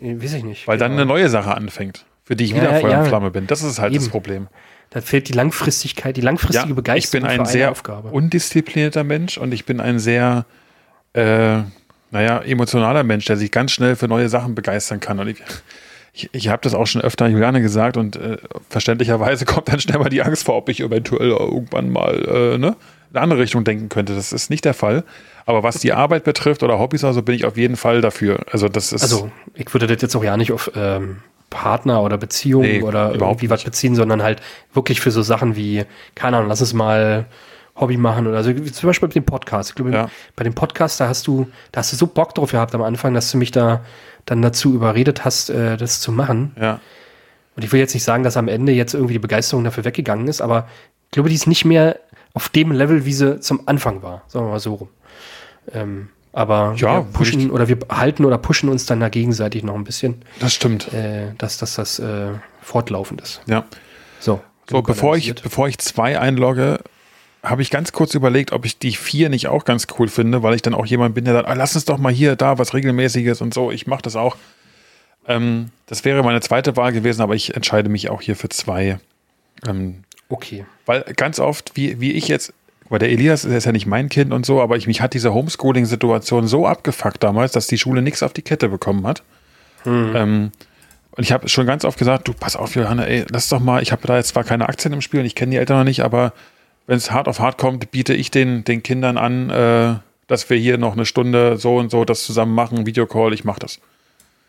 Weiß 0.01 0.35
ich 0.35 0.45
nicht. 0.45 0.69
Weil 0.69 0.79
dann 0.79 0.93
eine 0.93 1.07
neue 1.07 1.29
Sache 1.29 1.55
anfängt, 1.55 2.05
für 2.25 2.37
die 2.37 2.45
ich 2.45 2.51
Ja, 2.51 2.57
wieder 2.57 2.81
Feuer 2.81 2.91
ja. 2.91 3.01
und 3.01 3.09
Flamme 3.09 3.31
bin. 3.31 3.47
Das 3.47 3.63
ist 3.63 3.79
halt 3.79 3.95
das 3.95 4.05
Eben. 4.05 4.11
Problem. 4.11 4.49
Da 4.91 5.01
fehlt 5.01 5.29
die 5.29 5.33
Langfristigkeit, 5.33 6.17
die 6.17 6.23
langfristige 6.23 6.63
ich 6.63 6.67
bin 6.69 6.77
Begeisterung 6.77 7.27
ein 7.27 7.37
für 7.37 7.43
eine 7.43 7.51
sehr 7.51 7.75
undisziplinierter 8.11 9.05
Mensch 9.05 9.37
und 9.37 9.53
ich 9.53 9.67
bin 9.67 9.81
ein 9.81 9.99
sehr, 9.99 10.47
äh, 11.13 11.59
naja, 12.11 12.39
emotionaler 12.41 13.03
Mensch, 13.05 13.27
der 13.27 13.37
sich 13.37 13.51
ganz 13.51 13.73
schnell 13.73 13.97
für 13.97 14.09
neue 14.09 14.31
Sachen 14.31 14.55
begeistern 14.55 14.99
kann. 15.01 15.19
Und 15.21 15.29
ich, 15.29 15.43
ich, 16.15 16.31
ich 16.33 16.49
habe 16.49 16.63
das 16.63 16.73
auch 16.73 16.87
schon 16.87 17.03
öfter 17.03 17.27
Juliane 17.27 17.61
gesagt 17.61 17.99
und 17.99 18.17
äh, 18.17 18.39
verständlicherweise 18.71 19.45
kommt 19.47 19.69
dann 19.69 19.81
schnell 19.81 19.99
mal 19.99 20.09
die 20.09 20.23
Angst 20.23 20.45
vor, 20.45 20.57
ob 20.57 20.71
ich 20.71 20.81
eventuell 20.81 21.31
irgendwann 21.31 21.91
mal 21.91 22.55
äh, 22.55 22.59
ne, 22.59 22.77
eine 23.13 23.23
andere 23.23 23.41
Richtung 23.41 23.65
denken 23.65 23.89
könnte. 23.89 24.15
Das 24.15 24.33
ist 24.33 24.51
nicht 24.51 24.65
der 24.65 24.75
Fall. 24.75 25.05
Aber 25.47 25.63
was 25.63 25.79
die 25.79 25.93
Arbeit 25.93 26.25
betrifft 26.25 26.63
oder 26.63 26.79
Hobbys, 26.79 27.05
also 27.05 27.23
bin 27.23 27.35
ich 27.35 27.47
auf 27.47 27.57
jeden 27.57 27.77
Fall 27.77 28.01
dafür. 28.03 28.41
Also 28.53 28.69
das 28.69 28.93
ist. 28.93 29.03
Also 29.03 29.31
ich 29.55 29.73
würde 29.73 29.87
das 29.87 30.03
jetzt 30.03 30.15
auch 30.15 30.23
ja 30.25 30.37
nicht 30.37 30.53
auf 30.53 30.71
ähm, 30.77 31.19
Partner 31.49 32.03
oder 32.03 32.19
Beziehung 32.19 32.63
Nee, 32.63 32.83
oder 32.83 33.13
überhaupt 33.15 33.39
irgendwie 33.39 33.51
was 33.51 33.65
beziehen, 33.65 33.95
sondern 33.95 34.23
halt 34.23 34.41
wirklich 34.75 35.01
für 35.01 35.11
so 35.11 35.23
Sachen 35.23 35.57
wie, 35.57 35.85
keine 36.15 36.37
Ahnung, 36.37 36.51
lass 36.51 36.61
uns 36.61 36.75
mal 36.75 37.25
Hobby 37.77 37.97
machen 37.97 38.27
oder 38.27 38.45
so. 38.45 38.55
Wie 38.55 38.71
Zum 38.71 38.89
Beispiel 38.89 39.09
mit 39.09 39.15
dem 39.17 39.25
Podcast. 39.25 39.71
Ich 39.71 39.77
glaube, 39.77 39.93
Ja. 39.93 40.11
bei 40.37 40.45
dem 40.45 40.53
Podcast, 40.55 41.01
da 41.01 41.09
hast 41.09 41.27
du, 41.27 41.49
da 41.73 41.81
hast 41.81 41.93
du 41.93 41.97
so 41.97 42.07
Bock 42.07 42.35
drauf 42.35 42.51
gehabt 42.51 42.75
am 42.75 42.83
Anfang, 42.83 43.15
dass 43.15 43.31
du 43.31 43.39
mich 43.39 43.51
da 43.51 43.83
dann 44.27 44.43
dazu 44.43 44.75
überredet 44.75 45.25
hast, 45.25 45.49
äh, 45.49 45.79
das 45.79 46.01
zu 46.01 46.13
machen. 46.13 46.53
ja. 46.61 46.81
Und 47.57 47.65
ich 47.65 47.73
will 47.73 47.81
jetzt 47.81 47.95
nicht 47.95 48.05
sagen, 48.05 48.23
dass 48.23 48.37
am 48.37 48.47
Ende 48.47 48.71
jetzt 48.71 48.95
irgendwie 48.95 49.15
die 49.15 49.19
Begeisterung 49.19 49.65
dafür 49.65 49.85
weggegangen 49.85 50.29
ist, 50.29 50.41
aber 50.41 50.69
ich 51.07 51.11
glaube, 51.13 51.29
die 51.29 51.35
ist 51.35 51.49
nicht 51.49 51.65
mehr 51.65 51.99
auf 52.35 52.49
dem 52.49 52.73
Level, 52.73 53.05
wie 53.05 53.13
sie 53.13 53.41
zum 53.41 53.67
Anfang 53.67 54.03
war. 54.03 54.23
Sagen 54.29 54.47
wir 54.47 54.51
mal 54.53 54.61
so 54.61 54.75
rum. 54.75 54.89
Ähm, 55.73 56.09
aber 56.33 56.75
Ja, 56.77 56.99
wir 56.99 57.13
pushen 57.13 57.51
oder 57.51 57.69
wir 57.69 57.79
halten 57.91 58.25
oder 58.25 58.39
pushen 58.39 58.69
uns 58.69 58.87
dann 58.87 59.01
da 59.01 59.09
gegenseitig 59.09 59.65
noch 59.65 59.75
ein 59.75 59.85
bisschen, 59.85 60.23
Das 60.41 60.53
stimmt. 60.55 60.93
äh, 60.93 61.33
dass, 61.39 61.59
dass 61.59 61.75
das 61.75 61.99
äh, 61.99 62.29
fortlaufend 62.63 63.21
ist. 63.23 63.41
Ja. 63.47 63.65
So, 64.21 64.41
So, 64.71 64.83
bevor 64.83 65.17
ich, 65.17 65.35
bevor 65.35 65.69
ich 65.69 65.79
zwei 65.79 66.19
einlogge, 66.19 66.81
habe 67.43 67.63
ich 67.63 67.71
ganz 67.71 67.93
kurz 67.93 68.15
überlegt, 68.15 68.53
ob 68.53 68.65
ich 68.65 68.79
die 68.79 68.93
vier 68.93 69.29
nicht 69.31 69.49
auch 69.49 69.65
ganz 69.65 69.87
cool 69.99 70.09
finde, 70.09 70.43
weil 70.43 70.55
ich 70.55 70.63
dann 70.63 70.75
auch 70.75 70.87
jemand 70.87 71.15
bin, 71.15 71.25
der 71.25 71.35
sagt, 71.35 71.49
ah, 71.49 71.55
lass 71.55 71.75
uns 71.75 71.85
doch 71.87 71.99
mal 71.99 72.13
hier, 72.13 72.37
da 72.37 72.59
was 72.59 72.75
Regelmäßiges 72.75 73.41
und 73.41 73.55
so. 73.55 73.71
Ich 73.71 73.87
mache 73.87 74.03
das 74.03 74.17
auch. 74.17 74.37
Ähm, 75.27 75.71
das 75.87 76.05
wäre 76.05 76.23
meine 76.23 76.41
zweite 76.41 76.77
Wahl 76.77 76.93
gewesen, 76.93 77.23
aber 77.23 77.35
ich 77.35 77.55
entscheide 77.55 77.89
mich 77.89 78.11
auch 78.11 78.21
hier 78.23 78.37
für 78.37 78.49
zwei. 78.49 78.99
Ähm, 79.67 80.05
Okay. 80.29 80.67
weil 80.87 81.03
ganz 81.17 81.41
oft, 81.41 81.73
wie, 81.75 82.01
wie 82.01 82.13
ich 82.13 82.29
jetzt, 82.29 82.53
weil 82.89 82.99
der 82.99 83.11
Elias 83.11 83.45
ist 83.45 83.65
ja 83.65 83.73
nicht 83.73 83.87
mein 83.87 84.09
Kind 84.09 84.33
und 84.33 84.45
so, 84.45 84.61
aber 84.61 84.77
ich, 84.77 84.87
mich 84.87 85.01
hat 85.01 85.15
diese 85.15 85.33
Homeschooling-Situation 85.33 86.47
so 86.47 86.67
abgefuckt 86.67 87.23
damals, 87.23 87.53
dass 87.53 87.67
die 87.67 87.79
Schule 87.79 88.03
nichts 88.03 88.23
auf 88.23 88.33
die 88.33 88.43
Kette 88.43 88.69
bekommen 88.69 89.07
hat. 89.07 89.23
Ähm, 90.17 90.53
und 91.13 91.25
ich 91.25 91.33
habe 91.33 91.49
schon 91.49 91.67
ganz 91.67 91.85
oft 91.85 91.99
gesagt, 91.99 92.29
du, 92.29 92.33
pass 92.33 92.57
auf, 92.57 92.75
Johanna, 92.75 93.05
ey, 93.05 93.25
lass 93.31 93.49
doch 93.49 93.61
mal, 93.61 93.83
ich 93.83 93.93
habe 93.93 94.07
da 94.07 94.17
jetzt 94.17 94.29
zwar 94.29 94.45
keine 94.45 94.69
Aktien 94.69 94.93
im 94.93 95.01
Spiel 95.01 95.21
und 95.21 95.27
ich 95.27 95.35
kenne 95.35 95.51
die 95.51 95.57
Eltern 95.57 95.79
noch 95.79 95.85
nicht, 95.85 96.03
aber 96.03 96.33
wenn 96.87 96.97
es 96.97 97.11
hart 97.11 97.29
auf 97.29 97.41
hart 97.41 97.59
kommt, 97.59 97.91
biete 97.91 98.15
ich 98.15 98.31
den, 98.31 98.65
den 98.65 98.83
Kindern 98.83 99.19
an, 99.19 99.51
äh, 99.51 99.97
dass 100.27 100.49
wir 100.49 100.57
hier 100.57 100.79
noch 100.79 100.93
eine 100.93 101.07
Stunde 101.07 101.57
so 101.57 101.77
und 101.77 101.91
so 101.91 102.05
das 102.05 102.25
zusammen 102.25 102.55
machen, 102.55 102.87
Videocall, 102.87 103.33
ich 103.33 103.45
mache 103.45 103.61
das. 103.61 103.81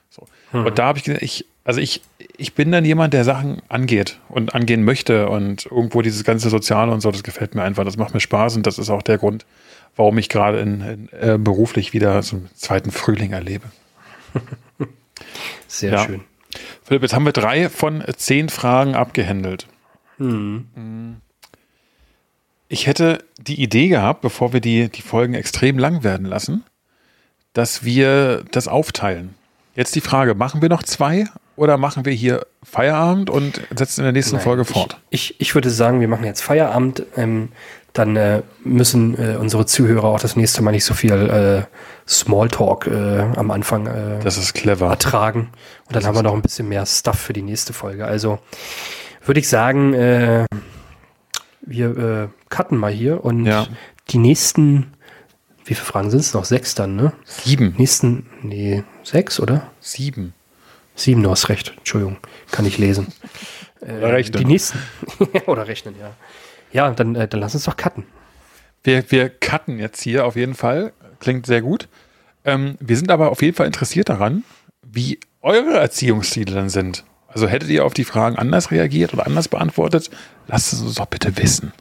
So. 0.09 0.27
Und 0.51 0.79
da 0.79 0.85
habe 0.85 0.97
ich 0.97 1.03
gesagt, 1.03 1.23
ich, 1.23 1.45
also 1.69 1.81
ich, 1.81 2.01
ich 2.35 2.55
bin 2.55 2.71
dann 2.71 2.83
jemand, 2.83 3.13
der 3.13 3.23
Sachen 3.23 3.61
angeht 3.69 4.17
und 4.27 4.55
angehen 4.55 4.83
möchte 4.83 5.29
und 5.29 5.67
irgendwo 5.67 6.01
dieses 6.01 6.23
ganze 6.23 6.49
Soziale 6.49 6.91
und 6.91 6.99
so, 7.01 7.11
das 7.11 7.21
gefällt 7.21 7.53
mir 7.53 7.61
einfach, 7.61 7.85
das 7.85 7.95
macht 7.95 8.15
mir 8.15 8.19
Spaß 8.19 8.55
und 8.55 8.65
das 8.65 8.79
ist 8.79 8.89
auch 8.89 9.03
der 9.03 9.19
Grund, 9.19 9.45
warum 9.95 10.17
ich 10.17 10.29
gerade 10.29 10.61
in, 10.61 10.81
in, 10.81 11.09
äh, 11.11 11.37
beruflich 11.37 11.93
wieder 11.93 12.23
so 12.23 12.37
einen 12.37 12.49
zweiten 12.55 12.89
Frühling 12.89 13.33
erlebe. 13.33 13.65
Sehr 15.67 15.91
Ja. 15.91 16.05
schön. 16.05 16.21
Philipp, 16.83 17.03
jetzt 17.03 17.13
haben 17.13 17.25
wir 17.25 17.33
drei 17.33 17.69
von 17.69 18.03
zehn 18.17 18.49
Fragen 18.49 18.95
abgehändelt. 18.95 19.67
Mm. 20.17 21.17
Ich 22.67 22.87
hätte 22.87 23.23
die 23.37 23.61
Idee 23.61 23.89
gehabt, 23.89 24.21
bevor 24.21 24.53
wir 24.53 24.59
die, 24.59 24.89
die 24.89 25.03
Folgen 25.03 25.35
extrem 25.35 25.77
lang 25.77 26.03
werden 26.03 26.25
lassen, 26.25 26.63
dass 27.53 27.83
wir 27.83 28.43
das 28.49 28.67
aufteilen. 28.67 29.35
Jetzt 29.75 29.93
die 29.93 30.01
Frage, 30.01 30.33
machen 30.33 30.63
wir 30.63 30.69
noch 30.69 30.81
zwei 30.81 31.25
oder 31.59 31.77
machen 31.77 32.05
wir 32.05 32.13
hier 32.13 32.45
Feierabend 32.63 33.29
und 33.29 33.61
setzen 33.75 34.01
in 34.01 34.05
der 34.05 34.13
nächsten 34.13 34.35
Nein, 34.37 34.43
Folge 34.43 34.65
fort? 34.65 34.99
Ich, 35.09 35.31
ich, 35.31 35.41
ich 35.41 35.55
würde 35.55 35.69
sagen, 35.69 35.99
wir 35.99 36.07
machen 36.07 36.25
jetzt 36.25 36.41
Feierabend. 36.41 37.03
Ähm, 37.15 37.49
dann 37.93 38.15
äh, 38.15 38.43
müssen 38.63 39.17
äh, 39.17 39.35
unsere 39.37 39.65
Zuhörer 39.65 40.03
auch 40.05 40.19
das 40.19 40.35
nächste 40.35 40.61
Mal 40.61 40.71
nicht 40.71 40.85
so 40.85 40.93
viel 40.93 41.11
äh, 41.11 41.63
Smalltalk 42.07 42.85
äh, 42.87 43.19
am 43.35 43.49
Anfang 43.51 43.87
äh, 43.87 44.19
Das 44.23 44.37
ist 44.37 44.53
clever. 44.53 44.89
ertragen. 44.89 45.49
Und 45.87 45.95
dann 45.95 46.05
haben 46.05 46.15
wir 46.15 46.21
noch 46.23 46.35
ein 46.35 46.41
bisschen 46.43 46.69
mehr 46.69 46.85
Stuff 46.85 47.19
für 47.19 47.33
die 47.33 47.41
nächste 47.41 47.73
Folge. 47.73 48.05
Also 48.05 48.39
würde 49.25 49.39
ich 49.39 49.49
sagen, 49.49 49.93
äh, 49.95 50.45
wir 51.61 52.29
cutten 52.49 52.77
mal 52.77 52.91
hier 52.91 53.23
und 53.25 53.45
Ja. 53.45 53.67
die 54.09 54.17
nächsten, 54.19 54.93
wie 55.65 55.73
viele 55.75 55.85
Fragen 55.85 56.09
sind 56.11 56.19
es 56.21 56.33
noch? 56.33 56.45
Sechs 56.45 56.75
dann, 56.75 56.95
ne? 56.95 57.11
Sieben. 57.25 57.75
Nächsten, 57.77 58.27
nee, 58.43 58.83
sechs, 59.03 59.39
oder? 59.39 59.63
Sieben. 59.79 60.33
Sieben, 60.99 61.23
du 61.23 61.31
hast 61.31 61.47
recht. 61.47 61.73
Entschuldigung, 61.77 62.17
kann 62.51 62.65
ich 62.65 62.77
lesen. 62.77 63.07
Oder 63.81 64.13
rechnen. 64.13 64.39
Die 64.39 64.45
nächsten. 64.45 64.79
Oder 65.45 65.67
rechnen, 65.67 65.95
ja. 65.99 66.11
Ja, 66.71 66.91
dann, 66.91 67.15
äh, 67.15 67.27
dann 67.27 67.39
lass 67.39 67.55
uns 67.55 67.63
doch 67.63 67.77
cutten. 67.77 68.03
Wir, 68.83 69.09
wir 69.09 69.29
cutten 69.29 69.79
jetzt 69.79 70.01
hier 70.01 70.25
auf 70.25 70.35
jeden 70.35 70.55
Fall. 70.55 70.91
Klingt 71.19 71.45
sehr 71.45 71.61
gut. 71.61 71.87
Ähm, 72.43 72.75
wir 72.79 72.97
sind 72.97 73.11
aber 73.11 73.31
auf 73.31 73.41
jeden 73.41 73.55
Fall 73.55 73.67
interessiert 73.67 74.09
daran, 74.09 74.43
wie 74.81 75.19
eure 75.41 75.77
Erziehungsstile 75.77 76.53
dann 76.53 76.69
sind. 76.69 77.05
Also 77.27 77.47
hättet 77.47 77.69
ihr 77.69 77.85
auf 77.85 77.93
die 77.93 78.03
Fragen 78.03 78.37
anders 78.37 78.71
reagiert 78.71 79.13
oder 79.13 79.25
anders 79.25 79.47
beantwortet? 79.47 80.09
Lasst 80.47 80.73
es 80.73 80.81
uns 80.81 80.95
doch 80.95 81.05
bitte 81.05 81.37
wissen. 81.37 81.71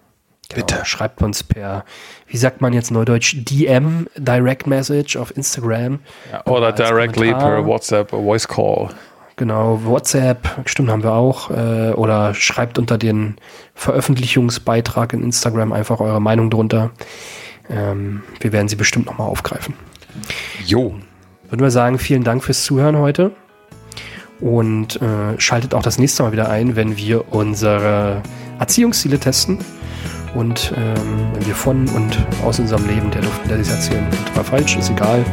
Bitte. 0.54 0.76
Genau, 0.76 0.84
schreibt 0.84 1.22
uns 1.22 1.42
per, 1.42 1.84
wie 2.26 2.38
sagt 2.38 2.62
man 2.62 2.72
jetzt 2.72 2.90
neudeutsch, 2.90 3.36
DM, 3.36 4.08
Direct 4.16 4.66
Message 4.66 5.16
auf 5.16 5.36
Instagram. 5.36 6.00
Ja, 6.32 6.46
oder 6.46 6.66
als 6.68 6.76
directly 6.76 7.28
Kommentar. 7.28 7.56
per 7.56 7.66
WhatsApp 7.66 8.10
Voice 8.10 8.48
Call. 8.48 8.88
Genau, 9.38 9.84
WhatsApp, 9.84 10.62
stimmt, 10.64 10.90
haben 10.90 11.04
wir 11.04 11.12
auch. 11.12 11.50
Äh, 11.50 11.92
oder 11.92 12.34
schreibt 12.34 12.76
unter 12.76 12.98
den 12.98 13.36
Veröffentlichungsbeitrag 13.72 15.12
in 15.12 15.22
Instagram 15.22 15.72
einfach 15.72 16.00
eure 16.00 16.20
Meinung 16.20 16.50
drunter. 16.50 16.90
Ähm, 17.70 18.24
wir 18.40 18.52
werden 18.52 18.66
sie 18.66 18.74
bestimmt 18.74 19.06
nochmal 19.06 19.28
aufgreifen. 19.28 19.74
Jo. 20.66 20.96
Würden 21.48 21.62
wir 21.62 21.70
sagen, 21.70 22.00
vielen 22.00 22.24
Dank 22.24 22.42
fürs 22.42 22.64
Zuhören 22.64 22.98
heute. 22.98 23.30
Und 24.40 25.00
äh, 25.00 25.38
schaltet 25.38 25.72
auch 25.72 25.82
das 25.82 25.98
nächste 25.98 26.24
Mal 26.24 26.32
wieder 26.32 26.50
ein, 26.50 26.74
wenn 26.74 26.96
wir 26.96 27.32
unsere 27.32 28.22
Erziehungsziele 28.58 29.20
testen. 29.20 29.60
Und 30.34 30.74
ähm, 30.76 31.28
wenn 31.34 31.46
wir 31.46 31.54
von 31.54 31.88
und 31.90 32.26
aus 32.44 32.58
unserem 32.58 32.88
Leben 32.88 33.12
der 33.12 33.22
Luft 33.22 33.48
der 33.48 33.58
erzählen. 33.58 34.04
Und 34.04 34.36
war 34.36 34.42
falsch, 34.42 34.76
ist 34.76 34.90
egal. 34.90 35.24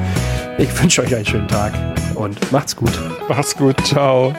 Ich 0.57 0.81
wünsche 0.81 1.01
euch 1.01 1.13
einen 1.13 1.25
schönen 1.25 1.47
Tag 1.47 1.73
und 2.15 2.51
macht's 2.51 2.75
gut. 2.75 2.91
Macht's 3.27 3.55
gut. 3.55 3.75
Ciao. 3.85 4.33